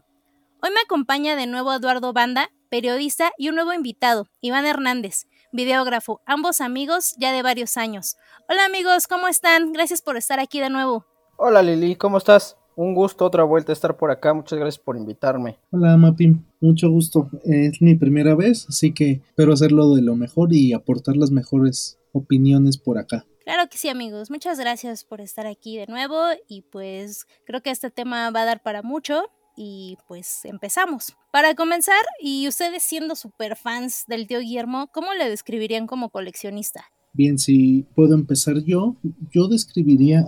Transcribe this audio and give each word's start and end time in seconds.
Hoy 0.60 0.70
me 0.70 0.80
acompaña 0.80 1.36
de 1.36 1.46
nuevo 1.46 1.72
Eduardo 1.72 2.12
Banda, 2.12 2.50
periodista, 2.70 3.30
y 3.38 3.50
un 3.50 3.54
nuevo 3.54 3.72
invitado, 3.72 4.26
Iván 4.40 4.66
Hernández, 4.66 5.26
videógrafo, 5.54 6.20
ambos 6.26 6.60
amigos 6.60 7.14
ya 7.18 7.32
de 7.32 7.42
varios 7.42 7.76
años. 7.76 8.16
Hola 8.48 8.64
amigos, 8.64 9.06
¿cómo 9.06 9.28
están? 9.28 9.72
Gracias 9.72 10.02
por 10.02 10.16
estar 10.16 10.40
aquí 10.40 10.60
de 10.60 10.68
nuevo. 10.68 11.06
Hola 11.36 11.62
Lili, 11.62 11.94
¿cómo 11.94 12.18
estás? 12.18 12.56
Un 12.74 12.92
gusto, 12.92 13.24
otra 13.24 13.44
vuelta 13.44 13.70
a 13.70 13.74
estar 13.74 13.96
por 13.96 14.10
acá. 14.10 14.34
Muchas 14.34 14.58
gracias 14.58 14.82
por 14.82 14.96
invitarme. 14.96 15.60
Hola 15.70 15.96
Mapim, 15.96 16.44
mucho 16.60 16.90
gusto. 16.90 17.30
Es 17.44 17.80
mi 17.80 17.94
primera 17.94 18.34
vez, 18.34 18.66
así 18.68 18.92
que 18.92 19.22
espero 19.28 19.52
hacerlo 19.52 19.94
de 19.94 20.02
lo 20.02 20.16
mejor 20.16 20.52
y 20.52 20.72
aportar 20.72 21.16
las 21.16 21.30
mejores 21.30 22.00
opiniones 22.12 22.76
por 22.76 22.98
acá. 22.98 23.24
Claro 23.44 23.68
que 23.70 23.78
sí, 23.78 23.88
amigos. 23.88 24.30
Muchas 24.30 24.58
gracias 24.58 25.04
por 25.04 25.20
estar 25.20 25.46
aquí 25.46 25.76
de 25.76 25.86
nuevo 25.86 26.16
y 26.48 26.62
pues 26.62 27.26
creo 27.46 27.62
que 27.62 27.70
este 27.70 27.90
tema 27.90 28.30
va 28.30 28.42
a 28.42 28.46
dar 28.46 28.62
para 28.62 28.82
mucho 28.82 29.30
y 29.56 29.98
pues 30.06 30.44
empezamos. 30.44 31.16
Para 31.32 31.54
comenzar, 31.54 32.02
y 32.20 32.48
ustedes 32.48 32.82
siendo 32.82 33.14
super 33.14 33.56
fans 33.56 34.04
del 34.06 34.26
tío 34.26 34.40
Guillermo, 34.40 34.88
¿cómo 34.92 35.14
le 35.14 35.28
describirían 35.28 35.86
como 35.86 36.10
coleccionista? 36.10 36.84
Bien, 37.16 37.38
si 37.38 37.86
puedo 37.94 38.14
empezar 38.14 38.64
yo, 38.64 38.96
yo 39.32 39.46
describiría 39.46 40.26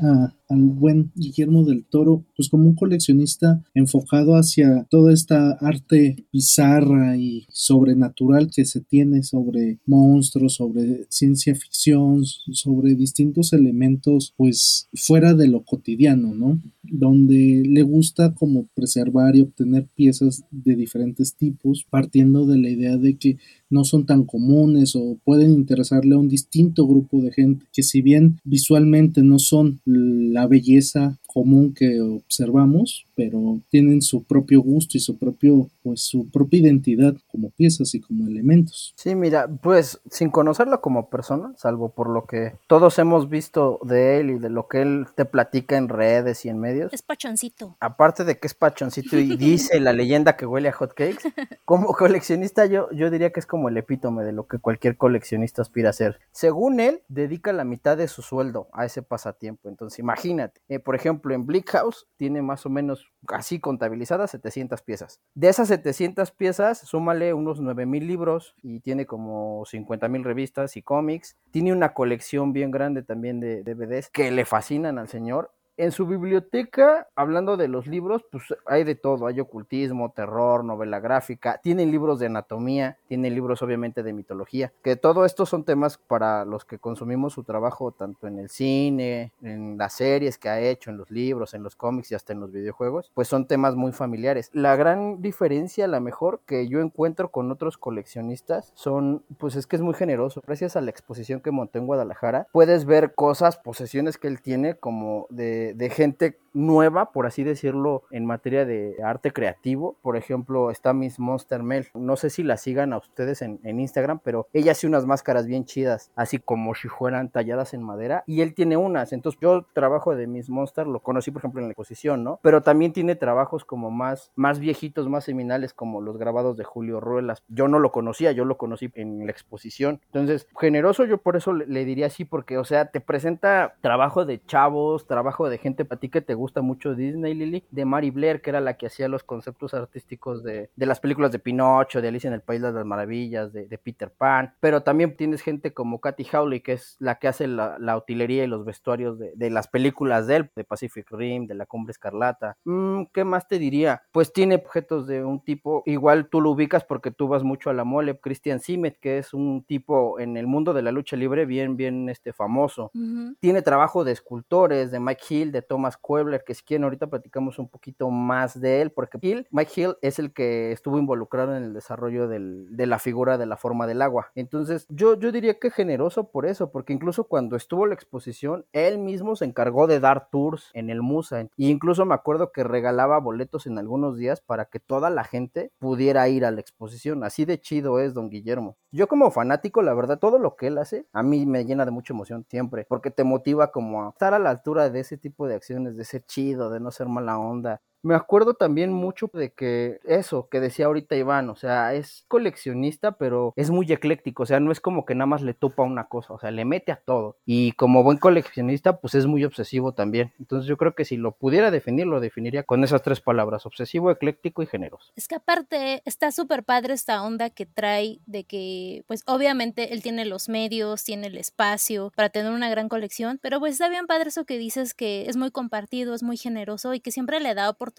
al 0.49 0.63
buen 0.63 1.11
Guillermo 1.17 1.65
del 1.65 1.85
Toro 1.85 2.25
pues 2.37 2.49
como 2.49 2.69
un 2.69 2.77
coleccionista 2.77 3.61
enfocado 3.75 4.37
hacia 4.37 4.85
toda 4.89 5.13
esta 5.13 5.51
arte 5.61 6.27
bizarra 6.33 7.17
y 7.17 7.45
sobrenatural 7.51 8.53
que 8.55 8.65
se 8.65 8.81
tiene 8.81 9.25
sobre 9.25 9.81
monstruos, 9.85 10.55
sobre 10.55 11.07
ciencia 11.09 11.57
ficción, 11.57 12.25
sobre 12.25 12.95
distintos 12.95 13.53
elementos 13.53 14.33
pues 14.37 14.89
fuera 14.95 15.35
de 15.35 15.49
lo 15.49 15.65
cotidiano, 15.65 16.35
¿no? 16.35 16.61
Donde 16.91 17.63
le 17.67 17.83
gusta 17.83 18.35
como 18.35 18.67
preservar 18.75 19.37
y 19.37 19.41
obtener 19.41 19.87
piezas 19.95 20.45
de 20.51 20.77
diferentes 20.77 21.35
tipos 21.35 21.85
partiendo 21.89 22.47
de 22.47 22.59
la 22.59 22.71
idea 22.71 22.97
de 22.97 23.17
que 23.17 23.39
no 23.71 23.85
son 23.85 24.07
tan 24.07 24.25
comunes 24.25 24.95
o 24.97 25.19
pueden 25.25 25.51
interesarle 25.51 26.15
a 26.15 26.19
un 26.19 26.29
distinto 26.29 26.87
grupo 26.87 27.21
de 27.21 27.33
gente 27.33 27.67
que 27.73 27.83
si 27.83 28.03
bien 28.03 28.39
visualmente 28.45 29.23
no 29.23 29.39
son 29.39 29.81
la 29.85 30.47
belleza 30.47 31.19
común 31.37 31.75
que 31.75 32.01
observamos, 32.01 33.05
pero 33.15 33.61
tienen 33.69 34.01
su 34.01 34.25
propio 34.25 34.63
gusto 34.63 34.97
y 34.97 35.01
su 35.01 35.19
propio, 35.19 35.69
pues 35.83 36.01
su 36.01 36.31
propia 36.31 36.61
identidad 36.61 37.15
como 37.31 37.51
piezas 37.51 37.95
y 37.95 38.01
como 38.01 38.27
elementos. 38.27 38.95
Sí, 38.97 39.15
mira, 39.15 39.47
pues 39.47 40.01
sin 40.11 40.31
conocerlo 40.31 40.81
como 40.81 41.11
persona, 41.11 41.53
salvo 41.59 41.91
por 41.91 42.09
lo 42.09 42.25
que 42.25 42.55
todos 42.67 42.99
hemos 42.99 43.29
visto 43.29 43.81
de 43.83 44.19
él 44.19 44.31
y 44.31 44.39
de 44.39 44.49
lo 44.49 44.67
que 44.67 44.81
él 44.81 45.09
te 45.15 45.27
platica 45.27 45.77
en 45.77 45.91
redes 45.91 46.47
y 46.47 46.49
en 46.49 46.59
medios. 46.59 46.91
Es 46.95 47.03
pachoncito. 47.03 47.77
Aparte 47.81 48.25
de 48.25 48.39
que 48.39 48.47
es 48.47 48.55
pachoncito 48.55 49.19
y 49.19 49.37
dice 49.37 49.79
la 49.79 49.93
leyenda 49.93 50.37
que 50.39 50.47
huele 50.47 50.71
a 50.71 50.73
hotcakes, 50.73 51.35
como 51.67 51.89
coleccionista 51.89 52.65
yo, 52.65 52.91
yo 52.93 53.11
diría 53.11 53.31
que 53.31 53.41
es 53.41 53.47
como 53.47 53.69
el 53.69 53.77
epítome 53.77 54.25
de 54.25 54.33
lo 54.33 54.47
que 54.47 54.59
cualquier 54.59 54.97
coleccionista 54.97 55.61
aspira 55.61 55.91
a 55.91 55.93
ser. 55.93 56.19
Según 56.33 56.81
él, 56.81 57.03
dedica 57.09 57.53
la 57.53 57.65
mitad 57.65 57.99
de 57.99 58.09
su 58.09 58.23
sueldo 58.23 58.69
a 58.73 58.87
ese 58.87 59.03
pasatiempo. 59.03 59.69
Entonces, 59.69 59.99
imagínate, 59.99 60.63
eh, 60.71 60.79
por 60.79 60.95
ejemplo, 60.95 61.26
en 61.35 61.47
Bleak 61.47 61.71
House 61.71 62.07
tiene 62.17 62.43
más 62.43 62.67
o 62.67 62.71
menos 62.71 63.13
así 63.29 63.59
contabilizadas 63.59 64.31
700 64.31 64.83
piezas. 64.83 65.21
De 65.35 65.49
esas 65.49 65.69
700 65.69 66.31
piezas, 66.31 66.79
súmale 66.79 67.35
unos 67.35 67.61
9000 67.61 68.07
libros 68.07 68.55
y 68.63 68.81
tiene 68.81 69.07
como 69.07 69.65
50000 69.65 70.25
revistas 70.25 70.77
y 70.77 70.83
cómics. 70.83 71.37
Tiene 71.51 71.73
una 71.73 71.95
colección 71.95 72.53
bien 72.53 72.71
grande 72.71 73.03
también 73.03 73.41
de 73.41 73.63
DVDs 73.63 74.11
que 74.11 74.31
le 74.31 74.45
fascinan 74.45 74.99
al 74.99 75.09
señor 75.09 75.53
en 75.77 75.93
su 75.93 76.07
biblioteca, 76.07 77.09
hablando 77.15 77.57
de 77.57 77.69
los 77.69 77.87
libros, 77.87 78.25
pues 78.31 78.45
hay 78.67 78.85
de 78.85 78.95
todo, 78.95 79.27
hay 79.27 79.41
ocultismo, 79.41 80.13
terror, 80.13 80.65
novela 80.65 81.01
gráfica, 81.01 81.61
tienen 81.63 81.91
libros 81.91 82.19
de 82.19 82.27
anatomía, 82.27 82.99
tienen 83.09 83.35
libros 83.35 83.63
obviamente 83.63 84.03
de 84.03 84.13
mitología, 84.13 84.73
que 84.83 84.97
todo 84.97 85.25
esto 85.25 85.47
son 85.47 85.65
temas 85.65 85.99
para 85.99 86.45
los 86.45 86.65
que 86.65 86.79
consumimos 86.79 87.35
su 87.35 87.45
trabajo 87.45 87.93
tanto 87.93 88.27
en 88.27 88.39
el 88.39 88.49
cine, 88.49 89.33
en 89.43 89.77
las 89.79 89.95
series 89.95 90.39
que 90.39 90.49
ha 90.49 90.61
hecho, 90.61 90.91
en 90.91 90.97
los 90.97 91.11
libros, 91.11 91.55
en 91.55 91.63
los 91.63 91.77
cómics 91.77 92.13
y 92.13 92.15
hasta 92.15 92.33
en 92.33 92.41
los 92.41 92.53
videojuegos, 92.53 93.11
pues 93.15 93.29
son 93.29 93.47
temas 93.47 93.75
muy 93.75 93.93
familiares. 93.93 94.51
La 94.53 94.77
gran 94.77 95.21
diferencia, 95.21 95.87
la 95.87 96.01
mejor 96.01 96.41
que 96.47 96.69
yo 96.69 96.81
encuentro 96.81 97.31
con 97.31 97.51
otros 97.51 97.79
coleccionistas 97.79 98.73
son, 98.75 99.25
pues 99.39 99.57
es 99.57 99.67
que 99.67 99.77
es 99.77 99.83
muy 99.83 99.95
generoso. 99.95 100.43
Gracias 100.47 100.77
a 100.77 100.81
la 100.81 100.91
exposición 100.91 101.41
que 101.41 101.51
monté 101.51 101.79
en 101.79 101.87
Guadalajara, 101.87 102.47
puedes 102.53 102.85
ver 102.87 103.15
cosas, 103.15 103.59
posesiones 103.59 104.19
que 104.19 104.29
él 104.29 104.41
tiene 104.41 104.77
como 104.77 105.27
de 105.31 105.66
de, 105.75 105.89
gente 105.91 106.37
nueva, 106.57 107.13
por 107.13 107.27
así 107.27 107.45
decirlo, 107.45 108.03
en 108.11 108.25
materia 108.25 108.65
de 108.65 108.97
arte 109.05 109.33
creativo. 109.33 109.97
Por 110.03 110.17
ejemplo, 110.17 110.71
está 110.71 110.93
Miss 110.93 111.21
Monster 111.21 111.63
Mel. 111.63 111.89
No 111.95 112.17
sé 112.17 112.31
si 112.31 112.43
la 112.43 112.57
sigan 112.57 112.93
a 112.93 112.99
ustedes 112.99 113.43
en, 113.43 113.61
Instagram, 113.77 114.21
pero 114.25 114.49
ella 114.55 114.73
hace 114.73 114.87
unas 114.87 115.05
máscaras 115.05 115.47
bien 115.47 115.67
chidas, 115.67 116.11
así 116.17 116.39
como 116.39 116.75
si 116.75 116.89
fueran 116.89 117.31
talladas 117.31 117.75
en 117.75 117.83
madera. 117.83 118.25
Y 118.27 118.41
él 118.41 118.55
tiene 118.55 118.79
unas. 118.79 119.13
Entonces, 119.13 119.39
yo 119.41 119.67
trabajo 119.75 120.17
de 120.17 120.27
Miss 120.27 120.49
Monster, 120.49 120.87
lo 120.87 121.01
conocí, 121.01 121.31
por 121.31 121.41
ejemplo, 121.41 121.61
en 121.61 121.67
la 121.67 121.73
exposición, 121.73 122.25
¿no? 122.25 122.41
Pero 122.43 122.63
también 122.63 122.95
tiene 122.95 123.17
trabajos 123.17 123.67
como 123.67 123.91
más, 123.91 124.33
más 124.35 124.59
viejitos, 124.59 125.09
más 125.09 125.25
seminales, 125.25 125.75
como 125.75 126.01
los 126.01 126.17
grabados 126.17 126.57
de 126.57 126.65
Julio 126.65 127.01
Ruelas. 127.01 127.43
Yo 127.49 127.69
no 127.69 127.79
lo 127.79 127.93
conocía, 127.93 128.33
yo 128.33 128.47
lo 128.47 128.57
conocí 128.57 128.91
en 128.95 129.27
la 129.27 129.31
exposición. 129.31 130.01
Entonces, 130.07 130.49
generoso, 130.59 131.05
yo 131.05 131.19
por 131.19 131.37
eso 131.37 131.53
le, 131.53 131.67
le 131.67 131.85
diría 131.85 132.07
así, 132.07 132.25
porque, 132.25 132.57
o 132.57 132.65
sea, 132.65 132.91
te 132.91 133.03
presenta 133.03 133.75
trabajo 133.83 134.25
de 134.25 134.43
chavos, 134.47 135.07
trabajo 135.07 135.51
de 135.51 135.59
gente 135.59 135.85
para 135.85 136.01
ti 136.01 136.09
que 136.09 136.23
te 136.23 136.33
gusta 136.35 136.46
gusta 136.47 136.63
mucho 136.63 136.95
Disney, 136.95 137.35
Lily, 137.35 137.65
de 137.73 137.85
Mary 137.85 138.11
Blair, 138.11 138.41
que 138.41 138.51
era 138.51 138.61
la 138.61 138.77
que 138.77 138.87
hacía 138.87 139.09
los 139.09 139.25
conceptos 139.25 139.75
artísticos 139.75 140.45
de, 140.45 140.71
las 140.77 141.01
películas 141.01 141.33
de 141.33 141.41
Pinocho, 141.41 142.01
de 142.01 142.07
Alicia 142.07 142.29
en 142.29 142.35
el 142.35 142.41
País 142.41 142.63
de 142.63 142.71
las 142.71 142.87
Maravillas, 142.87 143.53
de, 143.53 143.77
Peter 143.83 144.11
Pan, 144.11 144.55
pero 144.61 144.83
también 144.83 145.17
tienes 145.17 145.43
gente 145.43 145.75
como 145.75 146.01
Katy 146.01 146.27
Howley, 146.33 146.61
que 146.61 146.75
es 146.75 146.97
la 147.01 147.17
que 147.17 147.29
hace 147.29 147.49
la, 147.49 147.97
utilería 147.97 148.45
y 148.45 148.47
los 148.47 148.65
vestuarios 148.65 149.19
de, 149.19 149.51
las 149.51 149.67
películas 149.67 150.29
de 150.29 150.37
él, 150.37 150.51
de 150.55 150.63
Pacific 150.63 151.11
Rim, 151.11 151.47
de 151.49 151.55
La 151.55 151.67
Cumbre 151.67 151.91
Escarlata. 151.91 152.57
Mm, 152.65 153.05
¿Qué 153.13 153.25
más 153.25 153.49
te 153.49 153.59
diría? 153.59 154.03
Pues 154.13 154.33
tiene 154.33 154.55
objetos 154.55 155.09
de 155.09 155.25
un 155.25 155.41
tipo, 155.41 155.83
igual 155.85 156.29
tú 156.29 156.41
lo 156.41 156.51
ubicas 156.53 156.85
porque 156.85 157.11
tú 157.11 157.27
vas 157.27 157.43
mucho 157.43 157.71
a 157.71 157.75
la 157.75 157.85
mole, 157.85 158.19
Christian 158.21 158.61
Simet, 158.61 158.99
que 159.01 159.19
es 159.19 159.35
un 159.35 159.65
tipo 159.65 160.21
en 160.21 160.37
el 160.37 160.47
mundo 160.47 160.73
de 160.73 160.83
la 160.83 160.93
lucha 160.93 161.17
libre 161.17 161.45
bien, 161.45 161.77
bien 161.77 162.09
este, 162.09 162.33
famoso. 162.33 162.93
Tiene 163.41 163.63
trabajo 163.63 164.05
de 164.05 164.13
escultores, 164.13 164.93
de 164.93 165.01
Mike 165.01 165.25
Hill, 165.29 165.53
de 165.53 165.63
Thomas 165.63 165.97
Que 166.45 166.55
si 166.55 166.63
quieren 166.63 166.85
ahorita 166.85 167.09
platicamos 167.09 167.59
un 167.59 167.69
poquito 167.69 168.11
más 168.11 168.61
de 168.61 168.83
él, 168.83 168.91
porque 168.91 169.19
Hill, 169.21 169.47
Mike 169.51 169.81
Hill 169.81 169.97
es 170.03 170.19
el 170.19 170.33
que 170.33 170.73
estuvo 170.73 170.99
involucrado 170.99 171.57
en 171.57 171.63
el 171.63 171.73
desarrollo 171.73 172.29
de 172.29 172.87
la 172.87 172.99
figura 172.99 173.39
de 173.39 173.47
la 173.47 173.57
forma 173.57 173.87
del 173.87 174.03
agua. 174.03 174.31
Entonces 174.35 174.87
yo, 174.89 175.19
yo 175.19 175.33
diría 175.33 175.59
que 175.59 175.71
generoso 175.71 176.31
por 176.31 176.47
eso, 176.47 176.71
porque 176.71 176.93
incluso 176.93 177.25
cuando 177.25 177.57
estuvo 177.57 177.87
la 177.87 177.95
exposición, 177.95 178.67
él 178.73 178.99
mismo 178.99 179.37
se 179.37 179.45
encargó 179.45 179.87
de 179.87 180.01
dar 180.01 180.29
tours 180.31 180.71
en 180.75 180.91
el 180.91 181.03
Musa. 181.03 181.41
E 181.41 181.51
incluso 181.57 182.05
me 182.05 182.15
acuerdo 182.15 182.53
que 182.53 182.65
regalaba 182.65 183.19
boletos 183.19 183.67
en 183.67 183.79
algunos 183.79 184.17
días 184.17 184.41
para 184.41 184.67
que 184.67 184.81
toda 184.81 185.11
la 185.11 185.25
gente 185.25 185.71
pudiera 185.79 186.29
ir 186.29 186.45
a 186.45 186.51
la 186.51 186.61
exposición. 186.61 187.25
Así 187.25 187.45
de 187.45 187.61
chido 187.61 188.01
es 188.01 188.15
don 188.15 188.31
Guillermo. 188.31 188.77
Yo 188.93 189.09
como 189.09 189.31
fanático, 189.31 189.83
la 189.83 189.93
verdad, 189.93 190.19
todo 190.19 190.39
lo 190.39 190.57
que 190.57 190.69
él 190.69 190.79
hace, 190.79 191.07
a 191.13 191.23
mí 191.23 191.45
me 191.45 191.65
llena 191.65 191.85
de 191.85 191.91
mucha 191.91 192.15
emoción 192.15 192.47
siempre, 192.49 192.87
porque 192.89 193.11
te 193.11 193.25
motiva 193.25 193.71
como 193.71 194.07
a 194.07 194.09
estar 194.11 194.33
a 194.33 194.39
la 194.39 194.51
altura 194.51 194.89
de 194.89 195.01
ese 195.01 195.19
tipo 195.19 195.47
de 195.47 195.55
acciones, 195.55 195.97
de 195.97 196.03
ese 196.03 196.16
chido, 196.21 196.71
de 196.71 196.81
no 196.81 196.91
ser 196.91 197.09
mala 197.09 197.39
onda. 197.39 197.81
Me 198.07 198.15
acuerdo 198.15 198.55
también 198.55 198.93
mucho 198.93 199.29
de 199.35 199.53
que 199.53 199.99
eso 200.05 200.49
que 200.49 200.61
decía 200.61 200.87
ahorita 200.87 201.17
Iván, 201.17 201.51
o 201.51 201.57
sea, 201.57 201.93
es 201.93 202.25
coleccionista, 202.29 203.19
pero 203.19 203.53
es 203.57 203.71
muy 203.71 203.91
ecléctico, 203.91 204.45
o 204.45 204.47
sea, 204.47 204.61
no 204.61 204.71
es 204.71 204.81
como 204.81 205.05
que 205.05 205.17
nada 205.17 205.27
más 205.27 205.43
le 205.43 205.55
topa 205.55 205.83
una 205.83 206.07
cosa, 206.07 206.33
o 206.33 206.39
sea, 206.39 206.53
le 206.53 206.65
mete 206.65 206.93
a 206.93 207.03
todo. 207.05 207.37
Y 207.45 207.73
como 207.73 208.05
buen 208.05 208.19
coleccionista, 208.19 209.01
pues 209.01 209.17
es 209.17 209.27
muy 209.27 209.45
obsesivo 209.45 209.93
también. 209.93 210.33
Entonces 210.39 210.69
yo 210.69 210.77
creo 210.77 210.95
que 210.95 211.05
si 211.05 211.17
lo 211.17 211.33
pudiera 211.33 211.73
definir, 211.73 212.07
lo 212.07 212.21
definiría 212.21 212.63
con 212.63 212.85
esas 212.85 213.03
tres 213.03 213.21
palabras, 213.21 213.67
obsesivo, 213.67 214.13
ecléctico 214.13 214.63
y 214.63 214.67
generoso. 214.67 215.13
Es 215.17 215.27
que 215.27 215.35
aparte 215.35 216.03
está 216.05 216.31
súper 216.31 216.63
padre 216.63 216.95
esta 216.95 217.25
onda 217.25 217.51
que 217.51 217.67
trae 217.67 218.21
de 218.27 218.45
que, 218.45 219.03
pues 219.09 219.25
obviamente 219.27 219.93
él 219.93 220.05
tiene 220.05 220.27
los 220.27 220.49
medios, 220.49 221.03
tiene 221.03 221.27
el 221.27 221.37
espacio 221.37 222.13
para 222.15 222.29
tener 222.29 222.53
una 222.53 222.71
gran 222.71 222.89
colección, 222.89 223.41
pero 223.43 223.59
pues 223.59 223.73
está 223.73 223.89
bien 223.89 224.07
padre 224.07 224.29
eso 224.29 224.45
que 224.45 224.59
dices 224.59 224.95
que 224.95 225.29
es 225.29 225.37
muy 225.37 225.51
compartido, 225.51 226.15
es 226.15 226.23
muy 226.23 226.37
generoso 226.37 226.95
y 226.95 227.01
que 227.01 227.11
siempre 227.11 227.41
le 227.41 227.57
da 227.57 227.69
oportunidad 227.69 227.96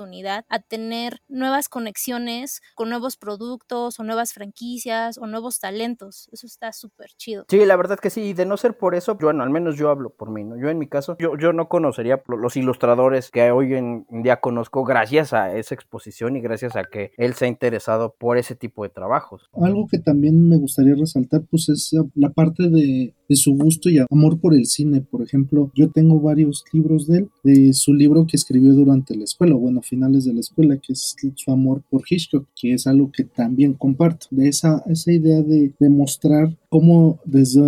a 0.50 0.60
tener 0.60 1.22
nuevas 1.28 1.70
conexiones 1.70 2.62
con 2.76 2.90
nuevos 2.90 3.18
productos 3.18 4.00
o 4.00 4.04
nuevas 4.04 4.34
franquicias 4.34 5.18
o 5.18 5.28
nuevos 5.28 5.60
talentos. 5.60 6.30
Eso 6.32 6.46
está 6.46 6.72
súper 6.72 7.10
chido. 7.18 7.46
Sí, 7.50 7.66
la 7.66 7.76
verdad 7.76 8.00
que 8.00 8.10
sí, 8.10 8.22
y 8.22 8.34
de 8.34 8.46
no 8.46 8.58
ser 8.58 8.78
por 8.78 8.96
eso, 8.96 9.16
bueno, 9.16 9.44
al 9.44 9.50
menos 9.50 9.76
yo 9.78 9.90
hablo 9.90 10.10
por 10.10 10.30
mí, 10.30 10.44
¿no? 10.44 10.58
Yo 10.58 10.70
en 10.70 10.78
mi 10.78 10.88
caso, 10.88 11.16
yo, 11.20 11.38
yo 11.38 11.54
no 11.54 11.68
conocería 11.68 12.22
los 12.28 12.58
ilustradores 12.58 13.32
que 13.32 13.52
hoy 13.52 13.74
en 13.74 14.06
día 14.10 14.40
conozco 14.40 14.84
gracias 14.84 15.34
a 15.34 15.56
esa 15.56 15.76
exposición 15.76 16.36
y 16.36 16.42
gracias 16.42 16.76
a 16.76 16.84
que 16.84 17.12
él 17.18 17.34
se 17.34 17.46
ha 17.46 17.48
interesado 17.48 18.16
por 18.18 18.38
ese 18.38 18.56
tipo 18.56 18.84
de 18.84 18.90
trabajos. 18.90 19.50
Algo 19.54 19.88
que 19.88 20.00
también 20.00 20.48
me 20.48 20.58
gustaría 20.58 20.96
resaltar, 20.96 21.42
pues 21.50 21.70
es 21.70 21.96
la 22.16 22.30
parte 22.30 22.70
de 22.70 23.14
de 23.28 23.36
su 23.36 23.56
gusto 23.56 23.90
y 23.90 23.98
amor 23.98 24.40
por 24.40 24.54
el 24.54 24.66
cine. 24.66 25.02
Por 25.02 25.22
ejemplo, 25.22 25.72
yo 25.76 25.90
tengo 25.90 26.20
varios 26.20 26.64
libros 26.72 27.08
de 27.08 27.20
él, 27.20 27.30
de 27.44 27.74
su 27.74 27.94
libro 27.94 28.26
que 28.26 28.38
escribió 28.38 28.74
durante 28.74 29.16
la 29.16 29.24
escuela, 29.24 29.56
bueno, 29.56 29.77
a 29.78 29.82
finales 29.82 30.26
de 30.26 30.34
la 30.34 30.40
escuela, 30.40 30.78
que 30.78 30.94
es 30.94 31.16
su 31.36 31.52
amor 31.52 31.84
por 31.90 32.04
Hitchcock, 32.08 32.48
que 32.56 32.74
es 32.74 32.88
algo 32.88 33.12
que 33.12 33.24
también 33.24 33.74
comparto. 33.74 34.28
De 34.32 34.48
esa, 34.48 34.84
esa 34.88 35.12
idea 35.12 35.42
de, 35.42 35.72
demostrar 35.80 36.56
cómo 36.70 37.20
desde 37.26 37.62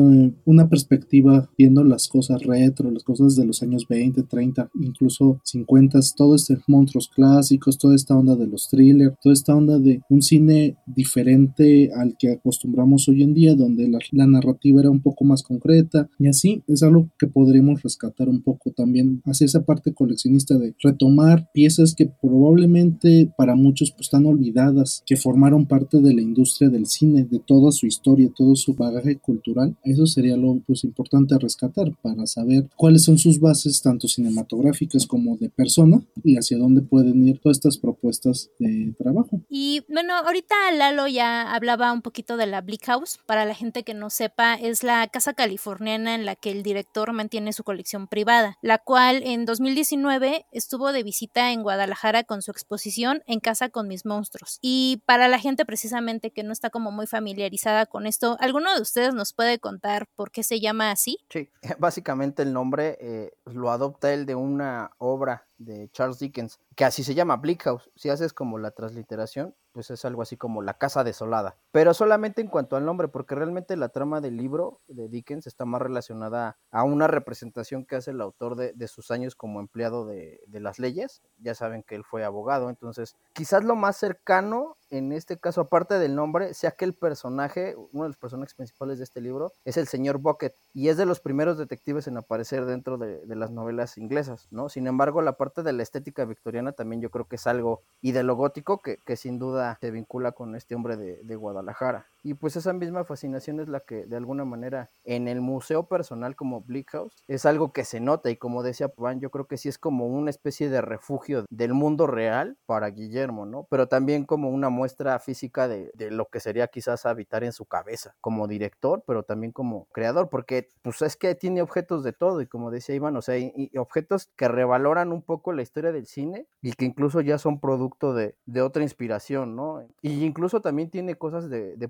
una 0.45 0.69
perspectiva, 0.69 1.49
viendo 1.57 1.83
las 1.83 2.07
cosas 2.07 2.43
retro, 2.43 2.91
las 2.91 3.03
cosas 3.03 3.35
de 3.35 3.45
los 3.45 3.63
años 3.63 3.85
20, 3.87 4.23
30, 4.23 4.69
incluso 4.81 5.39
50, 5.43 5.99
todo 6.15 6.35
este 6.35 6.57
monstruos 6.67 7.09
clásicos, 7.09 7.77
toda 7.77 7.95
esta 7.95 8.15
onda 8.15 8.35
de 8.35 8.47
los 8.47 8.69
thrillers, 8.69 9.15
toda 9.21 9.33
esta 9.33 9.55
onda 9.55 9.79
de 9.79 10.01
un 10.09 10.21
cine 10.21 10.77
diferente 10.85 11.91
al 11.95 12.15
que 12.17 12.31
acostumbramos 12.31 13.07
hoy 13.07 13.23
en 13.23 13.33
día, 13.33 13.55
donde 13.55 13.87
la, 13.87 13.99
la 14.11 14.27
narrativa 14.27 14.81
era 14.81 14.89
un 14.89 15.01
poco 15.01 15.25
más 15.25 15.43
concreta. 15.43 16.09
Y 16.19 16.27
así 16.27 16.63
es 16.67 16.83
algo 16.83 17.09
que 17.17 17.27
podremos 17.27 17.81
rescatar 17.81 18.29
un 18.29 18.41
poco 18.41 18.71
también 18.71 19.21
hacia 19.25 19.45
esa 19.45 19.65
parte 19.65 19.93
coleccionista 19.93 20.57
de 20.57 20.75
retomar 20.81 21.49
piezas 21.53 21.95
que 21.95 22.11
probablemente 22.21 23.31
para 23.37 23.55
muchos 23.55 23.91
pues, 23.91 24.07
están 24.07 24.25
olvidadas, 24.25 25.03
que 25.05 25.15
formaron 25.15 25.65
parte 25.65 26.01
de 26.01 26.13
la 26.13 26.21
industria 26.21 26.69
del 26.69 26.85
cine, 26.85 27.23
de 27.23 27.39
toda 27.39 27.71
su 27.71 27.85
historia, 27.85 28.31
todo 28.35 28.55
su 28.55 28.75
bagaje 28.89 29.17
cultural. 29.17 29.75
Eso 29.83 30.05
sería 30.05 30.37
lo 30.37 30.59
pues 30.65 30.83
importante 30.83 31.35
a 31.35 31.39
rescatar 31.39 31.91
para 32.01 32.25
saber 32.25 32.69
cuáles 32.75 33.03
son 33.03 33.17
sus 33.17 33.39
bases 33.39 33.81
tanto 33.81 34.07
cinematográficas 34.07 35.05
como 35.05 35.37
de 35.37 35.49
persona 35.49 36.01
y 36.23 36.37
hacia 36.37 36.57
dónde 36.57 36.81
pueden 36.81 37.27
ir 37.27 37.39
todas 37.39 37.57
estas 37.57 37.77
propuestas 37.77 38.49
de 38.59 38.93
trabajo. 38.97 39.41
Y 39.49 39.83
bueno, 39.89 40.15
ahorita 40.15 40.55
Lalo 40.73 41.07
ya 41.07 41.53
hablaba 41.53 41.91
un 41.91 42.01
poquito 42.01 42.37
de 42.37 42.47
la 42.47 42.61
Bleak 42.61 42.85
House. 42.85 43.19
Para 43.25 43.45
la 43.45 43.55
gente 43.55 43.83
que 43.83 43.93
no 43.93 44.09
sepa, 44.09 44.55
es 44.55 44.83
la 44.83 45.07
casa 45.07 45.33
californiana 45.33 46.15
en 46.15 46.25
la 46.25 46.35
que 46.35 46.51
el 46.51 46.63
director 46.63 47.13
mantiene 47.13 47.53
su 47.53 47.63
colección 47.63 48.07
privada, 48.07 48.57
la 48.61 48.77
cual 48.77 49.21
en 49.23 49.45
2019 49.45 50.45
estuvo 50.51 50.91
de 50.91 51.03
visita 51.03 51.51
en 51.51 51.63
Guadalajara 51.63 52.23
con 52.23 52.41
su 52.41 52.51
exposición 52.51 53.21
En 53.27 53.39
casa 53.39 53.69
con 53.69 53.87
mis 53.87 54.05
monstruos. 54.05 54.59
Y 54.61 55.01
para 55.05 55.27
la 55.27 55.39
gente 55.39 55.65
precisamente 55.65 56.31
que 56.31 56.43
no 56.43 56.51
está 56.51 56.69
como 56.69 56.91
muy 56.91 57.07
familiarizada 57.07 57.85
con 57.85 58.05
esto, 58.07 58.37
¿alguno 58.39 58.78
de 58.79 58.83
ustedes 58.83 59.13
nos 59.13 59.33
puede 59.33 59.59
contar 59.59 60.07
por 60.15 60.31
qué 60.31 60.41
se 60.41 60.59
llama 60.59 60.91
así? 60.91 61.19
Sí, 61.29 61.49
básicamente 61.79 62.43
el 62.43 62.53
nombre 62.53 62.97
eh, 63.01 63.33
lo 63.45 63.71
adopta 63.71 64.13
él 64.13 64.25
de 64.25 64.35
una 64.35 64.91
obra 64.97 65.48
de 65.59 65.89
Charles 65.91 66.17
Dickens, 66.17 66.59
que 66.75 66.85
así 66.85 67.03
se 67.03 67.13
llama 67.13 67.37
Bleak 67.37 67.63
House. 67.63 67.91
Si 67.95 68.09
haces 68.09 68.33
como 68.33 68.57
la 68.57 68.71
transliteración, 68.71 69.53
pues 69.71 69.91
es 69.91 70.03
algo 70.05 70.21
así 70.21 70.35
como 70.35 70.61
la 70.61 70.73
casa 70.73 71.03
desolada. 71.03 71.55
Pero 71.71 71.93
solamente 71.93 72.41
en 72.41 72.47
cuanto 72.47 72.75
al 72.75 72.85
nombre, 72.85 73.07
porque 73.07 73.35
realmente 73.35 73.77
la 73.77 73.89
trama 73.89 74.21
del 74.21 74.37
libro 74.37 74.81
de 74.87 75.07
Dickens 75.07 75.45
está 75.47 75.65
más 75.65 75.81
relacionada 75.81 76.57
a 76.71 76.83
una 76.83 77.07
representación 77.07 77.85
que 77.85 77.97
hace 77.97 78.11
el 78.11 78.21
autor 78.21 78.55
de, 78.55 78.87
sus 78.87 79.11
años 79.11 79.35
como 79.35 79.59
empleado 79.59 80.05
de, 80.05 80.41
de, 80.47 80.59
las 80.59 80.79
leyes. 80.79 81.21
Ya 81.37 81.53
saben 81.53 81.83
que 81.83 81.95
él 81.95 82.03
fue 82.03 82.23
abogado, 82.23 82.69
entonces 82.69 83.15
quizás 83.33 83.63
lo 83.63 83.75
más 83.75 83.97
cercano 83.97 84.77
en 84.89 85.11
este 85.11 85.37
caso, 85.37 85.61
aparte 85.61 85.99
del 85.99 86.15
nombre, 86.15 86.53
sea 86.53 86.71
que 86.71 86.85
el 86.85 86.93
personaje, 86.93 87.75
uno 87.93 88.03
de 88.03 88.09
los 88.09 88.17
personajes 88.17 88.55
principales 88.55 88.97
de 88.97 89.03
este 89.03 89.21
libro, 89.21 89.53
es 89.63 89.77
el 89.77 89.87
señor 89.87 90.17
Bucket, 90.17 90.55
y 90.73 90.89
es 90.89 90.97
de 90.97 91.05
los 91.05 91.19
primeros 91.19 91.57
detectives 91.57 92.07
en 92.07 92.17
aparecer 92.17 92.65
dentro 92.65 92.97
de, 92.97 93.21
las 93.27 93.51
novelas 93.51 93.97
inglesas, 93.97 94.47
¿no? 94.51 94.67
Sin 94.69 94.87
embargo, 94.87 95.21
la 95.21 95.33
parte 95.33 95.48
de 95.55 95.73
la 95.73 95.83
estética 95.83 96.25
victoriana 96.25 96.71
también 96.71 97.01
yo 97.01 97.09
creo 97.09 97.25
que 97.25 97.35
es 97.35 97.47
algo, 97.47 97.81
y 98.01 98.11
de 98.11 98.23
lo 98.23 98.35
gótico, 98.35 98.81
que, 98.81 98.99
sin 99.15 99.39
duda 99.39 99.77
se 99.81 99.91
vincula 99.91 100.31
con 100.31 100.55
este 100.55 100.75
hombre 100.75 100.95
de, 100.97 101.21
de 101.23 101.35
Guadalajara. 101.35 102.07
Y 102.23 102.33
pues 102.33 102.55
esa 102.55 102.73
misma 102.73 103.05
fascinación 103.05 103.59
es 103.59 103.69
la 103.69 103.79
que 103.79 104.05
de 104.05 104.17
alguna 104.17 104.45
manera 104.45 104.89
en 105.05 105.27
el 105.27 105.41
museo 105.41 105.87
personal 105.87 106.35
como 106.35 106.61
Bleak 106.61 106.91
House 106.91 107.15
es 107.27 107.45
algo 107.45 107.71
que 107.71 107.85
se 107.85 107.99
nota 107.99 108.29
y 108.29 108.35
como 108.35 108.63
decía 108.63 108.91
Juan, 108.95 109.19
yo 109.19 109.31
creo 109.31 109.47
que 109.47 109.57
sí 109.57 109.69
es 109.69 109.77
como 109.77 110.07
una 110.07 110.29
especie 110.29 110.69
de 110.69 110.81
refugio 110.81 111.45
del 111.49 111.73
mundo 111.73 112.07
real 112.07 112.57
para 112.65 112.89
Guillermo, 112.89 113.45
¿no? 113.45 113.67
Pero 113.69 113.87
también 113.87 114.25
como 114.25 114.49
una 114.49 114.69
muestra 114.69 115.17
física 115.19 115.67
de, 115.67 115.91
lo 116.11 116.25
que 116.25 116.39
sería 116.39 116.67
quizás 116.67 117.05
habitar 117.05 117.43
en 117.43 117.53
su 117.53 117.65
cabeza 117.65 118.15
como 118.21 118.47
director, 118.47 119.03
pero 119.05 119.23
también 119.23 119.51
como 119.51 119.85
creador, 119.91 120.29
porque 120.29 120.71
pues 120.81 121.01
es 121.01 121.15
que 121.15 121.35
tiene 121.35 121.61
objetos 121.61 122.03
de 122.03 122.13
todo 122.13 122.41
y 122.41 122.47
como 122.47 122.71
decía 122.71 122.95
Iván, 122.95 123.15
o 123.15 123.21
sea, 123.21 123.37
y, 123.37 123.71
objetos 123.77 124.29
que 124.35 124.47
revaloran 124.47 125.11
un 125.11 125.21
poco 125.21 125.53
la 125.53 125.61
historia 125.61 125.91
del 125.91 126.05
cine 126.05 126.47
y 126.61 126.73
que 126.73 126.85
incluso 126.85 127.21
ya 127.21 127.37
son 127.37 127.59
producto 127.59 128.13
de, 128.13 128.35
otra 128.61 128.83
inspiración, 128.83 129.55
¿no? 129.55 129.87
Y 130.01 130.25
incluso 130.25 130.59
también 130.61 130.89
tiene 130.89 131.15
cosas 131.15 131.49
de, 131.49 131.77
de 131.77 131.87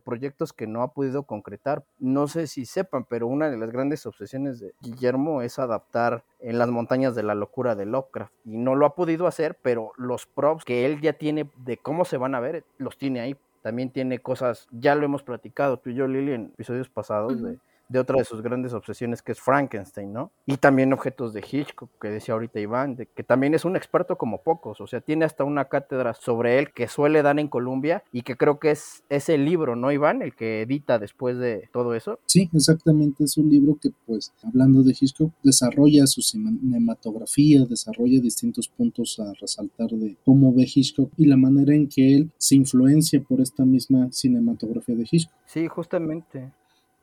que 0.56 0.68
no 0.68 0.83
ha 0.83 0.94
podido 0.94 1.24
concretar. 1.24 1.83
No 1.98 2.27
sé 2.27 2.48
si 2.48 2.66
sepan, 2.66 3.06
pero 3.06 3.27
una 3.27 3.50
de 3.50 3.57
las 3.57 3.71
grandes 3.71 4.06
obsesiones 4.06 4.60
de 4.60 4.74
Guillermo 4.81 5.42
es 5.42 5.60
adaptar 5.60 6.24
en 6.39 6.57
las 6.60 6.69
montañas 6.69 7.16
de 7.16 7.24
la 7.24 7.36
locura 7.36 7.75
de 7.75 7.86
Lovecraft. 7.86 8.33
Y 8.45 8.57
no 8.57 8.75
lo 8.75 8.86
ha 8.86 8.95
podido 8.95 9.27
hacer, 9.27 9.57
pero 9.62 9.92
los 9.98 10.25
props 10.25 10.66
que 10.66 10.86
él 10.86 11.01
ya 11.01 11.13
tiene 11.13 11.50
de 11.57 11.77
cómo 11.77 12.06
se 12.06 12.18
van 12.18 12.36
a 12.36 12.39
ver, 12.39 12.63
los 12.77 12.98
tiene 12.98 13.19
ahí. 13.19 13.38
También 13.62 13.92
tiene 13.92 14.19
cosas, 14.19 14.68
ya 14.71 14.95
lo 14.95 15.04
hemos 15.04 15.24
platicado 15.24 15.77
tú 15.77 15.89
y 15.89 15.95
yo, 15.95 16.07
Lili, 16.07 16.33
en 16.33 16.45
episodios 16.54 16.89
pasados, 16.89 17.42
de 17.42 17.57
de 17.89 18.00
otra 18.00 18.18
de 18.18 18.24
sus 18.24 18.41
grandes 18.41 18.74
obsesiones 18.74 19.21
que 19.21 19.31
es 19.31 19.39
Frankenstein, 19.39 20.13
¿no? 20.13 20.31
Y 20.45 20.57
también 20.57 20.94
objetos 20.94 21.33
de 21.33 21.44
Hitchcock, 21.50 21.89
que 22.00 22.09
decía 22.09 22.36
ahorita 22.36 22.60
Iván, 22.60 22.96
de 22.96 23.08
que 23.08 23.24
también 23.24 23.55
es 23.55 23.65
un 23.65 23.75
experto 23.75 24.17
como 24.17 24.43
pocos, 24.43 24.79
o 24.79 24.88
sea, 24.88 25.01
tiene 25.01 25.25
hasta 25.25 25.43
una 25.43 25.65
cátedra 25.65 26.13
sobre 26.13 26.60
él 26.60 26.72
que 26.72 26.88
suele 26.88 27.24
dar 27.24 27.39
en 27.39 27.48
Colombia 27.48 28.03
y 28.12 28.22
que 28.22 28.38
creo 28.38 28.60
que 28.60 28.72
es 28.72 29.03
ese 29.10 29.38
libro, 29.38 29.75
¿no, 29.75 29.91
Iván? 29.91 30.22
El 30.22 30.36
que 30.36 30.62
edita 30.62 31.00
después 31.00 31.38
de 31.38 31.67
todo 31.74 31.96
eso. 31.96 32.19
Sí, 32.27 32.50
exactamente, 32.53 33.24
es 33.24 33.38
un 33.38 33.50
libro 33.50 33.77
que 33.81 33.89
pues, 34.05 34.34
hablando 34.43 34.84
de 34.84 34.96
Hitchcock, 35.00 35.34
desarrolla 35.43 36.05
su 36.05 36.22
cinematografía, 36.22 37.65
desarrolla 37.65 38.22
distintos 38.22 38.67
puntos 38.67 39.19
a 39.19 39.34
resaltar 39.34 39.89
de 39.89 40.15
cómo 40.24 40.53
ve 40.53 40.67
Hitchcock 40.72 41.12
y 41.17 41.25
la 41.25 41.38
manera 41.38 41.74
en 41.74 41.88
que 41.88 42.15
él 42.15 42.31
se 42.38 42.55
influencia 42.55 43.22
por 43.22 43.41
esta 43.41 43.65
misma 43.65 44.12
cinematografía 44.12 44.96
de 44.96 45.08
Hitchcock. 45.10 45.34
Sí, 45.46 45.67
justamente 45.67 46.51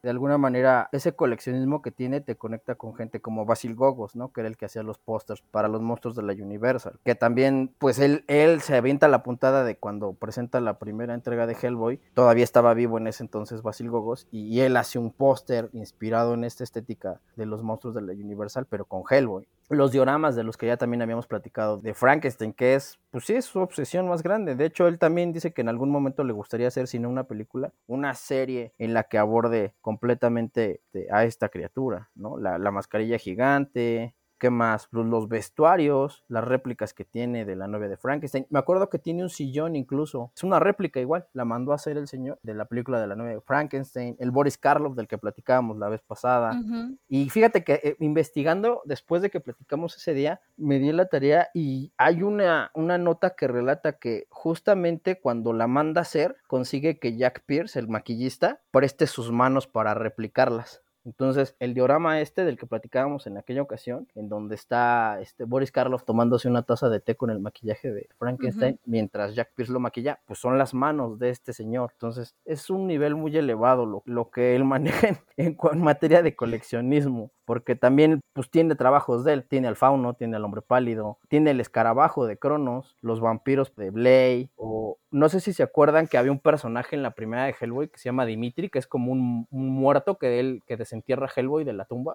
de 0.03 0.11
alguna 0.11 0.39
manera 0.39 0.89
ese 0.93 1.15
coleccionismo 1.15 1.83
que 1.83 1.91
tiene 1.91 2.21
te 2.21 2.37
conecta 2.37 2.75
con 2.75 2.95
gente 2.95 3.21
como 3.21 3.45
Basil 3.45 3.75
Gogos, 3.75 4.17
¿no? 4.17 4.33
Que 4.33 4.41
era 4.41 4.49
el 4.49 4.57
que 4.57 4.67
hacía 4.67 4.83
los 4.83 4.99
pósters 4.99 5.43
para 5.51 5.69
los 5.69 5.83
monstruos 5.83 6.17
de 6.17 6.23
la 6.23 6.33
Universal. 6.33 6.99
Que 7.05 7.15
también, 7.15 7.75
pues 7.79 7.99
él, 7.99 8.25
él 8.29 8.61
se 8.61 8.77
avienta 8.77 9.09
la 9.09 9.23
puntada 9.23 9.65
de 9.65 9.77
cuando 9.77 10.13
presenta 10.13 10.61
la 10.61 10.79
primera 10.79 11.15
entrega 11.15 11.47
de 11.47 11.57
Hellboy. 11.61 12.01
Todavía 12.15 12.45
estaba 12.45 12.75
vivo 12.75 12.99
en 12.99 13.07
ese 13.07 13.25
entonces 13.25 13.63
Basil 13.63 13.91
Gogos. 13.91 14.29
Y 14.31 14.61
él 14.61 14.77
hace 14.77 14.99
un 14.99 15.11
póster 15.11 15.71
inspirado 15.73 16.35
en 16.35 16.45
esta 16.45 16.65
estética 16.65 17.21
de 17.37 17.47
los 17.47 17.63
monstruos 17.63 17.95
de 17.95 18.03
la 18.03 18.13
Universal, 18.13 18.67
pero 18.69 18.85
con 18.85 19.03
Hellboy 19.09 19.49
los 19.69 19.93
dioramas 19.93 20.37
de 20.37 20.45
los 20.45 20.57
que 20.57 20.67
ya 20.67 20.77
también 20.77 21.03
habíamos 21.03 21.27
platicado 21.27 21.79
de 21.79 21.95
Frankenstein, 21.95 22.53
que 22.53 22.75
es, 22.75 22.99
pues 23.11 23.25
sí, 23.25 23.35
es 23.35 23.47
su 23.47 23.61
obsesión 23.61 24.09
más 24.09 24.23
grande. 24.23 24.55
De 24.55 24.67
hecho, 24.67 24.87
él 24.87 24.99
también 24.99 25.33
dice 25.33 25.53
que 25.53 25.63
en 25.63 25.69
algún 25.69 25.91
momento 25.91 26.23
le 26.25 26.33
gustaría 26.33 26.69
hacer, 26.69 26.87
si 26.87 26.99
no 26.99 27.09
una 27.09 27.25
película, 27.25 27.73
una 27.87 28.15
serie 28.15 28.73
en 28.79 28.95
la 28.95 29.05
que 29.05 29.19
aborde 29.19 29.75
completamente 29.81 30.81
a 31.11 31.25
esta 31.25 31.49
criatura, 31.49 32.11
¿no? 32.15 32.39
La, 32.39 32.59
la 32.59 32.71
mascarilla 32.71 33.19
gigante, 33.19 34.15
¿Qué 34.39 34.51
más? 34.51 34.89
Pues 34.89 35.07
los 35.07 35.29
vestuarios, 35.29 36.25
las 36.29 36.45
réplicas 36.45 36.93
que 36.93 37.05
tiene 37.05 37.45
de 37.45 37.57
la 37.57 37.69
novia 37.69 37.89
de 37.89 37.97
Frankenstein. 37.97 38.47
Me 38.51 38.59
acuerdo 38.59 38.91
que 38.91 38.99
tiene 38.99 39.23
un 39.23 39.31
sillón 39.31 39.77
incluso. 39.77 40.31
Es 40.37 40.45
una 40.45 40.61
réplica 40.61 41.01
igual. 41.01 41.27
La 41.33 41.45
mandó 41.45 41.73
a 41.73 41.77
hacer 41.77 41.97
el 41.97 42.07
señor 42.07 42.39
de 42.43 42.55
la 42.55 42.67
película 42.67 43.01
de 43.01 43.07
la 43.07 43.17
novia 43.17 43.33
de 43.33 43.41
Frankenstein. 43.41 44.17
El 44.19 44.31
Boris 44.31 44.59
Karloff 44.59 44.95
del 44.95 45.09
que 45.09 45.17
platicábamos 45.17 45.79
la 45.79 45.89
vez 45.89 46.03
pasada. 46.03 46.61
Y 47.09 47.31
fíjate 47.31 47.65
que 47.65 47.81
eh, 47.83 47.97
investigando 48.01 48.83
después 48.85 49.23
de 49.23 49.31
que 49.31 49.41
platicamos 49.41 49.97
ese 49.97 50.13
día, 50.13 50.41
me 50.57 50.79
di 50.79 50.93
la 50.93 51.07
tarea 51.07 51.49
y 51.55 51.93
hay 51.97 52.23
una, 52.23 52.71
una 52.75 52.99
nota 52.99 53.31
que 53.31 53.49
relata 53.49 53.99
que 53.99 54.27
justamente 54.31 55.19
cuando 55.21 55.53
la 55.53 55.67
manda 55.67 56.01
a 56.01 56.03
hacer, 56.03 56.37
consigue 56.47 56.99
que 56.99 57.17
Jack 57.17 57.45
Pierce, 57.47 57.79
el 57.79 57.89
maquillista, 57.89 58.61
preste 58.71 59.07
sus 59.07 59.33
manos 59.33 59.67
para 59.67 59.95
replicarlas. 59.95 60.83
Entonces, 61.07 61.55
el 61.61 61.73
diorama 61.73 62.21
este 62.21 62.45
del 62.45 62.59
que 62.59 62.67
platicábamos 62.67 63.27
en 63.27 63.39
aquella 63.39 63.63
ocasión, 63.63 64.09
en 64.17 64.29
donde 64.29 64.57
está 64.57 65.21
este 65.21 65.45
Boris 65.45 65.71
Karloff 65.73 66.05
tomándose 66.05 66.49
una 66.49 66.63
taza 66.65 66.89
de 66.91 67.01
té 67.01 67.15
con 67.15 67.31
el 67.31 67.39
maquillaje 67.41 67.93
de 67.93 68.09
Frankenstein, 68.19 68.79
mientras 68.85 69.35
Jack 69.35 69.53
Pierce 69.55 69.73
lo 69.73 69.81
maquilla, 69.81 70.19
pues 70.27 70.39
son 70.41 70.59
las 70.59 70.75
manos 70.75 71.19
de 71.19 71.31
este 71.31 71.53
señor. 71.53 71.91
Entonces, 71.95 72.35
es 72.45 72.69
un 72.71 72.87
nivel 72.87 73.15
muy 73.15 73.35
elevado 73.37 73.87
lo, 73.87 74.03
lo 74.05 74.31
que 74.31 74.57
él 74.57 74.65
maneja 75.05 75.09
en, 75.09 75.19
en 75.37 75.55
cu- 75.55 75.71
en 75.73 75.81
materia 75.81 76.23
de 76.23 76.35
coleccionismo, 76.35 77.31
porque 77.45 77.77
también 77.77 78.21
pues 78.33 78.51
tiene 78.51 78.75
trabajos 78.75 79.25
de 79.25 79.33
él, 79.33 79.45
tiene 79.49 79.69
al 79.69 79.77
fauno, 79.77 80.15
tiene 80.15 80.37
al 80.37 80.45
hombre 80.45 80.61
pálido, 80.63 81.19
tiene 81.29 81.53
el 81.53 81.61
escarabajo 81.61 82.27
de 82.27 82.37
Cronos, 82.39 82.97
los 83.01 83.21
vampiros 83.21 83.75
de 83.77 83.91
Blade, 83.91 84.51
o 84.57 84.99
no 85.13 85.29
sé 85.29 85.41
si 85.41 85.53
se 85.53 85.63
acuerdan 85.63 86.09
que 86.09 86.19
había 86.19 86.33
un 86.33 86.41
personaje 86.41 86.97
en 86.97 87.03
la 87.03 87.13
primera 87.13 87.45
de 87.45 87.55
Hellboy 87.59 87.89
que 87.89 87.99
se 87.99 88.09
llama 88.09 88.27
Dimitri, 88.27 88.69
que 88.69 88.79
es 88.81 88.87
como 88.89 89.13
un, 89.13 89.47
un 89.51 89.69
muerto 89.71 90.19
que 90.19 90.41
él 90.41 90.63
que 90.67 90.77
desentierra 90.97 91.29
Hellboy 91.35 91.65
de 91.65 91.73
la 91.73 91.85
tumba. 91.85 92.15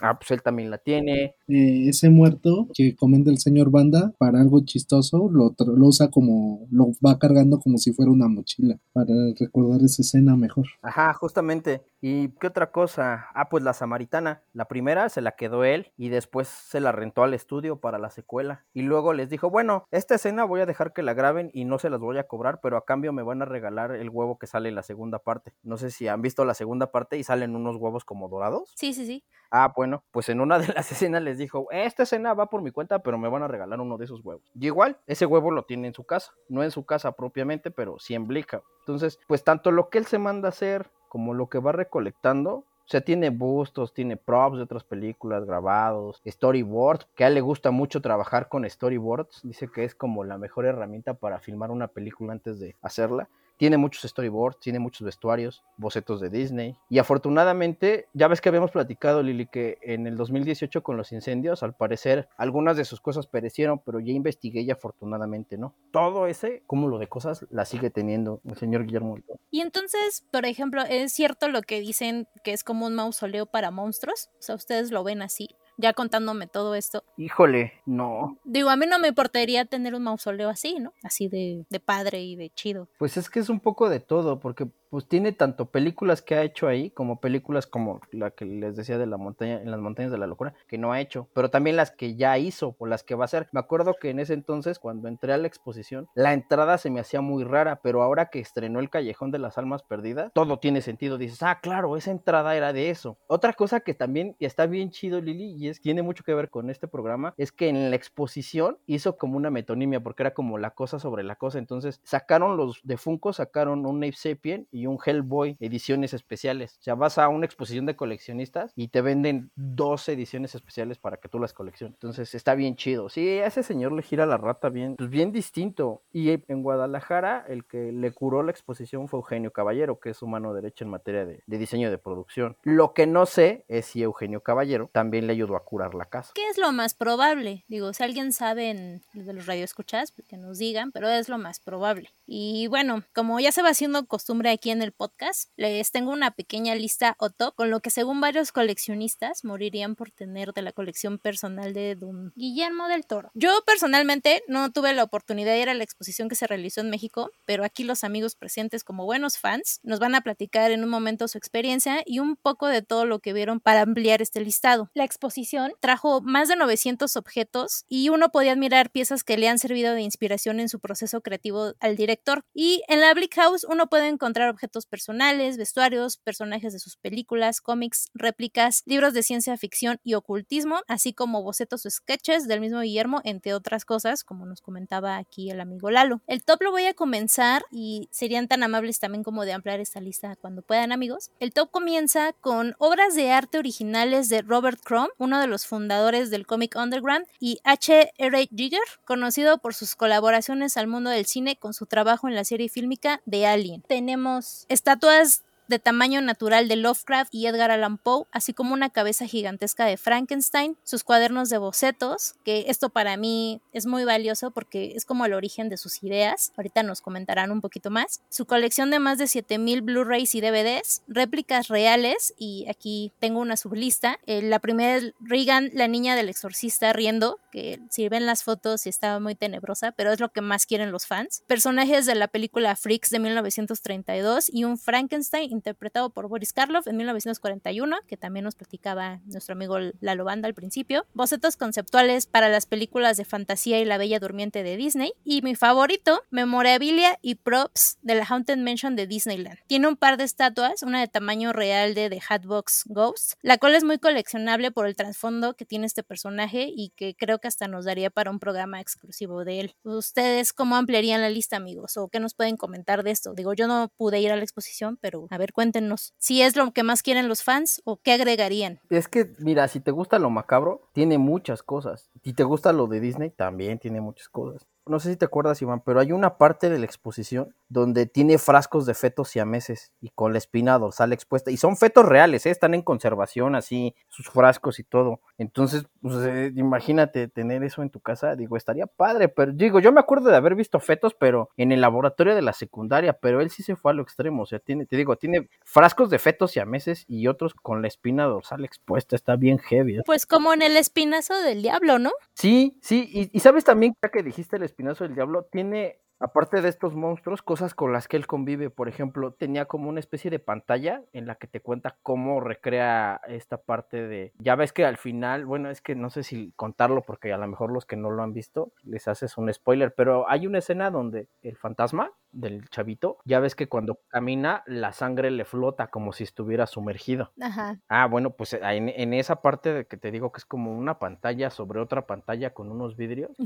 Ah, 0.00 0.18
pues 0.18 0.30
él 0.30 0.42
también 0.42 0.70
la 0.70 0.78
tiene. 0.78 1.34
Eh, 1.48 1.88
ese 1.88 2.08
muerto 2.10 2.68
que 2.74 2.94
comenta 2.96 3.30
el 3.30 3.38
señor 3.38 3.70
Banda 3.70 4.12
para 4.18 4.40
algo 4.40 4.60
chistoso 4.64 5.28
lo, 5.30 5.54
lo 5.58 5.86
usa 5.86 6.08
como 6.10 6.66
lo 6.70 6.92
va 7.04 7.18
cargando 7.18 7.58
como 7.60 7.78
si 7.78 7.92
fuera 7.92 8.10
una 8.10 8.28
mochila 8.28 8.78
para 8.92 9.12
recordar 9.38 9.82
esa 9.82 10.02
escena 10.02 10.36
mejor. 10.36 10.66
Ajá, 10.82 11.12
justamente. 11.14 11.82
¿Y 12.00 12.28
qué 12.40 12.48
otra 12.48 12.72
cosa? 12.72 13.26
Ah, 13.34 13.48
pues 13.48 13.62
la 13.62 13.72
samaritana. 13.72 14.42
La 14.52 14.66
primera 14.66 15.08
se 15.08 15.20
la 15.20 15.32
quedó 15.32 15.64
él 15.64 15.92
y 15.96 16.08
después 16.08 16.48
se 16.48 16.80
la 16.80 16.90
rentó 16.90 17.22
al 17.22 17.34
estudio 17.34 17.80
para 17.80 17.98
la 17.98 18.10
secuela. 18.10 18.64
Y 18.72 18.82
luego 18.82 19.12
les 19.12 19.30
dijo, 19.30 19.50
bueno, 19.50 19.84
esta 19.90 20.16
escena 20.16 20.44
voy 20.44 20.60
a 20.60 20.66
dejar 20.66 20.92
que 20.92 21.02
la 21.02 21.14
graben 21.14 21.50
y 21.54 21.64
no 21.64 21.78
se 21.78 21.90
las 21.90 22.00
voy 22.00 22.18
a 22.18 22.26
cobrar, 22.26 22.60
pero 22.60 22.76
a 22.76 22.84
cambio 22.84 23.12
me 23.12 23.22
van 23.22 23.42
a 23.42 23.44
regalar 23.44 23.92
el 23.92 24.10
huevo 24.10 24.38
que 24.38 24.46
sale 24.46 24.68
en 24.68 24.74
la 24.74 24.82
segunda 24.82 25.20
parte. 25.20 25.52
No 25.62 25.76
sé 25.76 25.90
si 25.90 26.08
han 26.08 26.22
visto 26.22 26.44
la 26.44 26.54
segunda 26.54 26.90
parte 26.90 27.18
y 27.18 27.24
salen 27.24 27.54
unos 27.54 27.76
huevos 27.76 28.04
como 28.12 28.28
dorados. 28.28 28.70
Sí, 28.76 28.92
sí, 28.92 29.06
sí. 29.06 29.24
Ah, 29.50 29.72
bueno, 29.74 30.04
pues 30.10 30.28
en 30.28 30.42
una 30.42 30.58
de 30.58 30.68
las 30.68 30.92
escenas 30.92 31.22
les 31.22 31.38
dijo, 31.38 31.66
esta 31.70 32.02
escena 32.02 32.34
va 32.34 32.50
por 32.50 32.60
mi 32.60 32.70
cuenta, 32.70 32.98
pero 32.98 33.16
me 33.16 33.30
van 33.30 33.42
a 33.42 33.48
regalar 33.48 33.80
uno 33.80 33.96
de 33.96 34.04
esos 34.04 34.22
huevos. 34.22 34.42
Y 34.54 34.66
igual, 34.66 34.98
ese 35.06 35.24
huevo 35.24 35.50
lo 35.50 35.64
tiene 35.64 35.88
en 35.88 35.94
su 35.94 36.04
casa, 36.04 36.32
no 36.50 36.62
en 36.62 36.70
su 36.70 36.84
casa 36.84 37.12
propiamente, 37.12 37.70
pero 37.70 37.98
sí 37.98 38.14
en 38.14 38.26
Blica. 38.26 38.62
Entonces, 38.80 39.18
pues 39.26 39.44
tanto 39.44 39.70
lo 39.70 39.88
que 39.88 39.96
él 39.96 40.04
se 40.04 40.18
manda 40.18 40.48
a 40.48 40.50
hacer 40.50 40.90
como 41.08 41.32
lo 41.32 41.48
que 41.48 41.58
va 41.58 41.72
recolectando, 41.72 42.52
o 42.52 42.88
sea, 42.92 43.00
tiene 43.00 43.30
bustos, 43.30 43.94
tiene 43.94 44.18
props 44.18 44.58
de 44.58 44.64
otras 44.64 44.84
películas 44.84 45.46
grabados, 45.46 46.20
storyboards, 46.26 47.08
que 47.14 47.24
a 47.24 47.28
él 47.28 47.34
le 47.34 47.40
gusta 47.40 47.70
mucho 47.70 48.02
trabajar 48.02 48.50
con 48.50 48.68
storyboards, 48.68 49.40
dice 49.42 49.68
que 49.68 49.84
es 49.84 49.94
como 49.94 50.24
la 50.24 50.36
mejor 50.36 50.66
herramienta 50.66 51.14
para 51.14 51.38
filmar 51.38 51.70
una 51.70 51.88
película 51.88 52.32
antes 52.32 52.60
de 52.60 52.76
hacerla. 52.82 53.30
Tiene 53.62 53.76
muchos 53.76 54.02
storyboards, 54.10 54.58
tiene 54.58 54.80
muchos 54.80 55.02
vestuarios, 55.02 55.62
bocetos 55.76 56.20
de 56.20 56.30
Disney. 56.30 56.76
Y 56.90 56.98
afortunadamente, 56.98 58.08
ya 58.12 58.26
ves 58.26 58.40
que 58.40 58.48
habíamos 58.48 58.72
platicado, 58.72 59.22
Lili, 59.22 59.46
que 59.46 59.78
en 59.82 60.08
el 60.08 60.16
2018 60.16 60.82
con 60.82 60.96
los 60.96 61.12
incendios, 61.12 61.62
al 61.62 61.72
parecer, 61.72 62.28
algunas 62.36 62.76
de 62.76 62.84
sus 62.84 63.00
cosas 63.00 63.28
perecieron, 63.28 63.78
pero 63.78 64.00
ya 64.00 64.10
investigué 64.10 64.62
y 64.62 64.72
afortunadamente 64.72 65.58
no. 65.58 65.76
Todo 65.92 66.26
ese 66.26 66.64
cúmulo 66.66 66.98
de 66.98 67.06
cosas 67.06 67.46
la 67.50 67.64
sigue 67.64 67.90
teniendo 67.90 68.40
el 68.46 68.56
señor 68.56 68.84
Guillermo. 68.84 69.18
Y 69.52 69.60
entonces, 69.60 70.26
por 70.32 70.44
ejemplo, 70.44 70.82
¿es 70.82 71.12
cierto 71.12 71.46
lo 71.46 71.62
que 71.62 71.78
dicen 71.78 72.26
que 72.42 72.54
es 72.54 72.64
como 72.64 72.86
un 72.86 72.96
mausoleo 72.96 73.46
para 73.46 73.70
monstruos? 73.70 74.30
O 74.40 74.42
sea, 74.42 74.56
ustedes 74.56 74.90
lo 74.90 75.04
ven 75.04 75.22
así, 75.22 75.54
ya 75.82 75.92
contándome 75.92 76.46
todo 76.46 76.74
esto. 76.74 77.04
Híjole, 77.16 77.74
no. 77.84 78.38
Digo, 78.44 78.70
a 78.70 78.76
mí 78.76 78.86
no 78.86 78.98
me 78.98 79.08
importaría 79.08 79.64
tener 79.66 79.94
un 79.94 80.04
mausoleo 80.04 80.48
así, 80.48 80.76
¿no? 80.78 80.94
Así 81.02 81.28
de, 81.28 81.66
de 81.68 81.80
padre 81.80 82.22
y 82.22 82.36
de 82.36 82.50
chido. 82.50 82.88
Pues 82.98 83.16
es 83.16 83.28
que 83.28 83.40
es 83.40 83.48
un 83.48 83.60
poco 83.60 83.90
de 83.90 84.00
todo, 84.00 84.40
porque 84.40 84.68
pues 84.92 85.08
tiene 85.08 85.32
tanto 85.32 85.70
películas 85.70 86.20
que 86.20 86.34
ha 86.34 86.42
hecho 86.42 86.68
ahí, 86.68 86.90
como 86.90 87.18
películas 87.18 87.66
como 87.66 88.02
la 88.10 88.30
que 88.30 88.44
les 88.44 88.76
decía 88.76 88.98
de 88.98 89.06
la 89.06 89.16
montaña, 89.16 89.58
en 89.62 89.70
las 89.70 89.80
montañas 89.80 90.12
de 90.12 90.18
la 90.18 90.26
locura, 90.26 90.52
que 90.68 90.76
no 90.76 90.92
ha 90.92 91.00
hecho, 91.00 91.30
pero 91.32 91.48
también 91.48 91.76
las 91.76 91.92
que 91.92 92.14
ya 92.14 92.36
hizo 92.36 92.76
o 92.78 92.84
las 92.84 93.02
que 93.02 93.14
va 93.14 93.24
a 93.24 93.24
hacer. 93.24 93.48
Me 93.52 93.60
acuerdo 93.60 93.94
que 93.98 94.10
en 94.10 94.18
ese 94.18 94.34
entonces, 94.34 94.78
cuando 94.78 95.08
entré 95.08 95.32
a 95.32 95.38
la 95.38 95.46
exposición, 95.46 96.10
la 96.14 96.34
entrada 96.34 96.76
se 96.76 96.90
me 96.90 97.00
hacía 97.00 97.22
muy 97.22 97.42
rara, 97.42 97.80
pero 97.82 98.02
ahora 98.02 98.28
que 98.28 98.38
estrenó 98.38 98.80
el 98.80 98.90
Callejón 98.90 99.30
de 99.30 99.38
las 99.38 99.56
Almas 99.56 99.82
Perdidas, 99.82 100.30
todo 100.34 100.58
tiene 100.58 100.82
sentido. 100.82 101.16
Dices, 101.16 101.42
ah, 101.42 101.60
claro, 101.62 101.96
esa 101.96 102.10
entrada 102.10 102.54
era 102.54 102.74
de 102.74 102.90
eso. 102.90 103.16
Otra 103.28 103.54
cosa 103.54 103.80
que 103.80 103.94
también 103.94 104.36
está 104.40 104.66
bien 104.66 104.90
chido, 104.90 105.22
Lili, 105.22 105.54
y 105.56 105.68
es 105.68 105.80
tiene 105.80 106.02
mucho 106.02 106.22
que 106.22 106.34
ver 106.34 106.50
con 106.50 106.68
este 106.68 106.86
programa, 106.86 107.32
es 107.38 107.50
que 107.50 107.70
en 107.70 107.88
la 107.88 107.96
exposición 107.96 108.76
hizo 108.84 109.16
como 109.16 109.38
una 109.38 109.48
metonimia, 109.48 110.02
porque 110.02 110.24
era 110.24 110.34
como 110.34 110.58
la 110.58 110.72
cosa 110.72 110.98
sobre 110.98 111.22
la 111.22 111.36
cosa. 111.36 111.58
Entonces 111.58 112.02
sacaron 112.04 112.58
los 112.58 112.82
de 112.82 112.98
Funko, 112.98 113.32
sacaron 113.32 113.86
un 113.86 114.04
Ape 114.04 114.12
Sapien 114.12 114.68
y 114.70 114.81
un 114.86 114.98
Hellboy 115.04 115.56
ediciones 115.60 116.14
especiales. 116.14 116.76
O 116.80 116.82
sea, 116.82 116.94
vas 116.94 117.18
a 117.18 117.28
una 117.28 117.46
exposición 117.46 117.86
de 117.86 117.96
coleccionistas 117.96 118.72
y 118.76 118.88
te 118.88 119.00
venden 119.00 119.50
dos 119.56 120.08
ediciones 120.08 120.54
especiales 120.54 120.98
para 120.98 121.16
que 121.16 121.28
tú 121.28 121.38
las 121.38 121.52
colecciones. 121.52 121.96
Entonces 121.96 122.34
está 122.34 122.54
bien 122.54 122.76
chido. 122.76 123.08
Sí, 123.08 123.38
a 123.38 123.46
ese 123.46 123.62
señor 123.62 123.92
le 123.92 124.02
gira 124.02 124.26
la 124.26 124.36
rata 124.36 124.68
bien, 124.68 124.96
pues 124.96 125.10
bien 125.10 125.32
distinto. 125.32 126.02
Y 126.12 126.30
en 126.30 126.62
Guadalajara, 126.62 127.44
el 127.48 127.64
que 127.64 127.92
le 127.92 128.12
curó 128.12 128.42
la 128.42 128.50
exposición 128.50 129.08
fue 129.08 129.18
Eugenio 129.20 129.52
Caballero, 129.52 130.00
que 130.00 130.10
es 130.10 130.16
su 130.16 130.26
mano 130.26 130.54
derecha 130.54 130.84
en 130.84 130.90
materia 130.90 131.24
de, 131.24 131.42
diseño 131.46 131.90
de 131.90 131.98
producción. 131.98 132.56
Lo 132.62 132.94
que 132.94 133.06
no 133.06 133.26
sé 133.26 133.64
es 133.68 133.86
si 133.86 134.02
Eugenio 134.02 134.42
Caballero 134.42 134.90
también 134.92 135.26
le 135.26 135.32
ayudó 135.32 135.56
a 135.56 135.64
curar 135.64 135.94
la 135.94 136.06
casa. 136.06 136.32
¿Qué 136.34 136.48
es 136.48 136.58
lo 136.58 136.72
más 136.72 136.94
probable? 136.94 137.64
Digo, 137.68 137.92
si 137.92 138.02
alguien 138.02 138.32
sabe 138.32 138.70
en 138.70 139.02
de 139.12 139.32
los 139.32 139.46
radioescuchas, 139.46 140.12
pues 140.12 140.26
que 140.26 140.36
nos 140.36 140.58
digan, 140.58 140.92
pero 140.92 141.08
es 141.08 141.28
lo 141.28 141.38
más 141.38 141.60
probable. 141.60 142.10
Y 142.26 142.66
bueno, 142.68 143.02
como 143.14 143.38
ya 143.40 143.52
se 143.52 143.62
va 143.62 143.70
haciendo 143.70 144.06
costumbre 144.06 144.50
aquí 144.50 144.70
en 144.72 144.82
el 144.82 144.92
podcast, 144.92 145.50
les 145.56 145.92
tengo 145.92 146.10
una 146.10 146.32
pequeña 146.32 146.74
lista 146.74 147.14
o 147.18 147.30
top 147.30 147.54
con 147.54 147.70
lo 147.70 147.80
que 147.80 147.90
según 147.90 148.20
varios 148.20 148.52
coleccionistas 148.52 149.44
morirían 149.44 149.94
por 149.94 150.10
tener 150.10 150.52
de 150.52 150.62
la 150.62 150.72
colección 150.72 151.18
personal 151.18 151.72
de 151.72 151.94
don 151.94 152.32
Guillermo 152.34 152.88
del 152.88 153.06
Toro. 153.06 153.30
Yo 153.34 153.62
personalmente 153.66 154.42
no 154.48 154.72
tuve 154.72 154.92
la 154.94 155.04
oportunidad 155.04 155.52
de 155.52 155.60
ir 155.60 155.68
a 155.68 155.74
la 155.74 155.84
exposición 155.84 156.28
que 156.28 156.34
se 156.34 156.46
realizó 156.46 156.80
en 156.80 156.90
México, 156.90 157.30
pero 157.46 157.64
aquí 157.64 157.84
los 157.84 158.02
amigos 158.02 158.34
presentes 158.34 158.82
como 158.82 159.04
buenos 159.04 159.38
fans 159.38 159.78
nos 159.82 160.00
van 160.00 160.14
a 160.14 160.22
platicar 160.22 160.70
en 160.70 160.82
un 160.82 160.90
momento 160.90 161.28
su 161.28 161.38
experiencia 161.38 162.02
y 162.06 162.18
un 162.18 162.36
poco 162.36 162.66
de 162.66 162.82
todo 162.82 163.04
lo 163.04 163.20
que 163.20 163.32
vieron 163.32 163.60
para 163.60 163.82
ampliar 163.82 164.22
este 164.22 164.40
listado. 164.40 164.90
La 164.94 165.04
exposición 165.04 165.74
trajo 165.80 166.20
más 166.22 166.48
de 166.48 166.56
900 166.56 167.16
objetos 167.16 167.84
y 167.88 168.08
uno 168.08 168.30
podía 168.30 168.52
admirar 168.52 168.90
piezas 168.90 169.22
que 169.22 169.36
le 169.36 169.48
han 169.48 169.58
servido 169.58 169.94
de 169.94 170.02
inspiración 170.02 170.60
en 170.60 170.68
su 170.68 170.80
proceso 170.80 171.20
creativo 171.20 171.74
al 171.78 171.96
director. 171.96 172.44
Y 172.54 172.82
en 172.88 173.00
la 173.00 173.12
Blick 173.14 173.34
House 173.34 173.66
uno 173.68 173.88
puede 173.88 174.08
encontrar 174.08 174.48
objetos 174.48 174.61
personales, 174.86 175.56
vestuarios, 175.56 176.16
personajes 176.16 176.72
de 176.72 176.78
sus 176.78 176.96
películas, 176.96 177.60
cómics, 177.60 178.10
réplicas, 178.14 178.82
libros 178.86 179.14
de 179.14 179.22
ciencia 179.22 179.56
ficción 179.56 179.98
y 180.04 180.14
ocultismo, 180.14 180.80
así 180.88 181.12
como 181.12 181.42
bocetos 181.42 181.86
o 181.86 181.90
sketches 181.90 182.48
del 182.48 182.60
mismo 182.60 182.80
Guillermo, 182.80 183.20
entre 183.24 183.54
otras 183.54 183.84
cosas, 183.84 184.24
como 184.24 184.46
nos 184.46 184.60
comentaba 184.60 185.16
aquí 185.16 185.50
el 185.50 185.60
amigo 185.60 185.90
Lalo. 185.90 186.20
El 186.26 186.44
top 186.44 186.62
lo 186.62 186.70
voy 186.70 186.86
a 186.86 186.94
comenzar 186.94 187.64
y 187.70 188.08
serían 188.10 188.48
tan 188.48 188.62
amables 188.62 188.98
también 188.98 189.24
como 189.24 189.44
de 189.44 189.52
ampliar 189.52 189.80
esta 189.80 190.00
lista 190.00 190.36
cuando 190.36 190.62
puedan, 190.62 190.92
amigos. 190.92 191.30
El 191.40 191.52
top 191.52 191.70
comienza 191.70 192.32
con 192.34 192.74
obras 192.78 193.14
de 193.14 193.30
arte 193.30 193.58
originales 193.58 194.28
de 194.28 194.42
Robert 194.42 194.80
Crumb, 194.82 195.10
uno 195.18 195.40
de 195.40 195.46
los 195.46 195.66
fundadores 195.66 196.30
del 196.30 196.46
cómic 196.46 196.76
underground, 196.76 197.26
y 197.40 197.58
H. 197.64 198.12
R. 198.16 198.48
Giger, 198.54 198.80
conocido 199.04 199.58
por 199.58 199.74
sus 199.74 199.96
colaboraciones 199.96 200.76
al 200.76 200.86
mundo 200.86 201.10
del 201.10 201.26
cine 201.26 201.56
con 201.56 201.74
su 201.74 201.86
trabajo 201.86 202.28
en 202.28 202.34
la 202.34 202.44
serie 202.44 202.68
fílmica 202.68 203.22
de 203.24 203.46
Alien. 203.46 203.82
Tenemos 203.82 204.41
estatuas 204.68 205.42
de 205.68 205.78
tamaño 205.78 206.20
natural 206.20 206.68
de 206.68 206.76
Lovecraft 206.76 207.34
y 207.34 207.46
Edgar 207.46 207.70
Allan 207.70 207.98
Poe, 207.98 208.26
así 208.32 208.52
como 208.52 208.74
una 208.74 208.90
cabeza 208.90 209.26
gigantesca 209.26 209.84
de 209.84 209.96
Frankenstein, 209.96 210.76
sus 210.82 211.04
cuadernos 211.04 211.48
de 211.48 211.58
bocetos, 211.58 212.34
que 212.44 212.66
esto 212.68 212.90
para 212.90 213.16
mí 213.16 213.60
es 213.72 213.86
muy 213.86 214.04
valioso 214.04 214.50
porque 214.50 214.92
es 214.94 215.04
como 215.04 215.24
el 215.24 215.34
origen 215.34 215.68
de 215.68 215.76
sus 215.76 216.02
ideas, 216.02 216.52
ahorita 216.56 216.82
nos 216.82 217.00
comentarán 217.00 217.50
un 217.50 217.60
poquito 217.60 217.90
más, 217.90 218.20
su 218.28 218.46
colección 218.46 218.90
de 218.90 218.98
más 218.98 219.18
de 219.18 219.26
7000 219.26 219.82
Blu-rays 219.82 220.34
y 220.34 220.40
DVDs, 220.40 221.02
réplicas 221.08 221.68
reales, 221.68 222.34
y 222.38 222.66
aquí 222.68 223.12
tengo 223.18 223.40
una 223.40 223.56
sublista, 223.56 224.18
eh, 224.26 224.42
la 224.42 224.58
primera 224.58 224.96
es 224.96 225.12
Regan, 225.20 225.70
la 225.74 225.88
niña 225.88 226.16
del 226.16 226.28
exorcista 226.28 226.92
riendo, 226.92 227.38
que 227.50 227.80
si 227.90 228.08
ven 228.08 228.26
las 228.26 228.42
fotos 228.42 228.86
está 228.86 229.20
muy 229.20 229.34
tenebrosa, 229.34 229.92
pero 229.92 230.12
es 230.12 230.20
lo 230.20 230.30
que 230.30 230.40
más 230.40 230.66
quieren 230.66 230.90
los 230.90 231.06
fans, 231.06 231.44
personajes 231.46 232.06
de 232.06 232.14
la 232.14 232.28
película 232.28 232.76
Freaks 232.76 233.10
de 233.10 233.18
1932 233.18 234.50
y 234.52 234.64
un 234.64 234.78
Frankenstein 234.78 235.51
interpretado 235.52 236.10
por 236.10 236.28
Boris 236.28 236.52
Karloff 236.52 236.86
en 236.86 236.96
1941, 236.96 237.98
que 238.06 238.16
también 238.16 238.44
nos 238.44 238.56
platicaba 238.56 239.20
nuestro 239.26 239.52
amigo 239.52 239.78
Lalo 240.00 240.24
Banda 240.24 240.48
al 240.48 240.54
principio. 240.54 241.06
Bocetos 241.14 241.56
conceptuales 241.56 242.26
para 242.26 242.48
las 242.48 242.66
películas 242.66 243.16
de 243.16 243.24
fantasía 243.24 243.80
y 243.80 243.84
la 243.84 243.98
Bella 243.98 244.18
Durmiente 244.18 244.62
de 244.62 244.76
Disney. 244.76 245.12
Y 245.24 245.42
mi 245.42 245.54
favorito, 245.54 246.22
memorabilia 246.30 247.18
y 247.22 247.36
props 247.36 247.98
de 248.02 248.14
la 248.16 248.24
Haunted 248.24 248.58
Mansion 248.58 248.96
de 248.96 249.06
Disneyland. 249.06 249.58
Tiene 249.66 249.88
un 249.88 249.96
par 249.96 250.16
de 250.16 250.24
estatuas, 250.24 250.82
una 250.82 251.00
de 251.00 251.08
tamaño 251.08 251.52
real 251.52 251.94
de 251.94 252.10
The 252.10 252.20
Hatbox 252.28 252.84
Ghost, 252.86 253.34
la 253.42 253.58
cual 253.58 253.74
es 253.74 253.84
muy 253.84 253.98
coleccionable 253.98 254.70
por 254.70 254.86
el 254.86 254.96
trasfondo 254.96 255.54
que 255.54 255.64
tiene 255.64 255.86
este 255.86 256.02
personaje 256.02 256.68
y 256.74 256.90
que 256.96 257.14
creo 257.14 257.38
que 257.38 257.48
hasta 257.48 257.68
nos 257.68 257.84
daría 257.84 258.10
para 258.10 258.30
un 258.30 258.38
programa 258.38 258.80
exclusivo 258.80 259.44
de 259.44 259.60
él. 259.60 259.74
¿Ustedes 259.84 260.52
cómo 260.52 260.76
ampliarían 260.76 261.20
la 261.20 261.30
lista, 261.30 261.56
amigos? 261.56 261.96
¿O 261.96 262.08
qué 262.08 262.20
nos 262.20 262.34
pueden 262.34 262.56
comentar 262.56 263.02
de 263.02 263.10
esto? 263.10 263.34
Digo, 263.34 263.54
yo 263.54 263.66
no 263.66 263.90
pude 263.96 264.20
ir 264.20 264.32
a 264.32 264.36
la 264.36 264.42
exposición, 264.42 264.98
pero 265.00 265.26
a 265.30 265.38
ver, 265.42 265.52
cuéntenos. 265.52 266.14
Si 266.18 266.42
es 266.42 266.56
lo 266.56 266.72
que 266.72 266.82
más 266.82 267.02
quieren 267.02 267.28
los 267.28 267.42
fans 267.42 267.82
o 267.84 267.98
qué 267.98 268.12
agregarían. 268.12 268.80
Es 268.88 269.08
que, 269.08 269.34
mira, 269.38 269.68
si 269.68 269.80
te 269.80 269.90
gusta 269.90 270.18
lo 270.18 270.30
macabro, 270.30 270.88
tiene 270.92 271.18
muchas 271.18 271.62
cosas. 271.62 272.10
Si 272.24 272.32
te 272.32 272.44
gusta 272.44 272.72
lo 272.72 272.86
de 272.86 273.00
Disney, 273.00 273.30
también 273.30 273.78
tiene 273.78 274.00
muchas 274.00 274.28
cosas. 274.28 274.66
No 274.86 274.98
sé 274.98 275.10
si 275.10 275.16
te 275.16 275.24
acuerdas, 275.24 275.62
Iván, 275.62 275.80
pero 275.84 276.00
hay 276.00 276.10
una 276.10 276.38
parte 276.38 276.68
de 276.68 276.78
la 276.78 276.84
exposición 276.84 277.54
donde 277.68 278.06
tiene 278.06 278.36
frascos 278.36 278.84
de 278.84 278.94
fetos 278.94 279.28
siameses 279.28 279.92
y 280.00 280.10
con 280.10 280.32
la 280.32 280.38
espina 280.38 280.78
dorsal 280.78 281.12
expuesta. 281.12 281.50
Y 281.52 281.56
son 281.56 281.76
fetos 281.76 282.04
reales, 282.04 282.44
¿eh? 282.46 282.50
están 282.50 282.74
en 282.74 282.82
conservación, 282.82 283.54
así, 283.54 283.94
sus 284.08 284.28
frascos 284.28 284.80
y 284.80 284.84
todo. 284.84 285.20
Entonces, 285.38 285.86
pues, 286.00 286.16
eh, 286.26 286.52
imagínate 286.56 287.28
tener 287.28 287.62
eso 287.62 287.82
en 287.82 287.90
tu 287.90 288.00
casa. 288.00 288.34
Digo, 288.34 288.56
estaría 288.56 288.86
padre, 288.86 289.28
pero 289.28 289.52
digo, 289.52 289.78
yo 289.78 289.92
me 289.92 290.00
acuerdo 290.00 290.30
de 290.30 290.36
haber 290.36 290.56
visto 290.56 290.80
fetos, 290.80 291.14
pero 291.14 291.48
en 291.56 291.70
el 291.70 291.80
laboratorio 291.80 292.34
de 292.34 292.42
la 292.42 292.52
secundaria, 292.52 293.12
pero 293.14 293.40
él 293.40 293.50
sí 293.50 293.62
se 293.62 293.76
fue 293.76 293.92
a 293.92 293.94
lo 293.94 294.02
extremo. 294.02 294.42
O 294.42 294.46
sea, 294.46 294.58
tiene, 294.58 294.84
te 294.84 294.96
digo, 294.96 295.16
tiene 295.16 295.48
frascos 295.64 296.10
de 296.10 296.18
fetos 296.18 296.50
siameses 296.50 297.04
y 297.08 297.28
otros 297.28 297.54
con 297.54 297.82
la 297.82 297.88
espina 297.88 298.24
dorsal 298.24 298.64
expuesta. 298.64 299.14
Está 299.14 299.36
bien 299.36 299.58
heavy. 299.58 299.98
¿eh? 299.98 300.02
Pues 300.04 300.26
como 300.26 300.52
en 300.52 300.62
el 300.62 300.76
espinazo 300.76 301.40
del 301.40 301.62
diablo, 301.62 302.00
¿no? 302.00 302.10
Sí, 302.34 302.78
sí, 302.82 303.08
y, 303.12 303.30
y 303.32 303.40
sabes 303.40 303.64
también, 303.64 303.94
ya 304.02 304.10
que 304.10 304.22
dijiste 304.22 304.56
el 304.56 304.71
espinazo 304.72 305.04
del 305.04 305.14
diablo, 305.14 305.44
tiene 305.44 306.00
aparte 306.22 306.62
de 306.62 306.68
estos 306.68 306.94
monstruos, 306.94 307.42
cosas 307.42 307.74
con 307.74 307.92
las 307.92 308.08
que 308.08 308.16
él 308.16 308.26
convive. 308.26 308.70
Por 308.70 308.88
ejemplo, 308.88 309.32
tenía 309.32 309.66
como 309.66 309.88
una 309.88 310.00
especie 310.00 310.30
de 310.30 310.38
pantalla 310.38 311.02
en 311.12 311.26
la 311.26 311.34
que 311.34 311.46
te 311.46 311.60
cuenta 311.60 311.98
cómo 312.02 312.40
recrea 312.40 313.20
esta 313.28 313.58
parte 313.58 314.06
de. 314.06 314.32
Ya 314.38 314.54
ves 314.56 314.72
que 314.72 314.84
al 314.84 314.96
final, 314.96 315.44
bueno, 315.46 315.70
es 315.70 315.80
que 315.80 315.94
no 315.94 316.10
sé 316.10 316.22
si 316.22 316.52
contarlo 316.56 317.02
porque 317.02 317.32
a 317.32 317.38
lo 317.38 317.46
mejor 317.46 317.72
los 317.72 317.86
que 317.86 317.96
no 317.96 318.10
lo 318.10 318.22
han 318.22 318.32
visto 318.32 318.72
les 318.82 319.08
haces 319.08 319.36
un 319.38 319.52
spoiler, 319.52 319.94
pero 319.94 320.28
hay 320.28 320.46
una 320.46 320.58
escena 320.58 320.90
donde 320.90 321.28
el 321.42 321.56
fantasma 321.56 322.12
del 322.32 322.68
chavito, 322.70 323.18
ya 323.24 323.40
ves 323.40 323.54
que 323.54 323.68
cuando 323.68 324.00
camina 324.08 324.62
la 324.66 324.92
sangre 324.92 325.30
le 325.30 325.44
flota 325.44 325.88
como 325.88 326.12
si 326.12 326.24
estuviera 326.24 326.66
sumergido. 326.66 327.32
Ajá. 327.40 327.78
Ah, 327.88 328.06
bueno, 328.06 328.30
pues 328.30 328.54
en, 328.54 328.88
en 328.88 329.12
esa 329.12 329.42
parte 329.42 329.72
de 329.72 329.86
que 329.86 329.96
te 329.98 330.10
digo 330.10 330.32
que 330.32 330.38
es 330.38 330.46
como 330.46 330.76
una 330.76 330.98
pantalla 330.98 331.50
sobre 331.50 331.80
otra 331.80 332.06
pantalla 332.06 332.54
con 332.54 332.70
unos 332.70 332.96
vidrios, 332.96 333.36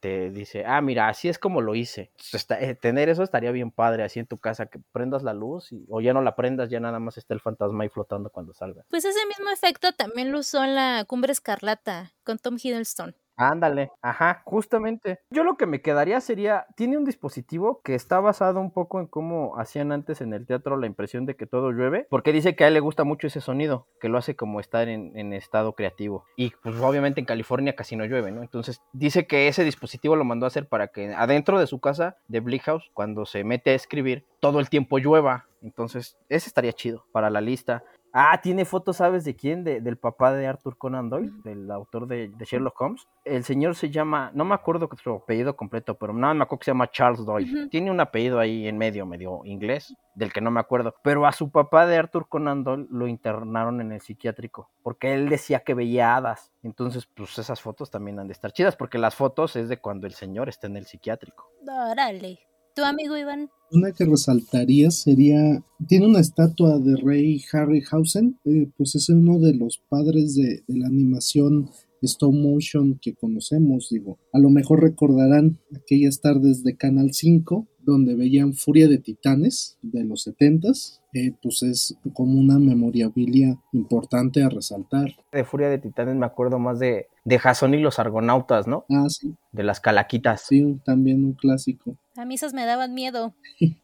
te 0.00 0.30
dice, 0.30 0.64
ah, 0.64 0.80
mira, 0.80 1.08
así 1.08 1.28
es 1.28 1.38
como 1.38 1.60
lo 1.60 1.74
hice. 1.74 2.12
Eh, 2.34 2.74
tener 2.74 3.08
eso 3.08 3.22
estaría 3.22 3.50
bien 3.50 3.70
padre, 3.70 4.04
así 4.04 4.18
en 4.18 4.26
tu 4.26 4.38
casa, 4.38 4.66
que 4.66 4.80
prendas 4.92 5.22
la 5.22 5.34
luz 5.34 5.72
y, 5.72 5.86
o 5.88 6.00
ya 6.00 6.12
no 6.12 6.22
la 6.22 6.36
prendas, 6.36 6.70
ya 6.70 6.80
nada 6.80 6.98
más 6.98 7.18
está 7.18 7.34
el 7.34 7.40
fantasma 7.40 7.84
ahí 7.84 7.88
flotando 7.88 8.30
cuando 8.30 8.52
salga. 8.52 8.84
Pues 8.88 9.04
ese 9.04 9.26
mismo 9.26 9.50
efecto 9.50 9.92
también 9.92 10.32
lo 10.32 10.40
usó 10.40 10.64
en 10.64 10.74
la 10.74 11.04
Cumbre 11.06 11.32
Escarlata 11.32 12.12
con 12.24 12.38
Tom 12.38 12.56
Hiddleston. 12.62 13.14
Ándale, 13.36 13.90
ajá, 14.00 14.42
justamente. 14.44 15.20
Yo 15.30 15.44
lo 15.44 15.56
que 15.56 15.66
me 15.66 15.82
quedaría 15.82 16.20
sería, 16.20 16.66
tiene 16.74 16.96
un 16.96 17.04
dispositivo 17.04 17.80
que 17.82 17.94
está 17.94 18.20
basado 18.20 18.60
un 18.60 18.70
poco 18.70 19.00
en 19.00 19.06
cómo 19.06 19.58
hacían 19.58 19.92
antes 19.92 20.20
en 20.20 20.32
el 20.32 20.46
teatro 20.46 20.76
la 20.76 20.86
impresión 20.86 21.26
de 21.26 21.36
que 21.36 21.46
todo 21.46 21.70
llueve, 21.70 22.06
porque 22.08 22.32
dice 22.32 22.56
que 22.56 22.64
a 22.64 22.68
él 22.68 22.74
le 22.74 22.80
gusta 22.80 23.04
mucho 23.04 23.26
ese 23.26 23.40
sonido, 23.40 23.86
que 24.00 24.08
lo 24.08 24.18
hace 24.18 24.36
como 24.36 24.60
estar 24.60 24.88
en, 24.88 25.16
en 25.16 25.32
estado 25.32 25.74
creativo. 25.74 26.24
Y 26.36 26.52
pues 26.62 26.76
obviamente 26.80 27.20
en 27.20 27.26
California 27.26 27.76
casi 27.76 27.96
no 27.96 28.04
llueve, 28.06 28.32
¿no? 28.32 28.42
Entonces 28.42 28.80
dice 28.92 29.26
que 29.26 29.48
ese 29.48 29.64
dispositivo 29.64 30.16
lo 30.16 30.24
mandó 30.24 30.46
a 30.46 30.48
hacer 30.48 30.68
para 30.68 30.88
que 30.88 31.14
adentro 31.14 31.58
de 31.58 31.66
su 31.66 31.80
casa, 31.80 32.16
de 32.28 32.40
Bleak 32.40 32.62
House, 32.62 32.90
cuando 32.94 33.26
se 33.26 33.44
mete 33.44 33.70
a 33.70 33.74
escribir, 33.74 34.24
todo 34.40 34.60
el 34.60 34.70
tiempo 34.70 34.98
llueva. 34.98 35.46
Entonces, 35.62 36.16
ese 36.28 36.48
estaría 36.48 36.72
chido 36.72 37.04
para 37.12 37.30
la 37.30 37.40
lista. 37.40 37.82
Ah, 38.12 38.40
tiene 38.42 38.64
fotos, 38.64 38.96
¿sabes 38.96 39.24
de 39.24 39.36
quién? 39.36 39.62
De- 39.62 39.80
del 39.82 39.98
papá 39.98 40.32
de 40.32 40.46
Arthur 40.46 40.78
Conan 40.78 41.10
Doyle, 41.10 41.30
del 41.44 41.70
autor 41.70 42.06
de, 42.06 42.28
de 42.28 42.44
Sherlock 42.46 42.80
Holmes. 42.80 43.06
El 43.24 43.44
señor 43.44 43.74
se 43.74 43.90
llama, 43.90 44.30
no 44.32 44.44
me 44.46 44.54
acuerdo 44.54 44.88
su 45.02 45.10
apellido 45.10 45.54
completo, 45.54 45.96
pero 45.98 46.14
nada 46.14 46.32
me 46.32 46.44
acuerdo 46.44 46.60
que 46.60 46.64
se 46.64 46.70
llama 46.70 46.90
Charles 46.90 47.24
Doyle. 47.26 47.68
Tiene 47.68 47.90
un 47.90 48.00
apellido 48.00 48.38
ahí 48.38 48.66
en 48.68 48.78
medio, 48.78 49.04
medio 49.04 49.42
inglés, 49.44 49.94
del 50.14 50.32
que 50.32 50.40
no 50.40 50.50
me 50.50 50.60
acuerdo. 50.60 50.94
Pero 51.02 51.26
a 51.26 51.32
su 51.32 51.50
papá 51.50 51.86
de 51.86 51.96
Arthur 51.98 52.26
Conan 52.28 52.64
Doyle 52.64 52.86
lo 52.90 53.06
internaron 53.06 53.82
en 53.82 53.92
el 53.92 54.00
psiquiátrico, 54.00 54.70
porque 54.82 55.12
él 55.12 55.28
decía 55.28 55.60
que 55.60 55.74
veía 55.74 56.16
hadas. 56.16 56.52
Entonces, 56.62 57.06
pues 57.06 57.38
esas 57.38 57.60
fotos 57.60 57.90
también 57.90 58.18
han 58.18 58.28
de 58.28 58.32
estar 58.32 58.50
chidas, 58.52 58.76
porque 58.76 58.96
las 58.96 59.14
fotos 59.14 59.56
es 59.56 59.68
de 59.68 59.76
cuando 59.78 60.06
el 60.06 60.14
señor 60.14 60.48
está 60.48 60.68
en 60.68 60.76
el 60.78 60.86
psiquiátrico. 60.86 61.50
Órale. 61.68 62.38
¿Tu 62.76 62.84
amigo 62.84 63.16
Iván? 63.16 63.48
Una 63.72 63.90
que 63.92 64.04
resaltaría 64.04 64.90
sería, 64.90 65.62
tiene 65.88 66.06
una 66.06 66.20
estatua 66.20 66.78
de 66.78 66.96
Rey 66.96 67.42
Harryhausen, 67.50 68.38
eh, 68.44 68.68
pues 68.76 68.94
es 68.94 69.08
uno 69.08 69.38
de 69.38 69.54
los 69.54 69.78
padres 69.88 70.34
de, 70.34 70.62
de 70.68 70.78
la 70.78 70.86
animación 70.86 71.70
stop 72.02 72.34
motion 72.34 72.98
que 73.00 73.14
conocemos, 73.14 73.88
digo, 73.90 74.18
a 74.30 74.38
lo 74.38 74.50
mejor 74.50 74.82
recordarán 74.82 75.58
aquellas 75.74 76.20
tardes 76.20 76.62
de 76.64 76.76
Canal 76.76 77.14
5 77.14 77.66
donde 77.86 78.16
veían 78.16 78.52
Furia 78.52 78.88
de 78.88 78.98
Titanes 78.98 79.78
de 79.80 80.04
los 80.04 80.26
70s, 80.26 81.00
eh, 81.14 81.32
pues 81.40 81.62
es 81.62 81.96
como 82.12 82.38
una 82.38 82.58
memorabilia 82.58 83.56
importante 83.72 84.42
a 84.42 84.48
resaltar. 84.48 85.14
De 85.32 85.44
Furia 85.44 85.70
de 85.70 85.78
Titanes 85.78 86.16
me 86.16 86.26
acuerdo 86.26 86.58
más 86.58 86.80
de, 86.80 87.06
de 87.24 87.38
Jason 87.38 87.74
y 87.74 87.80
los 87.80 88.00
Argonautas, 88.00 88.66
¿no? 88.66 88.84
Ah, 88.90 89.08
sí, 89.08 89.34
De 89.52 89.62
las 89.62 89.80
calaquitas. 89.80 90.42
sí, 90.42 90.78
también 90.84 91.24
un 91.24 91.34
clásico. 91.34 91.96
A 92.18 92.24
mí 92.24 92.34
esas 92.34 92.54
me 92.54 92.64
daban 92.64 92.94
miedo. 92.94 93.34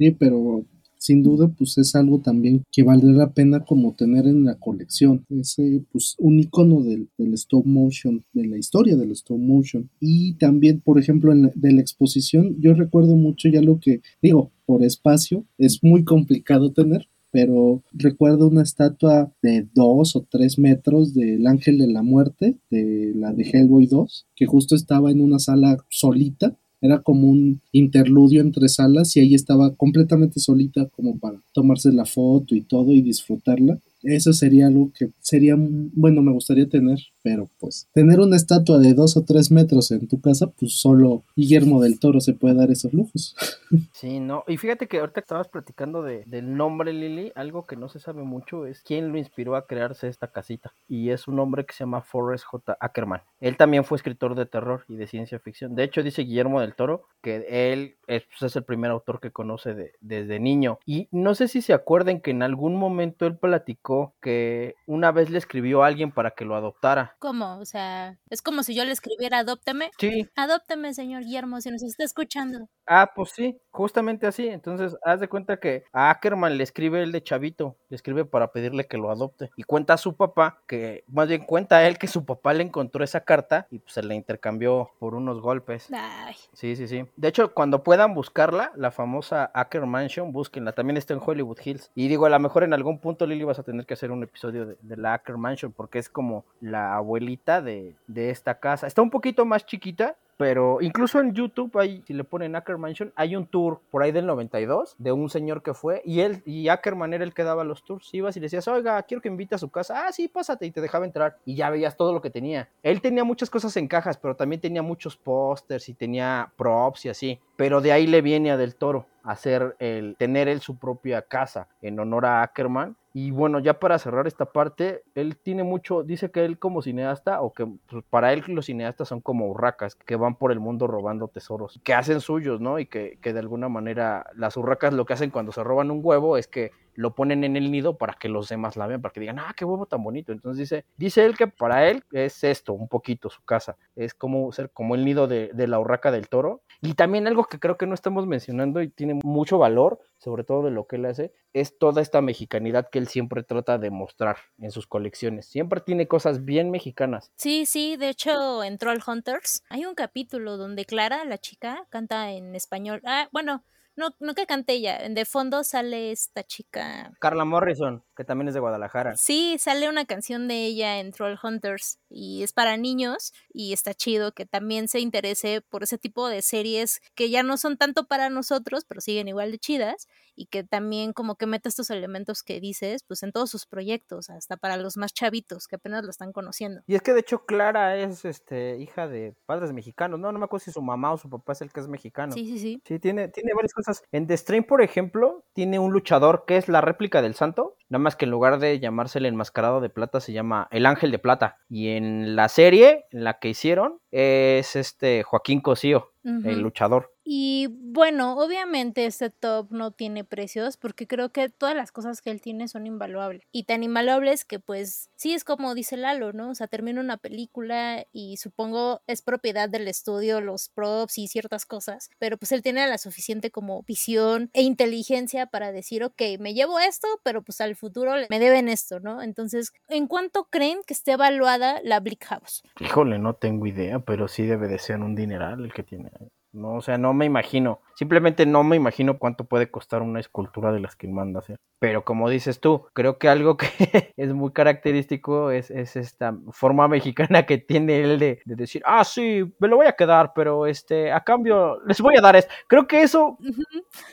Sí, 0.00 0.12
pero 0.12 0.64
sin 0.96 1.24
duda 1.24 1.48
pues 1.48 1.76
es 1.78 1.96
algo 1.96 2.20
también 2.20 2.64
que 2.70 2.82
valdría 2.82 3.14
la 3.14 3.32
pena 3.32 3.64
como 3.64 3.94
tener 3.94 4.26
en 4.26 4.44
la 4.44 4.54
colección. 4.56 5.24
Es 5.28 5.58
eh, 5.58 5.82
pues 5.90 6.14
un 6.18 6.38
icono 6.38 6.82
del, 6.82 7.08
del 7.18 7.34
stop 7.34 7.66
motion, 7.66 8.24
de 8.32 8.46
la 8.46 8.58
historia 8.58 8.96
del 8.96 9.12
stop 9.12 9.38
motion. 9.38 9.90
Y 10.00 10.34
también, 10.34 10.80
por 10.80 10.98
ejemplo, 10.98 11.32
en 11.32 11.42
la, 11.42 11.52
de 11.54 11.72
la 11.72 11.80
exposición, 11.80 12.56
yo 12.60 12.74
recuerdo 12.74 13.16
mucho 13.16 13.48
ya 13.48 13.60
lo 13.60 13.80
que 13.80 14.02
digo, 14.22 14.52
por 14.66 14.84
espacio, 14.84 15.44
es 15.56 15.82
muy 15.82 16.04
complicado 16.04 16.72
tener. 16.72 17.08
Pero 17.30 17.82
recuerdo 17.92 18.48
una 18.48 18.62
estatua 18.62 19.34
de 19.42 19.68
dos 19.74 20.16
o 20.16 20.26
tres 20.30 20.58
metros 20.58 21.12
del 21.12 21.46
Ángel 21.46 21.76
de 21.76 21.86
la 21.86 22.02
Muerte, 22.02 22.56
de 22.70 23.12
la 23.14 23.34
de 23.34 23.42
Hellboy 23.42 23.86
2, 23.86 24.28
que 24.34 24.46
justo 24.46 24.74
estaba 24.74 25.10
en 25.10 25.20
una 25.20 25.38
sala 25.38 25.76
solita 25.90 26.56
era 26.80 27.02
como 27.02 27.28
un 27.28 27.60
interludio 27.72 28.40
entre 28.40 28.68
salas 28.68 29.16
y 29.16 29.20
ahí 29.20 29.34
estaba 29.34 29.74
completamente 29.74 30.40
solita 30.40 30.86
como 30.86 31.18
para 31.18 31.40
tomarse 31.52 31.92
la 31.92 32.06
foto 32.06 32.54
y 32.54 32.62
todo 32.62 32.92
y 32.92 33.02
disfrutarla. 33.02 33.78
Eso 34.02 34.32
sería 34.32 34.66
algo 34.68 34.90
que 34.96 35.10
sería, 35.20 35.54
bueno, 35.58 36.22
me 36.22 36.32
gustaría 36.32 36.68
tener, 36.68 36.98
pero 37.22 37.48
pues 37.58 37.88
tener 37.92 38.20
una 38.20 38.36
estatua 38.36 38.78
de 38.78 38.94
dos 38.94 39.16
o 39.16 39.24
tres 39.24 39.50
metros 39.50 39.90
en 39.90 40.06
tu 40.08 40.20
casa, 40.20 40.46
pues 40.58 40.80
solo 40.80 41.24
Guillermo 41.36 41.80
del 41.82 41.98
Toro 41.98 42.20
se 42.20 42.34
puede 42.34 42.54
dar 42.54 42.70
esos 42.70 42.92
lujos. 42.92 43.34
Sí, 43.92 44.18
no. 44.20 44.44
Y 44.48 44.56
fíjate 44.56 44.86
que 44.86 44.98
ahorita 44.98 45.20
estabas 45.20 45.48
platicando 45.48 46.02
de, 46.02 46.22
del 46.26 46.56
nombre 46.56 46.92
Lily, 46.94 47.32
algo 47.34 47.66
que 47.66 47.76
no 47.76 47.90
se 47.90 47.98
sabe 48.00 48.22
mucho 48.22 48.64
es 48.64 48.80
quién 48.80 49.12
lo 49.12 49.18
inspiró 49.18 49.56
a 49.56 49.66
crearse 49.66 50.08
esta 50.08 50.28
casita. 50.28 50.72
Y 50.88 51.10
es 51.10 51.28
un 51.28 51.38
hombre 51.38 51.66
que 51.66 51.74
se 51.74 51.80
llama 51.80 52.00
Forrest 52.00 52.44
J. 52.46 52.78
Ackerman. 52.80 53.20
Él 53.40 53.56
también 53.58 53.84
fue 53.84 53.96
escritor 53.96 54.34
de 54.36 54.46
terror 54.46 54.84
y 54.88 54.96
de 54.96 55.06
ciencia 55.06 55.38
ficción. 55.38 55.74
De 55.74 55.84
hecho, 55.84 56.02
dice 56.02 56.22
Guillermo 56.22 56.60
del 56.62 56.74
Toro 56.74 57.02
que 57.20 57.44
él 57.72 57.96
es, 58.06 58.22
pues, 58.24 58.50
es 58.50 58.56
el 58.56 58.64
primer 58.64 58.90
autor 58.90 59.20
que 59.20 59.32
conoce 59.32 59.74
de- 59.74 59.92
desde 60.00 60.38
niño. 60.40 60.78
Y 60.86 61.08
no 61.10 61.34
sé 61.34 61.48
si 61.48 61.60
se 61.60 61.74
acuerden 61.74 62.20
que 62.22 62.30
en 62.30 62.42
algún 62.42 62.74
momento 62.76 63.26
él 63.26 63.36
platicó 63.36 63.87
que 64.20 64.74
una 64.86 65.12
vez 65.12 65.30
le 65.30 65.38
escribió 65.38 65.82
a 65.82 65.86
alguien 65.86 66.12
para 66.12 66.32
que 66.32 66.44
lo 66.44 66.54
adoptara. 66.54 67.16
¿Cómo? 67.18 67.58
O 67.58 67.64
sea, 67.64 68.18
es 68.30 68.42
como 68.42 68.62
si 68.62 68.74
yo 68.74 68.84
le 68.84 68.92
escribiera 68.92 69.38
adópteme. 69.38 69.90
Sí, 69.98 70.28
Adópteme, 70.36 70.94
señor 70.94 71.24
Guillermo, 71.24 71.60
si 71.60 71.70
nos 71.70 71.82
está 71.82 72.04
escuchando. 72.04 72.68
Ah, 72.90 73.12
pues 73.14 73.30
sí, 73.32 73.60
justamente 73.70 74.26
así. 74.26 74.48
Entonces, 74.48 74.96
haz 75.04 75.20
de 75.20 75.28
cuenta 75.28 75.58
que 75.58 75.84
a 75.92 76.08
Ackerman 76.08 76.56
le 76.56 76.64
escribe 76.64 77.02
el 77.02 77.12
de 77.12 77.22
chavito, 77.22 77.76
le 77.90 77.96
escribe 77.96 78.24
para 78.24 78.50
pedirle 78.50 78.86
que 78.86 78.96
lo 78.96 79.10
adopte. 79.10 79.50
Y 79.56 79.64
cuenta 79.64 79.92
a 79.92 79.98
su 79.98 80.16
papá 80.16 80.62
que, 80.66 81.04
más 81.06 81.28
bien 81.28 81.44
cuenta 81.44 81.76
a 81.76 81.86
él 81.86 81.98
que 81.98 82.06
su 82.06 82.24
papá 82.24 82.54
le 82.54 82.62
encontró 82.64 83.04
esa 83.04 83.20
carta 83.20 83.66
y 83.70 83.80
pues 83.80 83.92
se 83.92 84.02
la 84.02 84.14
intercambió 84.14 84.90
por 84.98 85.14
unos 85.14 85.42
golpes. 85.42 85.88
Ay, 85.92 86.34
Sí, 86.54 86.76
sí, 86.76 86.88
sí. 86.88 87.04
De 87.16 87.28
hecho, 87.28 87.52
cuando 87.52 87.82
puedan 87.82 88.14
buscarla, 88.14 88.72
la 88.74 88.90
famosa 88.90 89.50
Acker 89.52 89.84
Mansion, 89.84 90.32
búsquenla. 90.32 90.72
También 90.72 90.96
está 90.96 91.12
en 91.12 91.20
Hollywood 91.24 91.58
Hills. 91.62 91.90
Y 91.94 92.08
digo, 92.08 92.24
a 92.24 92.30
lo 92.30 92.38
mejor 92.40 92.62
en 92.64 92.72
algún 92.72 92.98
punto, 93.00 93.26
Lili, 93.26 93.44
vas 93.44 93.58
a 93.58 93.64
tener 93.64 93.84
que 93.84 93.94
hacer 93.94 94.10
un 94.12 94.22
episodio 94.22 94.64
de, 94.64 94.76
de 94.80 94.96
la 94.96 95.12
Acker 95.12 95.36
Mansion 95.36 95.72
porque 95.72 95.98
es 95.98 96.08
como 96.08 96.46
la 96.60 96.94
abuelita 96.96 97.60
de, 97.60 97.96
de 98.06 98.30
esta 98.30 98.58
casa. 98.60 98.86
Está 98.86 99.02
un 99.02 99.10
poquito 99.10 99.44
más 99.44 99.66
chiquita, 99.66 100.16
pero 100.38 100.80
incluso 100.80 101.18
en 101.18 101.34
YouTube, 101.34 101.76
hay, 101.78 102.02
si 102.06 102.14
le 102.14 102.22
ponen 102.22 102.54
Acker 102.54 102.78
Mansion, 102.78 103.12
hay 103.16 103.34
un 103.34 103.44
tour 103.44 103.80
por 103.90 104.04
ahí 104.04 104.12
del 104.12 104.24
92 104.24 104.94
de 104.96 105.10
un 105.10 105.28
señor 105.28 105.64
que 105.64 105.74
fue 105.74 106.00
y 106.04 106.20
él, 106.20 106.42
y 106.46 106.68
Ackerman 106.68 107.12
era 107.12 107.24
el 107.24 107.34
que 107.34 107.42
daba 107.42 107.64
los 107.64 107.82
tours. 107.82 108.14
Ibas 108.14 108.36
y 108.36 108.40
le 108.40 108.44
decías, 108.44 108.68
oiga, 108.68 109.02
quiero 109.02 109.20
que 109.20 109.26
invite 109.26 109.56
a 109.56 109.58
su 109.58 109.68
casa. 109.68 110.06
Ah, 110.06 110.12
sí, 110.12 110.28
pásate 110.28 110.64
y 110.64 110.70
te 110.70 110.80
dejaba 110.80 111.06
entrar. 111.06 111.38
Y 111.44 111.56
ya 111.56 111.70
veías 111.70 111.96
todo 111.96 112.12
lo 112.12 112.22
que 112.22 112.30
tenía. 112.30 112.68
Él 112.84 113.00
tenía 113.00 113.24
muchas 113.24 113.50
cosas 113.50 113.76
en 113.76 113.88
cajas, 113.88 114.16
pero 114.16 114.36
también 114.36 114.60
tenía 114.60 114.80
muchos 114.80 115.16
pósters 115.16 115.88
y 115.88 115.94
tenía 115.94 116.52
props 116.56 117.06
y 117.06 117.08
así. 117.08 117.40
Pero 117.56 117.80
de 117.80 117.90
ahí 117.90 118.06
le 118.06 118.22
viene 118.22 118.52
a 118.52 118.56
Del 118.56 118.76
Toro 118.76 119.06
hacer 119.24 119.74
el 119.80 120.14
tener 120.16 120.46
él 120.46 120.60
su 120.60 120.78
propia 120.78 121.22
casa 121.22 121.66
en 121.82 121.98
honor 121.98 122.26
a 122.26 122.42
Ackerman 122.42 122.96
y 123.20 123.32
bueno, 123.32 123.58
ya 123.58 123.80
para 123.80 123.98
cerrar 123.98 124.28
esta 124.28 124.52
parte, 124.52 125.02
él 125.16 125.36
tiene 125.36 125.64
mucho, 125.64 126.04
dice 126.04 126.30
que 126.30 126.44
él 126.44 126.56
como 126.56 126.82
cineasta, 126.82 127.40
o 127.40 127.52
que 127.52 127.66
pues, 127.88 128.04
para 128.08 128.32
él 128.32 128.44
los 128.46 128.66
cineastas 128.66 129.08
son 129.08 129.20
como 129.20 129.48
urracas, 129.48 129.96
que 129.96 130.14
van 130.14 130.36
por 130.36 130.52
el 130.52 130.60
mundo 130.60 130.86
robando 130.86 131.26
tesoros, 131.26 131.80
que 131.82 131.94
hacen 131.94 132.20
suyos, 132.20 132.60
¿no? 132.60 132.78
Y 132.78 132.86
que, 132.86 133.18
que 133.20 133.32
de 133.32 133.40
alguna 133.40 133.68
manera 133.68 134.30
las 134.36 134.56
urracas 134.56 134.94
lo 134.94 135.04
que 135.04 135.14
hacen 135.14 135.30
cuando 135.30 135.50
se 135.50 135.64
roban 135.64 135.90
un 135.90 135.98
huevo 136.00 136.36
es 136.36 136.46
que 136.46 136.70
lo 136.98 137.14
ponen 137.14 137.44
en 137.44 137.56
el 137.56 137.70
nido 137.70 137.96
para 137.96 138.14
que 138.14 138.28
los 138.28 138.48
demás 138.48 138.76
la 138.76 138.88
vean, 138.88 139.00
para 139.00 139.12
que 139.12 139.20
digan, 139.20 139.38
ah, 139.38 139.54
qué 139.56 139.64
huevo 139.64 139.86
tan 139.86 140.02
bonito. 140.02 140.32
Entonces 140.32 140.68
dice, 140.68 140.84
dice 140.96 141.24
él 141.24 141.36
que 141.36 141.46
para 141.46 141.88
él 141.88 142.02
es 142.10 142.42
esto, 142.42 142.72
un 142.72 142.88
poquito 142.88 143.30
su 143.30 143.40
casa, 143.44 143.76
es 143.94 144.14
como 144.14 144.50
ser 144.50 144.70
como 144.70 144.96
el 144.96 145.04
nido 145.04 145.28
de, 145.28 145.52
la 145.54 145.78
urraca 145.78 146.10
del 146.10 146.28
toro. 146.28 146.62
Y 146.82 146.94
también 146.94 147.28
algo 147.28 147.44
que 147.44 147.60
creo 147.60 147.76
que 147.76 147.86
no 147.86 147.94
estamos 147.94 148.26
mencionando 148.26 148.82
y 148.82 148.88
tiene 148.88 149.14
mucho 149.14 149.58
valor, 149.58 150.00
sobre 150.18 150.42
todo 150.42 150.64
de 150.64 150.72
lo 150.72 150.88
que 150.88 150.96
él 150.96 151.04
hace, 151.04 151.32
es 151.52 151.78
toda 151.78 152.02
esta 152.02 152.20
mexicanidad 152.20 152.90
que 152.90 152.98
él 152.98 153.06
siempre 153.06 153.44
trata 153.44 153.78
de 153.78 153.90
mostrar 153.90 154.38
en 154.58 154.72
sus 154.72 154.88
colecciones. 154.88 155.46
Siempre 155.46 155.80
tiene 155.80 156.08
cosas 156.08 156.44
bien 156.44 156.72
mexicanas. 156.72 157.30
Sí, 157.36 157.64
sí, 157.64 157.96
de 157.96 158.08
hecho 158.08 158.64
en 158.64 158.76
Troll 158.76 158.98
Hunters 159.06 159.62
hay 159.68 159.86
un 159.86 159.94
capítulo 159.94 160.56
donde 160.56 160.84
Clara, 160.84 161.24
la 161.24 161.38
chica, 161.38 161.86
canta 161.90 162.32
en 162.32 162.56
español. 162.56 163.00
Ah, 163.04 163.28
bueno, 163.30 163.62
no, 163.98 164.14
no 164.20 164.34
que 164.34 164.46
cante 164.46 164.74
ella, 164.74 165.00
de 165.08 165.24
fondo 165.24 165.64
sale 165.64 166.12
esta 166.12 166.44
chica. 166.44 167.12
Carla 167.18 167.44
Morrison, 167.44 168.04
que 168.16 168.24
también 168.24 168.48
es 168.48 168.54
de 168.54 168.60
Guadalajara. 168.60 169.16
Sí, 169.16 169.56
sale 169.58 169.88
una 169.88 170.04
canción 170.04 170.46
de 170.46 170.64
ella 170.64 171.00
en 171.00 171.10
Troll 171.10 171.36
Hunters 171.42 171.98
y 172.08 172.44
es 172.44 172.52
para 172.52 172.76
niños 172.76 173.32
y 173.52 173.72
está 173.72 173.94
chido 173.94 174.32
que 174.32 174.46
también 174.46 174.86
se 174.86 175.00
interese 175.00 175.62
por 175.68 175.82
ese 175.82 175.98
tipo 175.98 176.28
de 176.28 176.42
series 176.42 177.00
que 177.16 177.28
ya 177.28 177.42
no 177.42 177.56
son 177.56 177.76
tanto 177.76 178.06
para 178.06 178.30
nosotros, 178.30 178.84
pero 178.86 179.00
siguen 179.00 179.26
igual 179.26 179.50
de 179.50 179.58
chidas 179.58 180.06
y 180.36 180.46
que 180.46 180.62
también 180.62 181.12
como 181.12 181.34
que 181.34 181.46
meta 181.46 181.68
estos 181.68 181.90
elementos 181.90 182.44
que 182.44 182.60
dices, 182.60 183.02
pues 183.02 183.24
en 183.24 183.32
todos 183.32 183.50
sus 183.50 183.66
proyectos, 183.66 184.30
hasta 184.30 184.56
para 184.56 184.76
los 184.76 184.96
más 184.96 185.12
chavitos 185.12 185.66
que 185.66 185.74
apenas 185.74 186.04
lo 186.04 186.10
están 186.10 186.32
conociendo. 186.32 186.82
Y 186.86 186.94
es 186.94 187.02
que 187.02 187.12
de 187.12 187.20
hecho 187.20 187.44
Clara 187.44 187.96
es 187.96 188.24
este 188.24 188.76
hija 188.78 189.08
de 189.08 189.34
padres 189.44 189.72
mexicanos, 189.72 190.20
no, 190.20 190.30
no 190.30 190.38
me 190.38 190.44
acuerdo 190.44 190.64
si 190.64 190.70
su 190.70 190.82
mamá 190.82 191.12
o 191.12 191.18
su 191.18 191.28
papá 191.28 191.54
es 191.54 191.62
el 191.62 191.72
que 191.72 191.80
es 191.80 191.88
mexicano. 191.88 192.32
Sí, 192.32 192.46
sí, 192.46 192.58
sí. 192.60 192.82
Sí, 192.84 193.00
tiene, 193.00 193.26
tiene 193.28 193.52
varias 193.54 193.72
cosas 193.72 193.87
en 194.12 194.26
The 194.26 194.36
Strain, 194.36 194.64
por 194.64 194.82
ejemplo, 194.82 195.44
tiene 195.52 195.78
un 195.78 195.92
luchador 195.92 196.44
que 196.46 196.56
es 196.56 196.68
la 196.68 196.80
réplica 196.80 197.22
del 197.22 197.34
santo, 197.34 197.76
nada 197.88 198.02
más 198.02 198.16
que 198.16 198.24
en 198.24 198.30
lugar 198.30 198.58
de 198.58 198.78
llamarse 198.78 199.18
el 199.18 199.26
enmascarado 199.26 199.80
de 199.80 199.90
plata 199.90 200.20
se 200.20 200.32
llama 200.32 200.68
el 200.70 200.86
ángel 200.86 201.10
de 201.10 201.18
plata. 201.18 201.58
Y 201.68 201.88
en 201.90 202.36
la 202.36 202.48
serie, 202.48 203.06
en 203.10 203.24
la 203.24 203.38
que 203.38 203.48
hicieron, 203.48 204.00
es 204.10 204.76
este 204.76 205.22
Joaquín 205.22 205.60
Cosío, 205.60 206.12
el 206.24 206.60
luchador. 206.60 207.12
Y 207.30 207.66
bueno, 207.70 208.38
obviamente 208.38 209.04
este 209.04 209.28
top 209.28 209.70
no 209.70 209.90
tiene 209.90 210.24
precios 210.24 210.78
porque 210.78 211.06
creo 211.06 211.30
que 211.30 211.50
todas 211.50 211.76
las 211.76 211.92
cosas 211.92 212.22
que 212.22 212.30
él 212.30 212.40
tiene 212.40 212.68
son 212.68 212.86
invaluables. 212.86 213.42
Y 213.52 213.64
tan 213.64 213.82
invaluables 213.82 214.46
que 214.46 214.58
pues 214.58 215.10
sí 215.14 215.34
es 215.34 215.44
como 215.44 215.74
dice 215.74 215.98
Lalo, 215.98 216.32
¿no? 216.32 216.48
O 216.48 216.54
sea, 216.54 216.68
termina 216.68 217.02
una 217.02 217.18
película 217.18 218.06
y 218.12 218.38
supongo 218.38 219.02
es 219.06 219.20
propiedad 219.20 219.68
del 219.68 219.88
estudio, 219.88 220.40
los 220.40 220.70
props 220.70 221.18
y 221.18 221.28
ciertas 221.28 221.66
cosas, 221.66 222.08
pero 222.18 222.38
pues 222.38 222.50
él 222.52 222.62
tiene 222.62 222.86
la 222.86 222.96
suficiente 222.96 223.50
como 223.50 223.82
visión 223.82 224.48
e 224.54 224.62
inteligencia 224.62 225.44
para 225.44 225.70
decir, 225.70 226.04
ok, 226.04 226.22
me 226.40 226.54
llevo 226.54 226.78
esto, 226.78 227.08
pero 227.24 227.42
pues 227.42 227.60
al 227.60 227.76
futuro 227.76 228.12
me 228.30 228.38
deben 228.38 228.70
esto, 228.70 229.00
¿no? 229.00 229.20
Entonces, 229.20 229.74
¿en 229.90 230.06
cuánto 230.06 230.44
creen 230.44 230.78
que 230.86 230.94
esté 230.94 231.12
evaluada 231.12 231.82
la 231.84 232.00
Bleak 232.00 232.24
House? 232.24 232.62
Híjole, 232.80 233.18
no 233.18 233.34
tengo 233.34 233.66
idea, 233.66 233.98
pero 233.98 234.28
sí 234.28 234.46
debe 234.46 234.66
de 234.66 234.78
ser 234.78 235.00
un 235.00 235.14
dineral 235.14 235.62
el 235.62 235.74
que 235.74 235.82
tiene. 235.82 236.10
No, 236.52 236.76
o 236.76 236.82
sea, 236.82 236.98
no 236.98 237.14
me 237.14 237.26
imagino. 237.26 237.80
Simplemente 237.98 238.46
no 238.46 238.62
me 238.62 238.76
imagino 238.76 239.18
cuánto 239.18 239.42
puede 239.42 239.72
costar 239.72 240.02
una 240.02 240.20
escultura 240.20 240.70
de 240.70 240.78
las 240.78 240.94
que 240.94 241.08
manda 241.08 241.40
hacer. 241.40 241.56
Pero 241.80 242.04
como 242.04 242.30
dices 242.30 242.60
tú, 242.60 242.86
creo 242.92 243.18
que 243.18 243.28
algo 243.28 243.56
que 243.56 243.66
es 244.16 244.32
muy 244.32 244.52
característico 244.52 245.50
es, 245.50 245.72
esta 245.72 246.36
forma 246.52 246.86
mexicana 246.86 247.44
que 247.44 247.58
tiene 247.58 248.00
él 248.02 248.20
de, 248.20 248.40
decir, 248.44 248.82
ah, 248.84 249.02
sí, 249.02 249.52
me 249.58 249.66
lo 249.66 249.78
voy 249.78 249.86
a 249.86 249.94
quedar, 249.94 250.30
pero 250.32 250.66
este, 250.66 251.10
a 251.10 251.24
cambio, 251.24 251.80
les 251.86 252.00
voy 252.00 252.14
a 252.16 252.20
dar 252.20 252.36
esto. 252.36 252.54
Creo 252.68 252.86
que 252.86 253.02
eso, 253.02 253.36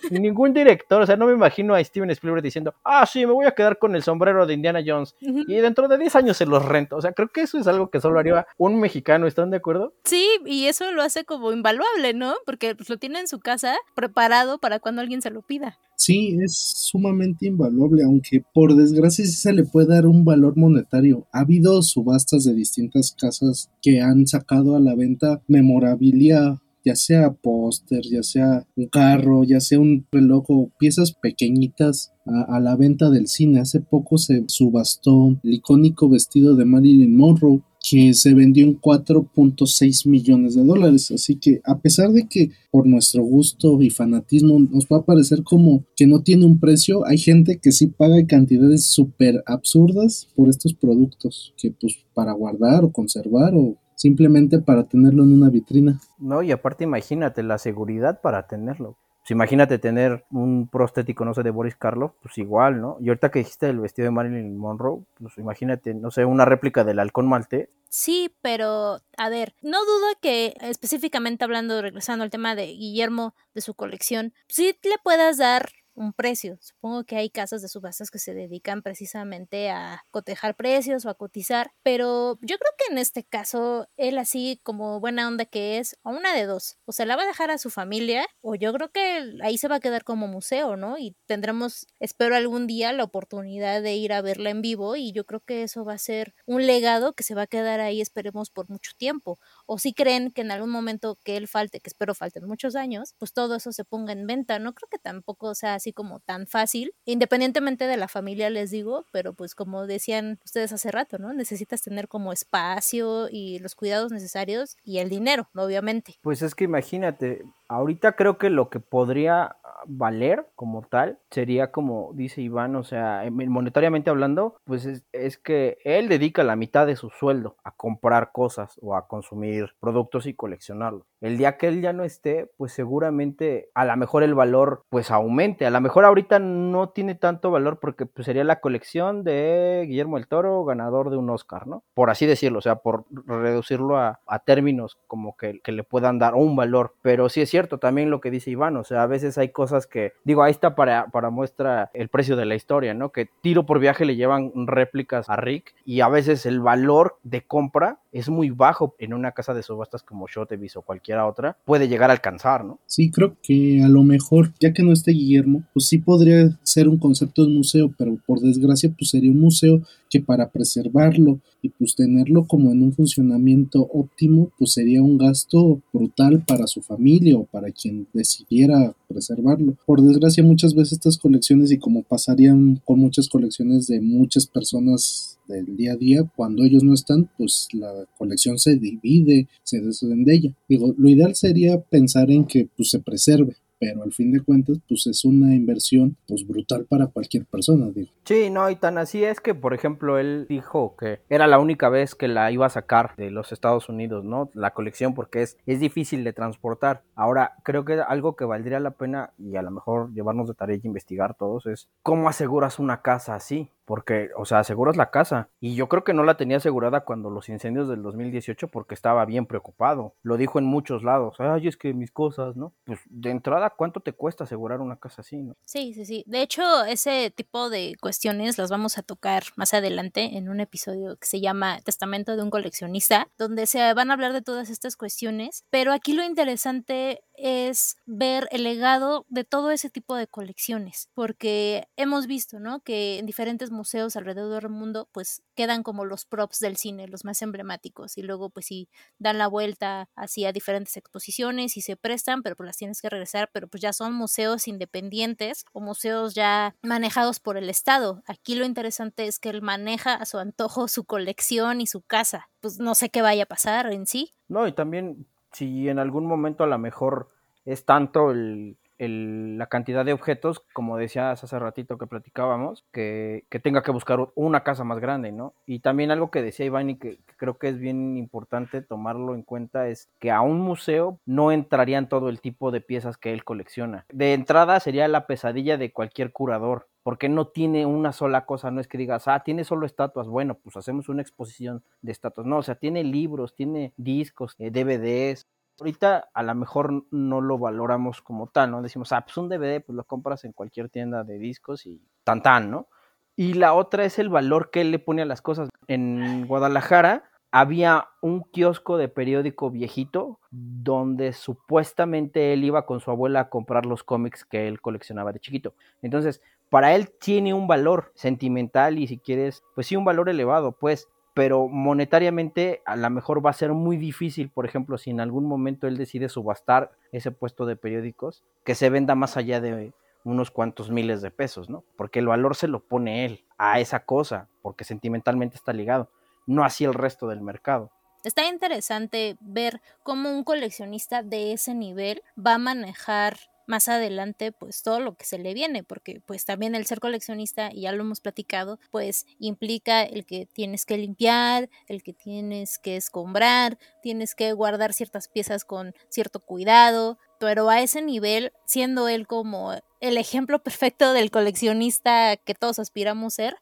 ningún 0.10 0.52
director, 0.52 1.04
o 1.04 1.06
sea, 1.06 1.16
no 1.16 1.28
me 1.28 1.34
imagino 1.34 1.76
a 1.76 1.84
Steven 1.84 2.10
Spielberg 2.10 2.42
diciendo, 2.42 2.74
ah, 2.84 3.06
sí, 3.06 3.24
me 3.24 3.34
voy 3.34 3.46
a 3.46 3.52
quedar 3.52 3.78
con 3.78 3.96
el 3.96 4.02
sombrero 4.02 4.48
de 4.48 4.56
Indiana 4.56 4.82
Jones 4.84 5.16
y 5.20 5.54
dentro 5.58 5.88
de 5.88 6.00
10 6.00 6.16
años 6.16 6.38
se 6.38 6.48
los 6.48 6.66
rento. 6.66 6.96
O 6.96 7.02
sea, 7.02 7.12
creo 7.12 7.28
que 7.28 7.42
eso 7.42 7.60
es 7.60 7.68
algo 7.68 7.92
que 7.92 8.02
solo 8.02 8.18
haría 8.18 8.48
un 8.58 8.80
mexicano, 8.80 9.28
¿están 9.28 9.52
de 9.52 9.58
acuerdo? 9.58 9.94
Sí, 10.06 10.28
y 10.44 10.66
eso 10.66 10.92
lo 10.92 11.04
hace 11.04 11.24
como 11.24 11.52
invaluable, 11.52 12.16
¿no? 12.16 12.34
Porque 12.48 12.74
pues, 12.74 12.90
lo 12.90 12.98
tiene 12.98 13.20
en 13.20 13.28
su 13.28 13.40
casa 13.40 13.75
preparado 13.96 14.60
para 14.60 14.80
cuando 14.80 15.02
alguien 15.02 15.22
se 15.22 15.32
lo 15.32 15.42
pida. 15.42 15.78
Sí, 15.98 16.38
es 16.42 16.58
sumamente 16.58 17.48
invaluable, 17.48 18.04
aunque 18.04 18.44
por 18.54 18.76
desgracia 18.76 19.26
sí 19.26 19.32
se 19.32 19.54
le 19.54 19.64
puede 19.64 19.88
dar 19.88 20.06
un 20.06 20.26
valor 20.26 20.58
monetario. 20.58 21.28
Ha 21.32 21.42
habido 21.42 21.82
subastas 21.82 22.44
de 22.44 22.54
distintas 22.54 23.16
casas 23.18 23.70
que 23.82 24.02
han 24.02 24.28
sacado 24.28 24.76
a 24.76 24.80
la 24.80 24.96
venta 24.96 25.42
memorabilia 25.48 26.60
ya 26.86 26.96
sea 26.96 27.34
póster, 27.34 28.04
ya 28.04 28.22
sea 28.22 28.66
un 28.76 28.88
carro, 28.88 29.44
ya 29.44 29.60
sea 29.60 29.80
un 29.80 30.06
reloj 30.12 30.46
o 30.50 30.72
piezas 30.78 31.14
pequeñitas 31.14 32.14
a, 32.26 32.60
la 32.60 32.76
venta 32.76 33.10
del 33.10 33.28
cine. 33.28 33.60
Hace 33.60 33.82
poco 33.82 34.20
se 34.20 34.44
subastó 34.48 35.36
el 35.44 35.56
icónico 35.56 36.08
vestido 36.08 36.56
de 36.56 36.66
Marilyn 36.66 37.18
Monroe 37.18 37.62
que 37.88 38.14
se 38.16 38.34
vendió 38.34 38.66
en 38.66 38.80
4.6 38.80 40.10
millones 40.10 40.56
de 40.56 40.64
dólares. 40.64 41.12
Así 41.12 41.36
que 41.36 41.62
a 41.64 41.78
pesar 41.78 42.10
de 42.12 42.28
que 42.28 42.52
por 42.72 42.88
nuestro 42.88 43.24
gusto 43.24 43.80
y 43.82 43.92
fanatismo 43.92 44.60
nos 44.60 44.86
va 44.86 44.98
a 44.98 45.06
parecer 45.06 45.44
como 45.44 45.86
que 45.96 46.08
no 46.08 46.24
tiene 46.24 46.46
un 46.46 46.60
precio, 46.60 47.06
hay 47.06 47.20
gente 47.20 47.60
que 47.60 47.72
sí 47.72 47.88
paga 47.88 48.26
cantidades 48.26 48.88
súper 48.88 49.44
absurdas 49.46 50.28
por 50.36 50.50
estos 50.50 50.74
productos, 50.74 51.54
que 51.58 51.72
pues 51.72 51.96
para 52.14 52.34
guardar 52.34 52.84
o 52.84 52.92
conservar 52.92 53.54
o 53.54 53.78
simplemente 53.96 54.60
para 54.60 54.88
tenerlo 54.88 55.24
en 55.24 55.34
una 55.34 55.50
vitrina. 55.50 56.00
No, 56.18 56.42
y 56.42 56.52
aparte 56.52 56.84
imagínate 56.84 57.44
la 57.44 57.60
seguridad 57.60 58.20
para 58.22 58.48
tenerlo. 58.48 58.98
Pues 59.26 59.32
imagínate 59.32 59.80
tener 59.80 60.24
un 60.30 60.68
prostético, 60.68 61.26
no 61.26 61.34
sé, 61.34 61.42
de 61.42 61.50
Boris 61.50 61.76
Karloff, 61.76 62.12
pues 62.22 62.38
igual, 62.38 62.80
¿no? 62.80 62.98
Y 63.02 63.08
ahorita 63.08 63.32
que 63.32 63.40
dijiste 63.40 63.68
el 63.68 63.80
vestido 63.80 64.06
de 64.06 64.12
Marilyn 64.12 64.56
Monroe, 64.56 65.02
pues 65.20 65.40
imagínate, 65.40 65.96
no 65.96 66.12
sé, 66.12 66.26
una 66.26 66.46
réplica 66.46 66.84
del 66.84 67.00
halcón 67.00 67.28
maltés. 67.28 67.70
Sí, 67.90 68.36
pero 68.44 69.00
a 69.18 69.30
ver, 69.30 69.56
no 69.64 69.80
dudo 69.84 70.06
que 70.22 70.54
específicamente 70.62 71.44
hablando, 71.44 71.82
regresando 71.82 72.24
al 72.24 72.30
tema 72.30 72.54
de 72.54 72.68
Guillermo, 72.68 73.34
de 73.56 73.62
su 73.62 73.74
colección, 73.74 74.32
sí 74.48 74.78
le 74.84 75.00
puedas 75.04 75.40
dar 75.40 75.72
un 75.96 76.14
precio. 76.14 76.58
Supongo 76.62 77.04
que 77.06 77.16
hay 77.18 77.30
casas 77.30 77.62
de 77.62 77.68
subastas 77.70 78.12
que 78.12 78.20
se 78.20 78.34
dedican 78.34 78.82
precisamente 78.82 79.70
a 79.70 80.04
cotejar 80.12 80.56
precios 80.56 81.06
o 81.06 81.10
a 81.10 81.16
cotizar, 81.16 81.72
pero 81.84 82.38
yo 82.42 82.58
creo 82.58 82.72
que 82.78 82.92
en 82.94 82.98
este 83.00 83.24
caso, 83.24 83.88
él 83.98 84.18
así 84.18 84.60
como 84.64 85.00
buena 85.00 85.28
onda 85.28 85.46
que 85.46 85.78
es, 85.80 85.98
a 86.04 86.10
una 86.10 86.34
de 86.36 86.46
dos, 86.46 86.78
o 86.86 86.92
se 86.92 87.06
la 87.06 87.16
va 87.16 87.24
a 87.24 87.28
dejar 87.28 87.52
a 87.52 87.58
su 87.58 87.70
familia, 87.70 88.26
o 88.42 88.56
yo 88.56 88.74
creo 88.74 88.92
que 88.92 89.34
ahí 89.42 89.58
se 89.58 89.68
va 89.68 89.76
a 89.78 89.80
quedar 89.80 90.04
como 90.04 90.28
museo, 90.28 90.76
¿no? 90.78 90.98
Y 90.98 91.16
tendremos, 91.26 91.88
espero 92.00 92.36
algún 92.36 92.68
día, 92.68 92.94
la 92.94 93.04
oportunidad 93.04 93.82
de 93.82 93.96
ir 93.96 94.14
a 94.14 94.22
verla 94.22 94.50
en 94.50 94.62
vivo 94.62 94.96
y 94.96 95.12
yo 95.12 95.26
creo 95.26 95.40
que 95.42 95.64
eso 95.64 95.86
va 95.86 95.94
a 95.94 95.98
ser 95.98 96.34
un 96.46 96.66
legado 96.68 97.14
que 97.14 97.24
se 97.24 97.36
va 97.36 97.44
a 97.44 97.48
quedar 97.48 97.80
ahí, 97.80 98.02
esperemos, 98.02 98.50
por 98.50 98.70
mucho 98.70 98.92
tiempo. 98.98 99.40
O 99.66 99.78
si 99.80 99.94
creen 99.94 100.32
que 100.32 100.42
en 100.42 100.52
algún 100.52 100.70
momento 100.70 101.18
que 101.24 101.38
él 101.38 101.48
falte, 101.48 101.80
que 101.80 101.90
espero 101.90 102.14
falten 102.14 102.46
muchos 102.46 102.76
años, 102.76 103.16
pues 103.18 103.34
todo 103.34 103.56
eso 103.56 103.72
se 103.72 103.86
ponga 103.86 104.14
en 104.14 104.28
venta, 104.28 104.60
no 104.60 104.74
creo 104.74 104.88
que 104.90 104.98
tampoco 104.98 105.56
sea 105.56 105.76
así 105.76 105.94
como 105.94 106.20
tan 106.20 106.48
fácil, 106.48 106.94
independientemente 107.06 107.88
de 107.88 107.98
la 107.98 108.08
familia, 108.08 108.50
les 108.50 108.72
digo, 108.72 109.06
pero 109.12 109.34
pues 109.34 109.56
como 109.56 109.88
decían 109.88 110.40
ustedes 110.46 110.72
hace 110.74 110.92
rato, 110.92 111.18
¿no? 111.18 111.34
Necesitas 111.34 111.82
tener 111.82 112.08
como 112.08 112.32
espacio 112.32 113.28
y 113.30 113.60
los 113.60 113.76
cuidados 113.76 114.12
necesarios 114.12 114.78
y 114.84 115.00
el 115.00 115.10
dinero, 115.10 115.50
obviamente. 115.56 116.16
Pues 116.22 116.42
es 116.42 116.56
que 116.56 116.64
imagínate, 116.64 117.44
ahorita 117.68 118.16
creo 118.16 118.38
que 118.38 118.50
lo 118.50 118.70
que 118.70 118.80
podría 118.80 119.58
valer 119.88 120.48
como 120.56 120.82
tal 120.82 121.20
sería 121.30 121.72
como 121.72 122.12
dice 122.14 122.42
Iván, 122.42 122.76
o 122.76 122.84
sea, 122.84 123.24
monetariamente 123.32 124.10
hablando, 124.10 124.56
pues 124.64 124.86
es, 124.86 125.06
es, 125.12 125.38
que 125.38 125.78
él 125.84 126.10
dedica 126.10 126.44
la 126.44 126.56
mitad 126.56 126.88
de 126.88 126.96
su 126.96 127.10
sueldo 127.10 127.56
a 127.64 127.72
comprar 127.72 128.32
cosas 128.32 128.78
o 128.82 128.96
a 128.96 129.08
consumir 129.08 129.55
productos 129.80 130.26
y 130.26 130.34
coleccionarlos. 130.34 131.08
El 131.26 131.40
día 131.40 131.58
que 131.58 131.68
él 131.68 131.82
ya 131.82 131.92
no 131.92 132.04
esté, 132.04 132.52
pues 132.56 132.72
seguramente 132.72 133.70
a 133.74 133.84
lo 133.84 133.98
mejor 133.98 134.22
el 134.22 134.36
valor 134.36 134.84
pues 134.90 135.10
aumente. 135.10 135.66
A 135.66 135.72
lo 135.72 135.82
mejor 135.82 136.06
ahorita 136.06 136.38
no 136.38 136.90
tiene 136.90 137.16
tanto 137.16 137.50
valor 137.50 137.80
porque 137.80 138.06
pues, 138.06 138.28
sería 138.28 138.44
la 138.44 138.60
colección 138.60 139.24
de 139.24 139.86
Guillermo 139.88 140.20
el 140.20 140.28
Toro, 140.28 140.64
ganador 140.66 141.10
de 141.10 141.18
un 141.18 141.32
Oscar, 141.32 141.66
¿no? 141.66 141.82
Por 141.96 142.12
así 142.12 142.28
decirlo, 142.28 142.60
o 142.60 142.62
sea, 142.62 142.76
por 142.76 143.06
reducirlo 143.10 143.98
a, 143.98 144.20
términos 144.46 145.00
como 145.08 145.36
que, 145.36 145.62
que, 145.62 145.72
le 145.72 145.84
puedan 145.84 146.20
dar 146.20 146.36
un 146.36 146.56
valor. 146.56 146.94
Pero 147.02 147.28
sí 147.28 147.42
es 147.42 147.50
cierto 147.50 147.80
también 147.80 148.12
lo 148.12 148.22
que 148.22 148.30
dice 148.30 148.52
Iván, 148.52 148.78
o 148.78 148.84
sea, 148.84 149.02
a 149.02 149.08
veces 149.08 149.40
hay 149.40 149.50
cosas 149.50 149.88
que, 149.88 150.14
digo, 150.26 150.44
ahí 150.44 150.52
está 150.52 150.76
para, 150.76 151.08
para 151.08 151.32
muestra 151.32 151.90
el 151.96 152.10
precio 152.10 152.36
de 152.36 152.46
la 152.46 152.54
historia, 152.54 152.94
¿no? 152.94 153.12
Que 153.12 153.28
tiro 153.42 153.66
por 153.66 153.80
viaje 153.80 154.06
le 154.06 154.16
llevan 154.16 154.52
réplicas 154.68 155.28
a 155.28 155.38
Rick 155.38 155.74
y 155.86 156.02
a 156.02 156.08
veces 156.08 156.46
el 156.46 156.60
valor 156.60 157.18
de 157.24 157.42
compra 157.42 157.98
es 158.12 158.30
muy 158.30 158.52
bajo 158.52 158.96
en 159.00 159.14
una 159.14 159.32
casa 159.32 159.54
de 159.54 159.64
subastas 159.64 160.04
como 160.04 160.28
Sotheby's 160.28 160.78
o 160.78 160.84
cualquiera 161.16 161.28
otra, 161.28 161.58
puede 161.66 161.88
llegar 161.88 162.10
a 162.10 162.14
alcanzar, 162.14 162.66
¿no? 162.66 162.80
Sí, 162.86 163.12
creo 163.12 163.38
que 163.42 163.82
a 163.84 163.88
lo 163.88 164.04
mejor, 164.04 164.54
ya 164.60 164.74
que 164.74 164.84
no 164.84 164.92
esté 164.92 165.12
Guillermo, 165.12 165.64
pues 165.74 165.88
sí 165.88 165.98
podría 165.98 166.50
ser 166.64 166.88
un 166.88 166.98
concepto 166.98 167.46
de 167.46 167.54
museo, 167.54 167.92
pero 167.98 168.18
por 168.26 168.40
desgracia, 168.40 168.92
pues 168.98 169.10
sería 169.10 169.32
un 169.32 169.40
museo 169.40 169.82
que 170.10 170.20
para 170.20 170.50
preservarlo 170.50 171.40
y 171.62 171.70
pues 171.70 171.96
tenerlo 171.96 172.46
como 172.46 172.72
en 172.72 172.84
un 172.84 172.94
funcionamiento 172.94 173.88
óptimo, 173.92 174.52
pues 174.58 174.74
sería 174.74 175.02
un 175.02 175.18
gasto 175.18 175.82
brutal 175.92 176.44
para 176.46 176.68
su 176.68 176.82
familia 176.82 177.38
o 177.38 177.46
para 177.46 177.72
quien 177.72 178.08
decidiera 178.14 178.96
preservarlo. 179.08 179.76
Por 179.86 180.02
desgracia, 180.02 180.44
muchas 180.44 180.74
veces 180.74 180.94
estas 180.94 181.18
colecciones, 181.18 181.72
y 181.72 181.78
como 181.78 182.04
pasarían 182.04 182.82
con 182.86 183.00
muchas 183.00 183.30
colecciones 183.30 183.88
de 183.88 184.02
muchas 184.02 184.46
personas 184.48 185.38
del 185.48 185.76
día 185.78 185.94
a 185.94 185.96
día, 185.96 186.24
cuando 186.36 186.64
ellos 186.64 186.84
no 186.84 186.94
están, 186.94 187.30
pues 187.38 187.68
la 187.74 188.06
colección 188.18 188.58
se 188.58 188.76
divide, 188.76 189.48
se 189.64 189.80
desvende 189.80 190.34
ella. 190.34 190.56
Digo, 190.68 190.94
lo 190.98 191.10
ideal 191.10 191.36
sería 191.36 191.80
pensar 191.80 192.32
en 192.32 192.46
que 192.46 192.68
pues 192.76 192.90
se 192.90 193.00
preserve, 193.00 193.56
pero 193.86 194.04
al 194.04 194.14
fin 194.14 194.32
de 194.32 194.42
cuentas 194.42 194.80
pues 194.88 195.06
es 195.08 195.26
una 195.26 195.54
inversión 195.54 196.18
pues 196.28 196.48
brutal 196.48 196.86
para 196.90 197.08
cualquier 197.08 197.46
persona, 197.46 197.92
digo. 197.94 198.10
Sí, 198.24 198.50
no, 198.50 198.70
y 198.70 198.76
tan 198.76 198.98
así 198.98 199.24
es 199.24 199.40
que, 199.40 199.54
por 199.54 199.74
ejemplo, 199.74 200.18
él 200.18 200.48
dijo 200.50 200.96
que 200.98 201.20
era 201.30 201.46
la 201.46 201.60
única 201.60 201.90
vez 201.90 202.16
que 202.16 202.28
la 202.28 202.52
iba 202.52 202.66
a 202.66 202.70
sacar 202.70 203.16
de 203.16 203.30
los 203.30 203.52
Estados 203.52 203.88
Unidos, 203.88 204.24
¿no? 204.24 204.50
La 204.54 204.72
colección 204.72 205.14
porque 205.14 205.44
es, 205.44 205.58
es 205.68 205.80
difícil 205.80 206.24
de 206.24 206.34
transportar. 206.34 207.04
Ahora, 207.16 207.54
creo 207.64 207.86
que 207.86 207.94
algo 207.94 208.36
que 208.36 208.46
valdría 208.46 208.80
la 208.80 208.92
pena 208.92 209.34
y 209.38 209.56
a 209.56 209.62
lo 209.62 209.72
mejor 209.72 210.12
llevarnos 210.14 210.48
de 210.48 210.56
tarea 210.56 210.78
y 210.82 210.88
investigar 210.88 211.36
todos 211.38 211.68
es 211.68 211.88
cómo 212.02 212.28
aseguras 212.28 212.80
una 212.80 213.02
casa 213.02 213.36
así 213.36 213.70
porque, 213.86 214.30
o 214.38 214.46
sea, 214.46 214.60
aseguras 214.60 214.98
la 214.98 215.12
casa. 215.12 215.50
Y 215.60 215.76
yo 215.76 215.88
creo 215.88 216.04
que 216.04 216.14
no 216.14 216.24
la 216.24 216.38
tenía 216.38 216.58
asegurada 216.58 217.02
cuando 217.02 217.30
los 217.30 217.50
incendios 217.50 217.88
del 217.88 218.04
2018 218.04 218.68
porque 218.68 218.96
estaba 218.96 219.26
bien 219.26 219.46
preocupado. 219.46 220.16
Lo 220.22 220.38
dijo 220.38 220.60
en 220.60 220.66
muchos 220.66 221.04
lados. 221.04 221.36
Ay, 221.40 221.68
es 221.68 221.78
que 221.78 221.94
mis 221.94 222.12
cosas, 222.12 222.56
¿no? 222.56 222.74
Pues 222.84 223.00
de 223.10 223.30
entrada, 223.30 223.70
¿cuánto 223.70 224.00
te 224.00 224.14
cuesta 224.14 224.44
asegurar 224.44 224.82
una 224.82 224.98
casa 224.98 225.22
así, 225.22 225.38
no? 225.38 225.56
Sí, 225.66 225.94
sí, 225.94 226.06
sí. 226.06 226.24
De 226.28 226.42
hecho, 226.42 226.84
ese 226.86 227.32
tipo 227.32 227.70
de 227.70 227.96
cuestiones 228.02 228.58
las 228.58 228.70
vamos 228.70 228.98
a 228.98 229.04
tocar 229.04 229.44
más 229.56 229.74
adelante 229.74 230.38
en 230.38 230.50
un 230.50 230.60
episodio 230.60 231.18
que 231.18 231.28
se 231.28 231.40
llama 231.40 231.80
Testamento 231.82 232.36
de 232.36 232.44
un 232.44 232.50
coleccionista, 232.50 233.28
donde 233.38 233.68
se 233.68 233.94
van 233.94 234.10
a 234.10 234.14
hablar 234.14 234.34
de 234.34 234.42
todas 234.42 234.70
estas 234.70 234.98
cuestiones. 234.98 235.64
Pero 235.70 235.94
aquí 235.94 236.14
lo 236.14 236.24
interesante 236.24 237.22
es 237.38 237.98
ver 238.06 238.48
el 238.52 238.64
legado 238.64 239.26
de 239.30 239.44
todo 239.44 239.72
ese 239.72 239.90
tipo 239.90 240.16
de 240.16 240.28
colecciones, 240.28 241.10
porque 241.14 241.88
hemos 241.98 242.28
visto, 242.28 242.60
¿no? 242.60 242.80
Que 242.80 243.20
en 243.20 243.26
diferentes 243.26 243.72
museos 243.76 244.16
alrededor 244.16 244.64
del 244.64 244.72
mundo, 244.72 245.08
pues 245.12 245.44
quedan 245.56 245.84
como 245.84 246.06
los 246.06 246.26
props 246.26 246.60
del 246.60 246.78
cine, 246.78 247.08
los 247.08 247.26
más 247.26 247.42
emblemáticos, 247.42 248.18
y 248.18 248.24
luego 248.24 248.50
pues 248.50 248.68
sí 248.68 248.90
dan 249.20 249.38
la 249.38 249.48
vuelta 249.48 250.10
hacia 250.16 250.52
diferentes 250.52 250.98
exposiciones 250.98 251.78
y 251.78 251.82
se 251.82 251.96
prestan, 251.98 252.42
pero 252.42 252.56
pues 252.56 252.66
las 252.66 252.78
tienes 252.78 253.02
que 253.02 253.10
regresar, 253.10 253.50
pero 253.54 253.68
pues 253.68 253.82
ya 253.82 253.94
son 253.94 254.14
museos 254.14 254.68
independientes 254.68 255.66
o 255.74 255.82
museos 255.82 256.34
ya 256.34 256.76
manejados 256.82 257.40
por 257.40 257.58
el 257.58 257.70
Estado. 257.70 258.24
Aquí 258.26 258.56
lo 258.56 258.66
interesante 258.66 259.28
es 259.28 259.40
que 259.40 259.50
él 259.50 259.62
maneja 259.62 260.16
a 260.16 260.26
su 260.26 260.38
antojo 260.38 260.88
su 260.88 261.04
colección 261.04 261.82
y 261.82 261.88
su 261.88 262.02
casa. 262.02 262.50
Pues 262.62 262.80
no 262.80 262.96
sé 262.96 263.10
qué 263.10 263.22
vaya 263.22 263.44
a 263.44 263.48
pasar 263.48 263.92
en 263.92 264.08
sí. 264.08 264.34
No, 264.48 264.68
y 264.68 264.72
también 264.72 265.28
si 265.52 265.90
en 265.90 266.00
algún 266.00 266.26
momento 266.26 266.64
a 266.64 266.68
lo 266.68 266.78
mejor 266.78 267.30
es 267.66 267.86
tanto 267.86 268.32
el, 268.32 268.78
la 268.98 269.68
cantidad 269.68 270.06
de 270.06 270.14
objetos, 270.14 270.64
como 270.74 270.98
decías 270.98 271.44
hace 271.44 271.60
ratito 271.60 271.98
que 271.98 272.08
platicábamos, 272.08 272.86
que, 272.92 273.46
tenga 273.64 273.84
que 273.84 273.92
buscar 273.92 274.30
una 274.36 274.64
casa 274.64 274.84
más 274.84 275.00
grande, 275.00 275.32
¿no? 275.32 275.54
Y 275.66 275.80
también 275.80 276.12
algo 276.12 276.32
que 276.32 276.42
decía 276.42 276.66
Iván 276.66 276.90
y 276.92 276.98
que, 276.98 277.20
creo 277.38 277.58
que 277.58 277.70
es 277.70 277.80
bien 277.80 278.18
importante 278.18 278.82
tomarlo 278.82 279.36
en 279.36 279.44
cuenta 279.44 279.88
es 279.88 280.10
que 280.20 280.32
a 280.32 280.42
un 280.42 280.60
museo 280.60 281.20
no 281.26 281.52
entrarían 281.52 282.10
todo 282.10 282.30
el 282.30 282.42
tipo 282.42 282.72
de 282.72 282.82
piezas 282.82 283.18
que 283.18 283.34
él 283.34 283.44
colecciona. 283.44 284.06
De 284.12 284.34
entrada 284.34 284.80
sería 284.80 285.08
la 285.08 285.28
pesadilla 285.28 285.78
de 285.78 285.92
cualquier 285.92 286.32
curador, 286.32 286.88
porque 287.04 287.30
no 287.30 287.48
tiene 287.48 287.86
una 287.86 288.14
sola 288.14 288.46
cosa, 288.46 288.72
no 288.72 288.82
es 288.82 288.88
que 288.88 288.98
digas, 288.98 289.28
ah, 289.28 289.42
tiene 289.42 289.64
solo 289.64 289.86
estatuas, 289.86 290.28
bueno, 290.28 290.56
pues 290.56 290.76
hacemos 290.76 291.08
una 291.08 291.22
exposición 291.22 291.84
de 292.02 292.12
estatuas, 292.12 292.48
no, 292.48 292.58
o 292.58 292.64
sea, 292.64 292.76
tiene 292.76 293.04
libros, 293.04 293.54
tiene 293.54 293.94
discos, 293.96 294.56
eh, 294.58 294.72
DVDs. 294.72 295.48
Ahorita 295.80 296.30
a 296.34 296.44
lo 296.44 296.56
mejor 296.56 297.06
no 297.12 297.42
lo 297.42 297.58
valoramos 297.58 298.22
como 298.22 298.48
tal, 298.48 298.72
¿no? 298.72 298.82
Decimos, 298.82 299.12
ah, 299.12 299.22
pues 299.22 299.38
un 299.38 299.50
DVD, 299.50 299.82
pues 299.82 299.96
lo 299.96 300.04
compras 300.06 300.46
en 300.46 300.54
cualquier 300.54 300.90
tienda 300.90 301.24
de 301.24 301.38
discos 301.38 301.86
y 301.86 302.02
tan 302.24 302.42
tan, 302.42 302.72
¿no? 302.72 302.88
Y 303.36 303.54
la 303.54 303.74
otra 303.74 304.06
es 304.06 304.18
el 304.18 304.30
valor 304.30 304.72
que 304.72 304.82
él 304.82 304.92
le 304.92 305.00
pone 305.00 305.22
a 305.22 305.26
las 305.26 305.42
cosas. 305.42 305.70
En 305.88 306.48
Guadalajara 306.48 307.30
había 307.52 308.10
un 308.22 308.44
kiosco 308.44 308.98
de 308.98 309.08
periódico 309.08 309.72
viejito 309.72 310.40
donde 310.52 311.34
supuestamente 311.34 312.54
él 312.54 312.64
iba 312.64 312.86
con 312.86 313.00
su 313.00 313.12
abuela 313.12 313.42
a 313.42 313.50
comprar 313.50 313.86
los 313.86 314.04
cómics 314.04 314.46
que 314.46 314.68
él 314.68 314.82
coleccionaba 314.82 315.32
de 315.32 315.40
chiquito. 315.40 315.74
Entonces, 316.02 316.42
para 316.70 316.96
él 316.96 317.12
tiene 317.20 317.54
un 317.54 317.68
valor 317.68 318.12
sentimental 318.16 319.00
y 319.00 319.08
si 319.08 319.18
quieres, 319.20 319.64
pues 319.74 319.88
sí, 319.88 319.96
un 319.96 320.04
valor 320.04 320.30
elevado, 320.30 320.74
pues, 320.74 321.08
pero 321.36 321.68
monetariamente 321.68 322.82
a 322.86 322.96
lo 322.96 323.10
mejor 323.10 323.46
va 323.46 323.50
a 323.50 323.54
ser 323.54 323.74
muy 323.74 323.98
difícil, 323.98 324.50
por 324.50 324.66
ejemplo, 324.66 324.98
si 324.98 325.10
en 325.12 325.20
algún 325.20 325.46
momento 325.46 325.86
él 325.86 325.98
decide 325.98 326.30
subastar 326.30 326.94
ese 327.12 327.30
puesto 327.30 327.66
de 327.66 327.76
periódicos, 327.76 328.46
que 328.64 328.74
se 328.74 328.90
venda 328.90 329.16
más 329.16 329.36
allá 329.36 329.60
de 329.60 329.92
unos 330.24 330.50
cuantos 330.50 330.90
miles 330.90 331.22
de 331.22 331.32
pesos, 331.32 331.70
¿no? 331.70 331.84
Porque 331.98 332.20
el 332.20 332.28
valor 332.28 332.56
se 332.56 332.70
lo 332.70 332.80
pone 332.80 333.26
él 333.26 333.44
a 333.58 333.82
esa 333.82 334.06
cosa, 334.06 334.48
porque 334.62 334.86
sentimentalmente 334.86 335.58
está 335.58 335.74
ligado, 335.74 336.10
no 336.48 336.64
así 336.64 336.86
el 336.86 336.94
resto 336.94 337.28
del 337.28 337.42
mercado. 337.42 337.92
Está 338.24 338.48
interesante 338.48 339.36
ver 339.42 339.82
cómo 340.04 340.32
un 340.32 340.46
coleccionista 340.46 341.22
de 341.22 341.52
ese 341.52 341.74
nivel 341.76 342.24
va 342.40 342.54
a 342.54 342.60
manejar 342.60 343.36
más 343.68 343.88
adelante 343.88 344.52
pues 344.52 344.84
todo 344.84 345.00
lo 345.00 345.16
que 345.16 345.26
se 345.26 345.38
le 345.38 345.54
viene, 345.54 345.84
porque 345.84 346.22
pues 346.26 346.46
también 346.46 346.76
el 346.76 346.86
ser 346.86 347.00
coleccionista, 347.00 347.70
y 347.72 347.82
ya 347.82 347.92
lo 347.92 348.04
hemos 348.04 348.22
platicado, 348.22 348.80
pues 348.92 349.26
implica 349.40 350.04
el 350.04 350.26
que 350.26 350.46
tienes 350.46 350.86
que 350.86 350.98
limpiar, 350.98 351.70
el 351.88 352.04
que 352.04 352.14
tienes 352.14 352.80
que 352.80 352.96
escombrar, 352.96 353.78
tienes 354.02 354.36
que 354.36 354.54
guardar 354.54 354.94
ciertas 354.94 355.28
piezas 355.28 355.66
con 355.66 355.94
cierto 356.10 356.40
cuidado, 356.40 357.18
pero 357.40 357.70
a 357.70 357.82
ese 357.82 358.02
nivel, 358.02 358.54
siendo 358.66 359.08
él 359.08 359.28
como 359.28 359.74
el 360.00 360.18
ejemplo 360.18 360.60
perfecto 360.64 361.14
del 361.14 361.32
coleccionista 361.32 362.38
que 362.38 362.56
todos 362.56 362.80
aspiramos 362.80 363.34
ser, 363.34 363.56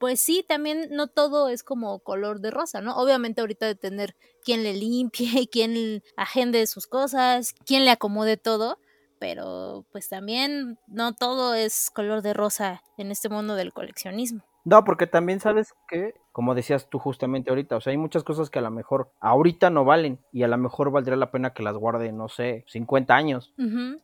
pues 0.00 0.18
sí, 0.18 0.42
también 0.48 0.88
no 0.92 1.08
todo 1.08 1.50
es 1.50 1.62
como 1.62 1.98
color 1.98 2.40
de 2.40 2.50
rosa, 2.50 2.80
¿no? 2.80 2.96
Obviamente 2.96 3.42
ahorita 3.42 3.66
de 3.66 3.74
tener 3.74 4.16
quien 4.42 4.62
le 4.62 4.72
limpie, 4.72 5.46
quien 5.52 6.02
agende 6.16 6.66
sus 6.66 6.86
cosas, 6.86 7.54
quien 7.66 7.84
le 7.84 7.90
acomode 7.90 8.38
todo, 8.38 8.78
pero 9.20 9.84
pues 9.92 10.08
también 10.08 10.78
no 10.88 11.14
todo 11.14 11.54
es 11.54 11.90
color 11.94 12.22
de 12.22 12.32
rosa 12.32 12.82
en 12.96 13.12
este 13.12 13.28
mundo 13.28 13.54
del 13.54 13.72
coleccionismo. 13.72 14.42
No, 14.64 14.82
porque 14.82 15.06
también 15.06 15.38
sabes 15.38 15.72
que 15.88 16.14
como 16.32 16.54
decías 16.54 16.88
tú 16.90 16.98
justamente 16.98 17.50
ahorita, 17.50 17.76
o 17.76 17.80
sea, 17.80 17.90
hay 17.92 17.96
muchas 17.96 18.24
cosas 18.24 18.50
que 18.50 18.58
a 18.58 18.62
lo 18.62 18.70
mejor 18.70 19.10
ahorita 19.20 19.70
no 19.70 19.84
valen 19.84 20.18
y 20.32 20.42
a 20.42 20.48
lo 20.48 20.58
mejor 20.58 20.90
valdría 20.90 21.16
la 21.16 21.30
pena 21.30 21.52
que 21.52 21.62
las 21.62 21.76
guarde, 21.76 22.12
no 22.12 22.28
sé, 22.28 22.64
50 22.68 23.14
años. 23.14 23.52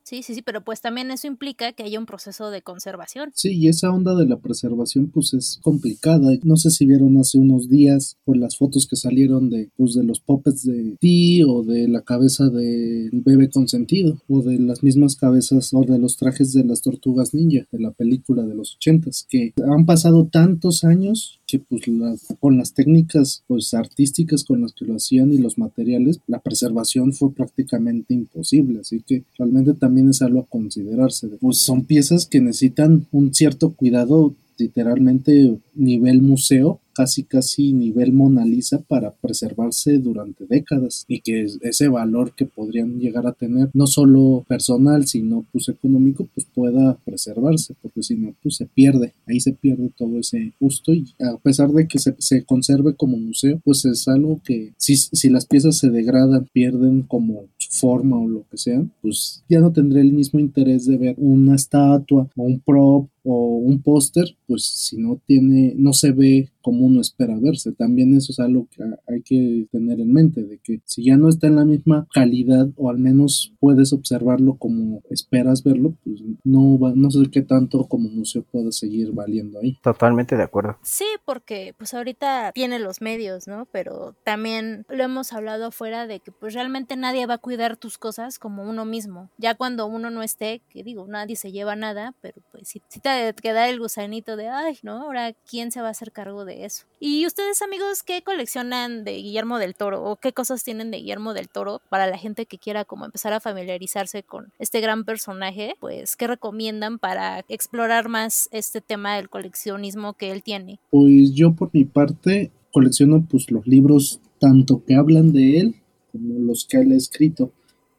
Sí, 0.02 0.22
sí, 0.22 0.34
sí, 0.34 0.42
pero 0.42 0.62
pues 0.62 0.80
también 0.80 1.10
eso 1.10 1.26
implica 1.26 1.72
que 1.72 1.84
haya 1.84 1.98
un 1.98 2.06
proceso 2.06 2.50
de 2.50 2.62
conservación. 2.62 3.30
Sí, 3.34 3.56
y 3.56 3.68
esa 3.68 3.90
onda 3.90 4.14
de 4.14 4.26
la 4.26 4.38
preservación 4.38 5.10
pues 5.10 5.34
es 5.34 5.60
complicada. 5.62 6.32
No 6.42 6.56
sé 6.56 6.70
si 6.70 6.86
vieron 6.86 7.16
hace 7.18 7.38
unos 7.38 7.68
días 7.68 8.16
por 8.24 8.36
las 8.36 8.56
fotos 8.56 8.86
que 8.86 8.96
salieron 8.96 9.50
de, 9.50 9.70
pues, 9.76 9.94
de 9.94 10.04
los 10.04 10.20
puppets 10.20 10.64
de 10.64 10.96
ti 10.98 11.42
o 11.42 11.62
de 11.62 11.88
la 11.88 12.02
cabeza 12.02 12.48
del 12.48 13.10
bebé 13.12 13.50
consentido 13.50 14.18
o 14.28 14.42
de 14.42 14.58
las 14.58 14.82
mismas 14.82 15.16
cabezas 15.16 15.72
o 15.72 15.82
de 15.82 15.98
los 15.98 16.16
trajes 16.16 16.52
de 16.52 16.64
las 16.64 16.82
tortugas 16.82 17.34
ninja 17.34 17.66
de 17.70 17.80
la 17.80 17.92
película 17.92 18.42
de 18.42 18.54
los 18.54 18.76
ochentas 18.76 19.26
que 19.28 19.52
han 19.64 19.86
pasado 19.86 20.26
tantos 20.26 20.84
años 20.84 21.40
que 21.46 21.58
pues 21.58 21.86
las 21.88 22.26
con 22.40 22.58
las 22.58 22.74
técnicas 22.74 23.44
pues 23.46 23.72
artísticas 23.74 24.44
con 24.44 24.62
las 24.62 24.72
que 24.72 24.84
lo 24.84 24.96
hacían 24.96 25.32
y 25.32 25.38
los 25.38 25.58
materiales, 25.58 26.20
la 26.26 26.40
preservación 26.40 27.12
fue 27.12 27.32
prácticamente 27.32 28.14
imposible, 28.14 28.80
así 28.80 29.02
que 29.06 29.24
realmente 29.38 29.74
también 29.74 30.10
es 30.10 30.22
algo 30.22 30.40
a 30.40 30.46
considerarse. 30.46 31.28
Pues 31.40 31.58
son 31.58 31.84
piezas 31.84 32.26
que 32.26 32.40
necesitan 32.40 33.06
un 33.12 33.32
cierto 33.32 33.72
cuidado 33.72 34.34
literalmente 34.58 35.58
nivel 35.76 36.22
museo, 36.22 36.80
casi 36.96 37.24
casi 37.24 37.74
nivel 37.74 38.12
Mona 38.12 38.44
Lisa 38.46 38.78
para 38.78 39.10
preservarse 39.10 39.98
durante 39.98 40.46
décadas 40.46 41.04
y 41.06 41.20
que 41.20 41.46
ese 41.60 41.88
valor 41.88 42.32
que 42.34 42.46
podrían 42.46 42.98
llegar 42.98 43.26
a 43.26 43.32
tener 43.32 43.68
no 43.74 43.86
solo 43.86 44.46
personal 44.48 45.06
sino 45.06 45.44
pues 45.52 45.68
económico 45.68 46.26
pues 46.34 46.46
pueda 46.54 46.96
preservarse 47.04 47.74
porque 47.82 48.02
si 48.02 48.16
no 48.16 48.34
pues 48.42 48.56
se 48.56 48.64
pierde 48.64 49.12
ahí 49.26 49.40
se 49.40 49.52
pierde 49.52 49.90
todo 49.94 50.18
ese 50.18 50.54
gusto 50.58 50.94
y 50.94 51.12
a 51.20 51.36
pesar 51.36 51.70
de 51.70 51.86
que 51.86 51.98
se, 51.98 52.14
se 52.18 52.44
conserve 52.44 52.94
como 52.94 53.18
museo 53.18 53.60
pues 53.62 53.84
es 53.84 54.08
algo 54.08 54.40
que 54.42 54.72
si, 54.78 54.96
si 54.96 55.28
las 55.28 55.44
piezas 55.44 55.76
se 55.76 55.90
degradan 55.90 56.46
pierden 56.50 57.02
como 57.02 57.44
forma 57.68 58.18
o 58.18 58.26
lo 58.26 58.46
que 58.50 58.56
sea 58.56 58.82
pues 59.02 59.44
ya 59.50 59.60
no 59.60 59.70
tendré 59.70 60.00
el 60.00 60.14
mismo 60.14 60.40
interés 60.40 60.86
de 60.86 60.96
ver 60.96 61.14
una 61.18 61.56
estatua 61.56 62.26
o 62.36 62.42
un 62.42 62.60
prop 62.60 63.08
o 63.28 63.56
un 63.56 63.82
póster, 63.82 64.36
pues 64.46 64.64
si 64.64 64.96
no 64.98 65.20
tiene, 65.26 65.65
no 65.76 65.92
se 65.92 66.12
ve 66.12 66.48
como 66.66 66.84
uno 66.84 67.00
espera 67.00 67.38
verse. 67.38 67.70
También 67.70 68.12
eso 68.16 68.32
es 68.32 68.40
algo 68.40 68.66
que 68.68 68.82
hay 69.06 69.22
que 69.22 69.68
tener 69.70 70.00
en 70.00 70.12
mente, 70.12 70.42
de 70.42 70.58
que 70.58 70.80
si 70.84 71.04
ya 71.04 71.16
no 71.16 71.28
está 71.28 71.46
en 71.46 71.54
la 71.54 71.64
misma 71.64 72.08
calidad 72.12 72.66
o 72.74 72.90
al 72.90 72.98
menos 72.98 73.54
puedes 73.60 73.92
observarlo 73.92 74.56
como 74.56 75.00
esperas 75.08 75.62
verlo, 75.62 75.94
pues 76.02 76.20
no 76.42 76.76
va, 76.76 76.92
no 76.92 77.08
sé 77.12 77.30
qué 77.30 77.42
tanto 77.42 77.84
como 77.84 78.08
museo 78.08 78.42
pueda 78.42 78.72
seguir 78.72 79.12
valiendo 79.12 79.60
ahí. 79.60 79.78
Totalmente 79.80 80.36
de 80.36 80.42
acuerdo. 80.42 80.76
Sí, 80.82 81.04
porque 81.24 81.72
pues 81.78 81.94
ahorita 81.94 82.50
tiene 82.52 82.80
los 82.80 83.00
medios, 83.00 83.46
¿no? 83.46 83.68
Pero 83.70 84.16
también 84.24 84.86
lo 84.88 85.04
hemos 85.04 85.32
hablado 85.32 85.66
afuera 85.66 86.08
de 86.08 86.18
que 86.18 86.32
pues 86.32 86.52
realmente 86.52 86.96
nadie 86.96 87.26
va 87.26 87.34
a 87.34 87.38
cuidar 87.38 87.76
tus 87.76 87.96
cosas 87.96 88.40
como 88.40 88.68
uno 88.68 88.84
mismo. 88.84 89.30
Ya 89.38 89.54
cuando 89.54 89.86
uno 89.86 90.10
no 90.10 90.24
esté, 90.24 90.62
que 90.68 90.82
digo, 90.82 91.06
nadie 91.06 91.36
se 91.36 91.52
lleva 91.52 91.76
nada, 91.76 92.16
pero 92.20 92.42
pues 92.50 92.66
si, 92.66 92.82
si 92.88 92.98
te 92.98 93.32
queda 93.40 93.68
el 93.68 93.78
gusanito 93.78 94.34
de, 94.34 94.48
ay, 94.48 94.78
¿no? 94.82 95.02
Ahora, 95.02 95.32
¿quién 95.48 95.70
se 95.70 95.80
va 95.80 95.86
a 95.86 95.92
hacer 95.92 96.10
cargo 96.10 96.44
de 96.44 96.55
eso? 96.64 96.86
Y 97.00 97.26
ustedes, 97.26 97.60
amigos, 97.62 98.02
¿qué 98.02 98.22
coleccionan 98.22 99.04
de 99.04 99.16
Guillermo 99.16 99.58
del 99.58 99.74
Toro 99.74 100.02
o 100.02 100.16
qué 100.16 100.32
cosas 100.32 100.64
tienen 100.64 100.90
de 100.90 100.98
Guillermo 100.98 101.34
del 101.34 101.48
Toro 101.48 101.82
para 101.90 102.06
la 102.06 102.18
gente 102.18 102.46
que 102.46 102.58
quiera 102.58 102.84
como 102.84 103.04
empezar 103.04 103.32
a 103.32 103.40
familiarizarse 103.40 104.22
con 104.22 104.52
este 104.58 104.80
gran 104.80 105.04
personaje? 105.04 105.74
Pues, 105.80 106.16
¿qué 106.16 106.26
recomiendan 106.26 106.98
para 106.98 107.44
explorar 107.48 108.08
más 108.08 108.48
este 108.52 108.80
tema 108.80 109.16
del 109.16 109.28
coleccionismo 109.28 110.14
que 110.14 110.32
él 110.32 110.42
tiene? 110.42 110.78
Pues 110.90 111.32
yo 111.34 111.52
por 111.54 111.70
mi 111.72 111.84
parte 111.84 112.50
colecciono 112.72 113.26
pues 113.28 113.50
los 113.50 113.66
libros 113.66 114.20
tanto 114.38 114.84
que 114.84 114.94
hablan 114.94 115.32
de 115.32 115.60
él 115.60 115.76
como 116.12 116.40
los 116.40 116.66
que 116.66 116.78
él 116.78 116.92
ha 116.92 116.96
escrito. 116.96 117.52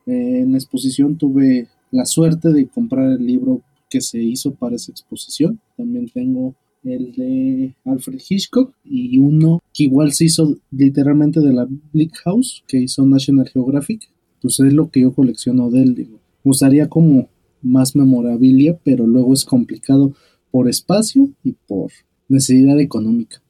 en 0.05 0.51
la 0.51 0.57
exposición 0.57 1.17
tuve 1.17 1.67
la 1.91 2.05
suerte 2.05 2.49
de 2.51 2.67
comprar 2.67 3.11
el 3.11 3.25
libro 3.25 3.61
que 3.89 4.01
se 4.01 4.21
hizo 4.21 4.53
para 4.53 4.75
esa 4.75 4.91
exposición. 4.91 5.59
También 5.75 6.09
tengo 6.09 6.55
el 6.89 7.13
de 7.13 7.75
Alfred 7.85 8.19
Hitchcock 8.27 8.73
y 8.83 9.17
uno 9.17 9.61
que 9.73 9.83
igual 9.83 10.13
se 10.13 10.25
hizo 10.25 10.57
literalmente 10.71 11.39
de 11.39 11.53
la 11.53 11.67
Bleak 11.93 12.15
House 12.23 12.63
que 12.67 12.77
hizo 12.77 13.05
National 13.05 13.49
Geographic. 13.49 14.09
Pues 14.41 14.59
es 14.59 14.73
lo 14.73 14.89
que 14.89 15.01
yo 15.01 15.13
colecciono 15.13 15.69
de 15.69 15.81
él. 15.81 15.95
Digo. 15.95 16.19
Usaría 16.43 16.87
como 16.89 17.29
más 17.61 17.95
memorabilia, 17.95 18.77
pero 18.83 19.07
luego 19.07 19.33
es 19.33 19.45
complicado 19.45 20.13
por 20.51 20.69
espacio 20.69 21.29
y 21.43 21.53
por 21.53 21.91
necesidad 22.27 22.79
económica. 22.79 23.41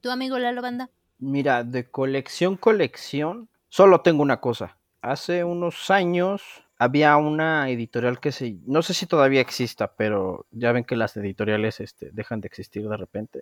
¿Tu 0.00 0.10
amigo 0.10 0.38
Lalo 0.38 0.62
Banda? 0.62 0.90
Mira, 1.18 1.64
de 1.64 1.90
colección, 1.90 2.56
colección, 2.56 3.48
solo 3.68 4.00
tengo 4.00 4.22
una 4.22 4.40
cosa. 4.40 4.78
Hace 5.02 5.44
unos 5.44 5.90
años 5.90 6.42
había 6.80 7.14
una 7.18 7.68
editorial 7.68 8.20
que 8.20 8.32
se, 8.32 8.56
no 8.64 8.80
sé 8.80 8.94
si 8.94 9.04
todavía 9.04 9.42
exista, 9.42 9.94
pero 9.96 10.46
ya 10.50 10.72
ven 10.72 10.84
que 10.84 10.96
las 10.96 11.14
editoriales 11.14 11.78
este, 11.78 12.08
dejan 12.10 12.40
de 12.40 12.46
existir 12.46 12.88
de 12.88 12.96
repente. 12.96 13.38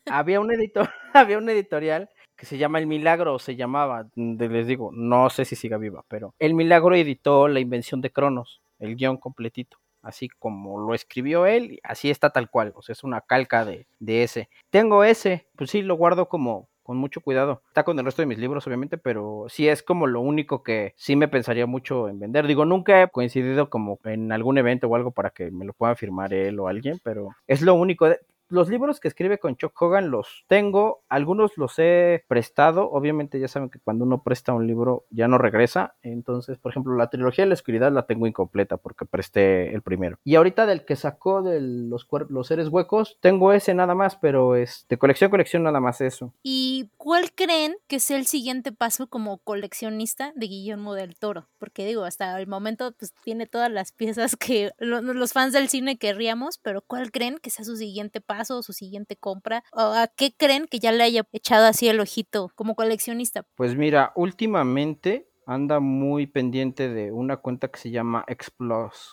había 0.06 0.40
un 0.40 0.50
editor, 0.50 0.88
había 1.12 1.36
una 1.36 1.52
editorial 1.52 2.08
que 2.36 2.46
se 2.46 2.56
llama 2.56 2.78
El 2.78 2.86
Milagro, 2.86 3.38
se 3.38 3.54
llamaba, 3.54 4.08
les 4.16 4.66
digo, 4.66 4.90
no 4.94 5.28
sé 5.28 5.44
si 5.44 5.56
siga 5.56 5.76
viva, 5.76 6.06
pero 6.08 6.34
El 6.38 6.54
Milagro 6.54 6.94
editó 6.94 7.48
La 7.48 7.60
invención 7.60 8.00
de 8.00 8.12
Cronos, 8.12 8.62
el 8.78 8.96
guion 8.96 9.18
completito, 9.18 9.76
así 10.00 10.30
como 10.38 10.80
lo 10.80 10.94
escribió 10.94 11.44
él, 11.44 11.80
así 11.82 12.08
está 12.08 12.30
tal 12.30 12.48
cual, 12.48 12.72
o 12.76 12.80
sea, 12.80 12.94
es 12.94 13.04
una 13.04 13.20
calca 13.20 13.66
de, 13.66 13.86
de 13.98 14.22
ese. 14.22 14.48
Tengo 14.70 15.04
ese, 15.04 15.48
pues 15.54 15.70
sí, 15.70 15.82
lo 15.82 15.96
guardo 15.96 16.30
como 16.30 16.70
con 16.86 16.96
mucho 16.96 17.20
cuidado. 17.20 17.62
Está 17.66 17.82
con 17.82 17.98
el 17.98 18.04
resto 18.04 18.22
de 18.22 18.26
mis 18.26 18.38
libros, 18.38 18.66
obviamente, 18.66 18.96
pero 18.96 19.46
sí 19.48 19.68
es 19.68 19.82
como 19.82 20.06
lo 20.06 20.20
único 20.20 20.62
que 20.62 20.94
sí 20.96 21.16
me 21.16 21.26
pensaría 21.26 21.66
mucho 21.66 22.08
en 22.08 22.20
vender. 22.20 22.46
Digo, 22.46 22.64
nunca 22.64 23.02
he 23.02 23.08
coincidido 23.08 23.68
como 23.68 23.98
en 24.04 24.30
algún 24.30 24.56
evento 24.56 24.86
o 24.86 24.94
algo 24.94 25.10
para 25.10 25.30
que 25.30 25.50
me 25.50 25.64
lo 25.64 25.72
pueda 25.72 25.96
firmar 25.96 26.32
él 26.32 26.60
o 26.60 26.68
alguien, 26.68 27.00
pero 27.02 27.30
es 27.48 27.60
lo 27.60 27.74
único 27.74 28.08
los 28.48 28.68
libros 28.68 29.00
que 29.00 29.08
escribe 29.08 29.38
con 29.38 29.56
Chuck 29.56 29.80
Hogan 29.80 30.10
los 30.10 30.44
tengo, 30.46 31.02
algunos 31.08 31.56
los 31.56 31.78
he 31.78 32.24
prestado, 32.28 32.90
obviamente 32.90 33.40
ya 33.40 33.48
saben 33.48 33.70
que 33.70 33.78
cuando 33.78 34.04
uno 34.04 34.22
presta 34.22 34.52
un 34.52 34.66
libro 34.66 35.06
ya 35.10 35.28
no 35.28 35.38
regresa, 35.38 35.96
entonces 36.02 36.58
por 36.58 36.72
ejemplo 36.72 36.96
la 36.96 37.10
trilogía 37.10 37.44
de 37.44 37.48
la 37.48 37.54
oscuridad 37.54 37.92
la 37.92 38.06
tengo 38.06 38.26
incompleta 38.26 38.76
porque 38.76 39.04
presté 39.04 39.74
el 39.74 39.82
primero. 39.82 40.18
Y 40.24 40.36
ahorita 40.36 40.66
del 40.66 40.84
que 40.84 40.96
sacó 40.96 41.42
de 41.42 41.60
los, 41.60 42.06
seres 42.46 42.68
huecos, 42.68 43.18
tengo 43.20 43.52
ese 43.52 43.74
nada 43.74 43.94
más, 43.94 44.16
pero 44.16 44.56
es 44.56 44.86
de 44.88 44.98
colección 44.98 45.30
colección 45.30 45.62
nada 45.64 45.80
más 45.80 46.00
eso. 46.00 46.32
¿Y 46.42 46.90
cuál 46.96 47.32
creen 47.32 47.76
que 47.86 48.00
sea 48.00 48.16
el 48.16 48.26
siguiente 48.26 48.72
paso 48.72 49.08
como 49.08 49.38
coleccionista 49.38 50.32
de 50.36 50.46
Guillermo 50.46 50.94
del 50.94 51.16
Toro? 51.16 51.48
Porque 51.58 51.84
digo, 51.86 52.04
hasta 52.04 52.38
el 52.38 52.46
momento 52.46 52.92
pues 52.98 53.12
tiene 53.24 53.46
todas 53.46 53.70
las 53.70 53.92
piezas 53.92 54.36
que 54.36 54.70
los 54.78 55.32
fans 55.32 55.52
del 55.52 55.68
cine 55.68 55.98
querríamos, 55.98 56.58
pero 56.58 56.82
¿cuál 56.82 57.10
creen 57.10 57.38
que 57.38 57.50
sea 57.50 57.64
su 57.64 57.76
siguiente 57.76 58.20
paso? 58.20 58.35
Su 58.44 58.72
siguiente 58.72 59.16
compra? 59.16 59.64
¿O 59.72 59.80
a 59.80 60.08
qué 60.08 60.32
creen 60.36 60.66
que 60.66 60.78
ya 60.78 60.92
le 60.92 61.04
haya 61.04 61.26
echado 61.32 61.66
así 61.66 61.88
el 61.88 62.00
ojito 62.00 62.50
como 62.54 62.74
coleccionista? 62.74 63.44
Pues 63.54 63.76
mira, 63.76 64.12
últimamente 64.14 65.28
anda 65.46 65.78
muy 65.80 66.26
pendiente 66.26 66.88
de 66.88 67.12
una 67.12 67.36
cuenta 67.38 67.68
que 67.68 67.78
se 67.78 67.90
llama 67.90 68.24
X 68.26 68.52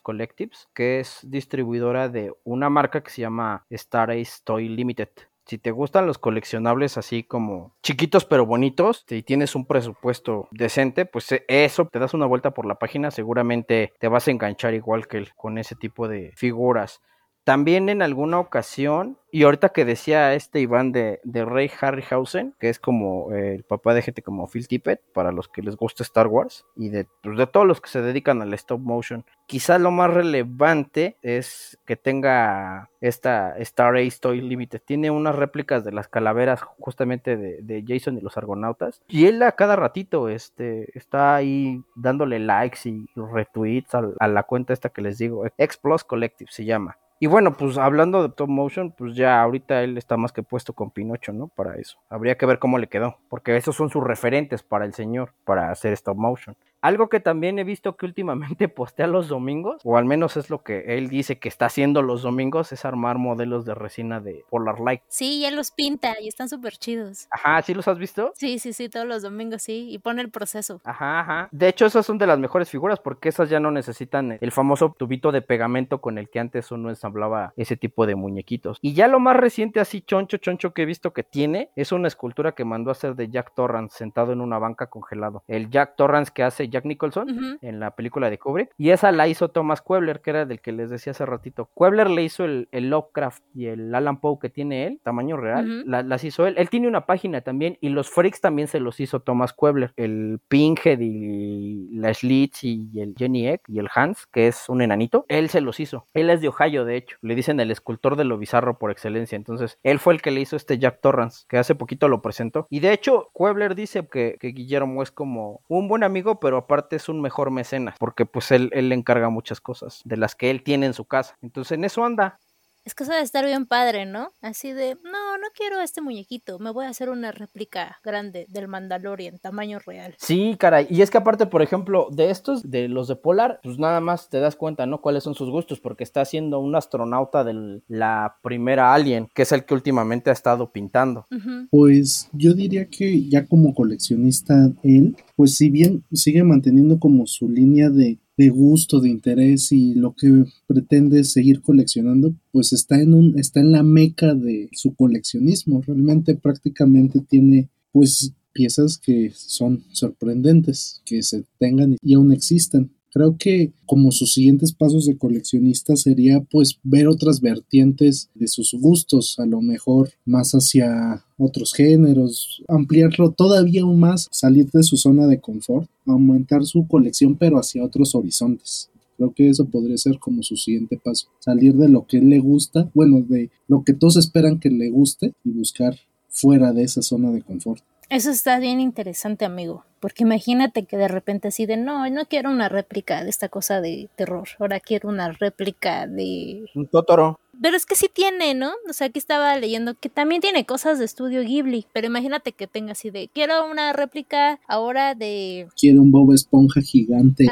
Collectives, 0.01 0.67
que 0.73 0.99
es 0.99 1.19
distribuidora 1.23 2.09
de 2.09 2.33
una 2.43 2.69
marca 2.69 3.03
que 3.03 3.11
se 3.11 3.21
llama 3.21 3.65
Star 3.69 4.11
Ace 4.11 4.41
Toy 4.43 4.67
Limited. 4.67 5.09
Si 5.45 5.57
te 5.57 5.71
gustan 5.71 6.07
los 6.07 6.17
coleccionables 6.17 6.97
así 6.97 7.23
como 7.23 7.75
chiquitos 7.83 8.23
pero 8.23 8.45
bonitos, 8.45 9.03
si 9.07 9.23
tienes 9.23 9.55
un 9.55 9.65
presupuesto 9.65 10.47
decente, 10.51 11.05
pues 11.05 11.31
e, 11.33 11.43
eso 11.47 11.85
te 11.91 11.99
das 11.99 12.13
una 12.13 12.25
vuelta 12.25 12.51
por 12.51 12.65
la 12.65 12.75
página, 12.75 13.11
seguramente 13.11 13.93
te 13.99 14.07
vas 14.07 14.27
a 14.27 14.31
enganchar 14.31 14.73
igual 14.73 15.07
que 15.07 15.17
él 15.17 15.29
con 15.35 15.57
ese 15.57 15.75
tipo 15.75 16.07
de 16.07 16.31
figuras. 16.35 17.01
También 17.43 17.89
en 17.89 18.01
alguna 18.01 18.39
ocasión, 18.39 19.17
y 19.29 19.43
ahorita 19.43 19.69
que 19.69 19.83
decía 19.83 20.33
este 20.33 20.61
Iván 20.61 20.93
de, 20.93 21.19
de 21.25 21.43
Ray 21.43 21.69
Harryhausen, 21.81 22.55
que 22.57 22.69
es 22.69 22.79
como 22.79 23.33
eh, 23.33 23.55
el 23.55 23.63
papá 23.63 23.93
de 23.93 24.01
gente 24.01 24.21
como 24.21 24.47
Phil 24.47 24.67
Tippett, 24.67 25.01
para 25.13 25.33
los 25.33 25.49
que 25.49 25.61
les 25.61 25.75
gusta 25.75 26.03
Star 26.03 26.27
Wars, 26.27 26.65
y 26.77 26.87
de, 26.87 27.05
pues, 27.21 27.37
de 27.37 27.45
todos 27.47 27.67
los 27.67 27.81
que 27.81 27.89
se 27.89 28.01
dedican 28.01 28.41
al 28.41 28.53
stop 28.53 28.79
motion, 28.79 29.25
quizá 29.45 29.77
lo 29.77 29.91
más 29.91 30.13
relevante 30.13 31.17
es 31.21 31.77
que 31.85 31.97
tenga 31.97 32.89
esta 33.01 33.57
Star 33.57 33.97
Ace 33.97 34.19
Toy 34.21 34.39
Limited. 34.39 34.81
Tiene 34.85 35.11
unas 35.11 35.35
réplicas 35.35 35.83
de 35.83 35.91
las 35.91 36.07
calaveras 36.07 36.61
justamente 36.61 37.35
de, 37.35 37.61
de, 37.61 37.83
Jason 37.85 38.17
y 38.17 38.21
los 38.21 38.37
argonautas. 38.37 39.01
Y 39.09 39.25
él 39.25 39.43
a 39.43 39.51
cada 39.51 39.75
ratito 39.75 40.29
este, 40.29 40.97
está 40.97 41.35
ahí 41.35 41.83
dándole 41.95 42.39
likes 42.39 42.87
y 42.87 43.09
retweets 43.15 43.95
a, 43.95 44.03
a 44.19 44.27
la 44.29 44.43
cuenta 44.43 44.71
esta 44.71 44.87
que 44.87 45.01
les 45.01 45.17
digo. 45.17 45.45
X 45.57 45.77
Plus 45.77 46.05
Collective 46.05 46.49
se 46.49 46.63
llama. 46.63 46.97
Y 47.23 47.27
bueno, 47.27 47.53
pues 47.55 47.77
hablando 47.77 48.21
de 48.21 48.35
top 48.35 48.49
motion, 48.49 48.91
pues 48.91 49.15
ya 49.15 49.41
ahorita 49.41 49.81
él 49.81 49.97
está 49.97 50.17
más 50.17 50.33
que 50.33 50.43
puesto 50.43 50.73
con 50.73 50.91
Pinocho, 50.91 51.31
¿no? 51.31 51.47
Para 51.47 51.75
eso. 51.75 51.97
Habría 52.09 52.37
que 52.37 52.45
ver 52.45 52.59
cómo 52.59 52.77
le 52.77 52.89
quedó, 52.89 53.17
porque 53.29 53.55
esos 53.55 53.77
son 53.77 53.89
sus 53.89 54.03
referentes 54.03 54.61
para 54.61 54.83
el 54.83 54.93
señor, 54.93 55.33
para 55.45 55.71
hacer 55.71 55.93
stop 55.93 56.17
motion. 56.17 56.57
Algo 56.83 57.07
que 57.07 57.21
también 57.21 57.59
he 57.59 57.63
visto 57.63 57.95
que 57.95 58.05
últimamente 58.05 58.67
postea 58.67 59.07
los 59.07 59.29
domingos, 59.29 59.81
o 59.85 59.95
al 59.95 60.03
menos 60.03 60.35
es 60.35 60.49
lo 60.49 60.63
que 60.63 60.97
él 60.97 61.07
dice 61.07 61.39
que 61.39 61.47
está 61.47 61.67
haciendo 61.67 62.01
los 62.01 62.23
domingos, 62.23 62.73
es 62.73 62.83
armar 62.83 63.17
modelos 63.17 63.63
de 63.63 63.73
resina 63.73 64.19
de 64.19 64.43
Polar 64.49 64.81
Light. 64.81 65.01
Sí, 65.07 65.39
ya 65.39 65.51
los 65.51 65.71
pinta 65.71 66.19
y 66.21 66.27
están 66.27 66.49
súper 66.49 66.73
chidos. 66.73 67.29
Ajá, 67.31 67.61
¿sí 67.61 67.73
los 67.73 67.87
has 67.87 67.97
visto? 67.97 68.33
Sí, 68.35 68.59
sí, 68.59 68.73
sí, 68.73 68.89
todos 68.89 69.07
los 69.07 69.23
domingos 69.23 69.61
sí, 69.61 69.87
y 69.91 69.97
pone 69.99 70.21
el 70.21 70.29
proceso. 70.29 70.81
Ajá, 70.83 71.21
ajá. 71.21 71.49
De 71.53 71.69
hecho, 71.69 71.85
esas 71.85 72.05
son 72.05 72.17
de 72.17 72.27
las 72.27 72.37
mejores 72.37 72.69
figuras 72.69 72.99
porque 72.99 73.29
esas 73.29 73.49
ya 73.49 73.61
no 73.61 73.71
necesitan 73.71 74.37
el 74.41 74.51
famoso 74.51 74.93
tubito 74.97 75.31
de 75.31 75.41
pegamento 75.41 76.01
con 76.01 76.17
el 76.17 76.29
que 76.29 76.39
antes 76.39 76.69
uno 76.69 76.89
ensamblaba 76.89 77.53
ese 77.55 77.77
tipo 77.77 78.05
de 78.05 78.15
muñequitos. 78.15 78.77
Y 78.81 78.93
ya 78.93 79.07
lo 79.07 79.21
más 79.21 79.37
reciente 79.37 79.79
así 79.79 80.01
choncho, 80.01 80.35
choncho 80.35 80.73
que 80.73 80.81
he 80.81 80.85
visto 80.85 81.13
que 81.13 81.23
tiene 81.23 81.69
es 81.77 81.93
una 81.93 82.09
escultura 82.09 82.51
que 82.53 82.65
mandó 82.65 82.91
a 82.91 82.93
hacer 82.93 83.15
de 83.15 83.29
Jack 83.29 83.53
Torrance 83.55 83.97
sentado 83.97 84.33
en 84.33 84.41
una 84.41 84.59
banca 84.59 84.87
congelado. 84.87 85.43
El 85.47 85.69
Jack 85.69 85.95
Torrance 85.95 86.33
que 86.35 86.43
hace 86.43 86.67
Jack 86.73 86.85
Nicholson 86.85 87.57
en 87.61 87.79
la 87.79 87.91
película 87.95 88.29
de 88.29 88.37
Kubrick. 88.37 88.71
Y 88.77 88.89
esa 88.89 89.11
la 89.11 89.27
hizo 89.27 89.49
Thomas 89.49 89.81
Kuebler, 89.81 90.21
que 90.21 90.31
era 90.31 90.45
del 90.45 90.59
que 90.59 90.71
les 90.71 90.89
decía 90.89 91.11
hace 91.11 91.25
ratito. 91.25 91.69
Kuebler 91.73 92.09
le 92.09 92.23
hizo 92.23 92.43
el, 92.45 92.67
el 92.71 92.89
Lovecraft 92.89 93.43
y 93.55 93.67
el 93.67 93.93
Alan 93.95 94.19
Poe 94.19 94.37
que 94.41 94.49
tiene 94.49 94.87
él, 94.87 94.99
tamaño 95.03 95.37
real. 95.37 95.83
La- 95.85 96.03
las 96.03 96.23
hizo 96.23 96.45
él. 96.47 96.55
Él 96.57 96.69
tiene 96.69 96.87
una 96.87 97.05
página 97.05 97.41
también 97.41 97.77
y 97.81 97.89
los 97.89 98.09
freaks 98.09 98.41
también 98.41 98.67
se 98.67 98.79
los 98.79 98.99
hizo 98.99 99.21
Thomas 99.21 99.53
Kuebler. 99.53 99.93
El 99.95 100.39
Pinhead 100.49 100.99
y 100.99 101.89
la 101.93 102.13
Schlitz 102.13 102.63
y 102.63 102.89
el 102.99 103.13
Jenny 103.17 103.47
Egg 103.47 103.61
y 103.67 103.79
el 103.79 103.87
Hans, 103.93 104.25
que 104.27 104.47
es 104.47 104.67
un 104.69 104.81
enanito. 104.81 105.25
Él 105.29 105.49
se 105.49 105.61
los 105.61 105.79
hizo. 105.79 106.07
Él 106.13 106.29
es 106.29 106.41
de 106.41 106.47
Ohio, 106.49 106.85
de 106.85 106.97
hecho. 106.97 107.17
Le 107.21 107.35
dicen 107.35 107.59
el 107.59 107.71
escultor 107.71 108.15
de 108.15 108.23
lo 108.25 108.37
bizarro 108.37 108.77
por 108.77 108.91
excelencia. 108.91 109.35
Entonces, 109.35 109.77
él 109.83 109.99
fue 109.99 110.13
el 110.13 110.21
que 110.21 110.31
le 110.31 110.41
hizo 110.41 110.55
este 110.55 110.77
Jack 110.79 110.99
Torrance, 111.01 111.45
que 111.47 111.57
hace 111.57 111.75
poquito 111.75 112.07
lo 112.07 112.21
presentó. 112.21 112.67
Y 112.69 112.79
de 112.79 112.93
hecho, 112.93 113.29
Kuebler 113.33 113.75
dice 113.75 114.07
que, 114.11 114.37
que 114.39 114.47
Guillermo 114.49 115.03
es 115.03 115.11
como 115.11 115.61
un 115.67 115.87
buen 115.87 116.03
amigo, 116.03 116.39
pero 116.39 116.62
aparte 116.63 116.95
es 116.97 117.09
un 117.09 117.21
mejor 117.21 117.51
mecenas, 117.51 117.95
porque 117.99 118.25
pues 118.25 118.51
él, 118.51 118.69
él 118.73 118.89
le 118.89 118.95
encarga 118.95 119.29
muchas 119.29 119.61
cosas 119.61 120.01
de 120.05 120.17
las 120.17 120.35
que 120.35 120.51
él 120.51 120.63
tiene 120.63 120.85
en 120.87 120.93
su 120.93 121.05
casa. 121.05 121.37
Entonces, 121.41 121.73
en 121.77 121.83
eso 121.85 122.03
anda. 122.05 122.39
Es 122.85 122.95
que 122.95 123.03
eso 123.03 123.13
debe 123.13 123.23
estar 123.23 123.45
bien 123.45 123.65
padre, 123.65 124.05
¿no? 124.05 124.29
Así 124.41 124.73
de, 124.73 124.95
no, 125.03 125.37
no 125.37 125.47
quiero 125.55 125.79
este 125.79 126.01
muñequito, 126.01 126.59
me 126.59 126.71
voy 126.71 126.85
a 126.85 126.89
hacer 126.89 127.09
una 127.09 127.31
réplica 127.31 127.97
grande 128.03 128.45
del 128.49 128.67
Mandalorian, 128.67 129.39
tamaño 129.39 129.79
real. 129.79 130.15
Sí, 130.17 130.55
caray. 130.59 130.87
Y 130.89 131.01
es 131.01 131.09
que 131.09 131.17
aparte, 131.17 131.45
por 131.45 131.61
ejemplo, 131.61 132.09
de 132.11 132.29
estos, 132.29 132.69
de 132.69 132.89
los 132.89 133.07
de 133.07 133.15
Polar, 133.15 133.59
pues 133.63 133.79
nada 133.79 134.01
más 134.01 134.29
te 134.29 134.39
das 134.39 134.55
cuenta, 134.55 134.85
¿no? 134.85 134.99
Cuáles 134.99 135.23
son 135.23 135.33
sus 135.33 135.49
gustos, 135.49 135.79
porque 135.79 136.03
está 136.03 136.25
siendo 136.25 136.59
un 136.59 136.75
astronauta 136.75 137.43
de 137.43 137.81
la 137.87 138.37
primera 138.41 138.93
Alien, 138.93 139.29
que 139.33 139.43
es 139.43 139.51
el 139.53 139.63
que 139.63 139.73
últimamente 139.73 140.29
ha 140.29 140.33
estado 140.33 140.71
pintando. 140.71 141.25
Pues 141.69 142.29
yo 142.33 142.53
diría 142.53 142.87
que 142.87 143.27
ya 143.29 143.45
como 143.45 143.73
coleccionista 143.73 144.71
él, 144.83 145.15
pues 145.35 145.55
si 145.55 145.69
bien 145.69 146.03
sigue 146.11 146.43
manteniendo 146.43 146.99
como 146.99 147.27
su 147.27 147.49
línea 147.49 147.89
de, 147.89 148.17
de 148.43 148.49
gusto, 148.49 148.99
de 148.99 149.09
interés 149.09 149.71
y 149.71 149.93
lo 149.95 150.13
que 150.13 150.45
pretende 150.67 151.23
seguir 151.23 151.61
coleccionando, 151.61 152.35
pues 152.51 152.73
está 152.73 153.01
en 153.01 153.13
un, 153.13 153.39
está 153.39 153.59
en 153.61 153.71
la 153.71 153.83
meca 153.83 154.33
de 154.33 154.69
su 154.73 154.93
coleccionismo. 154.95 155.81
Realmente 155.81 156.35
prácticamente 156.35 157.21
tiene 157.21 157.69
pues 157.91 158.33
piezas 158.51 158.97
que 158.97 159.31
son 159.35 159.83
sorprendentes, 159.91 161.01
que 161.05 161.23
se 161.23 161.45
tengan 161.57 161.97
y 162.01 162.13
aún 162.13 162.31
existan. 162.33 162.91
Creo 163.13 163.37
que 163.37 163.71
como 163.85 164.11
sus 164.11 164.33
siguientes 164.33 164.73
pasos 164.73 165.05
de 165.05 165.19
coleccionista 165.19 165.95
sería 165.95 166.41
pues 166.41 166.79
ver 166.81 167.07
otras 167.07 167.41
vertientes 167.41 168.31
de 168.33 168.47
sus 168.47 168.73
gustos, 168.73 169.37
a 169.37 169.45
lo 169.45 169.61
mejor 169.61 170.09
más 170.25 170.53
hacia 170.53 171.23
otros 171.37 171.73
géneros, 171.73 172.63
ampliarlo 172.67 173.29
todavía 173.29 173.83
aún 173.83 173.99
más, 173.99 174.29
salir 174.31 174.71
de 174.71 174.81
su 174.81 174.97
zona 174.97 175.27
de 175.27 175.39
confort, 175.39 175.87
aumentar 176.07 176.65
su 176.65 176.87
colección 176.87 177.35
pero 177.35 177.59
hacia 177.59 177.83
otros 177.83 178.15
horizontes. 178.15 178.89
Creo 179.17 179.31
que 179.31 179.47
eso 179.47 179.65
podría 179.65 179.97
ser 179.99 180.17
como 180.17 180.41
su 180.41 180.57
siguiente 180.57 180.97
paso, 180.97 181.27
salir 181.37 181.75
de 181.75 181.89
lo 181.89 182.07
que 182.07 182.19
le 182.19 182.39
gusta, 182.39 182.89
bueno, 182.95 183.21
de 183.21 183.51
lo 183.67 183.83
que 183.83 183.93
todos 183.93 184.17
esperan 184.17 184.59
que 184.59 184.71
le 184.71 184.89
guste 184.89 185.33
y 185.43 185.51
buscar 185.51 185.95
fuera 186.29 186.73
de 186.73 186.81
esa 186.81 187.03
zona 187.03 187.31
de 187.31 187.43
confort. 187.43 187.83
Eso 188.13 188.29
está 188.29 188.59
bien 188.59 188.79
interesante, 188.79 189.43
amigo. 189.43 189.85
Porque 189.99 190.23
imagínate 190.23 190.85
que 190.85 190.97
de 190.97 191.07
repente 191.07 191.47
así 191.47 191.65
de, 191.65 191.77
no, 191.77 192.07
no 192.11 192.25
quiero 192.25 192.51
una 192.51 192.69
réplica 192.69 193.23
de 193.23 193.29
esta 193.31 193.49
cosa 193.49 193.81
de 193.81 194.07
terror. 194.15 194.49
Ahora 194.59 194.79
quiero 194.79 195.09
una 195.09 195.31
réplica 195.31 196.05
de... 196.05 196.63
Un 196.75 196.85
Totoro. 196.85 197.39
Pero 197.59 197.75
es 197.75 197.87
que 197.87 197.95
sí 197.95 198.11
tiene, 198.13 198.53
¿no? 198.53 198.73
O 198.87 198.93
sea, 198.93 199.07
aquí 199.07 199.17
estaba 199.17 199.57
leyendo 199.57 199.95
que 199.95 200.09
también 200.09 200.41
tiene 200.41 200.63
cosas 200.63 200.99
de 200.99 201.05
estudio 201.05 201.41
Ghibli. 201.41 201.87
Pero 201.91 202.05
imagínate 202.05 202.51
que 202.51 202.67
tenga 202.67 202.91
así 202.91 203.09
de, 203.09 203.29
quiero 203.33 203.65
una 203.65 203.93
réplica 203.93 204.59
ahora 204.67 205.15
de... 205.15 205.67
Quiere 205.75 205.97
un 205.97 206.11
Bob 206.11 206.33
Esponja 206.33 206.81
gigante. 206.81 207.47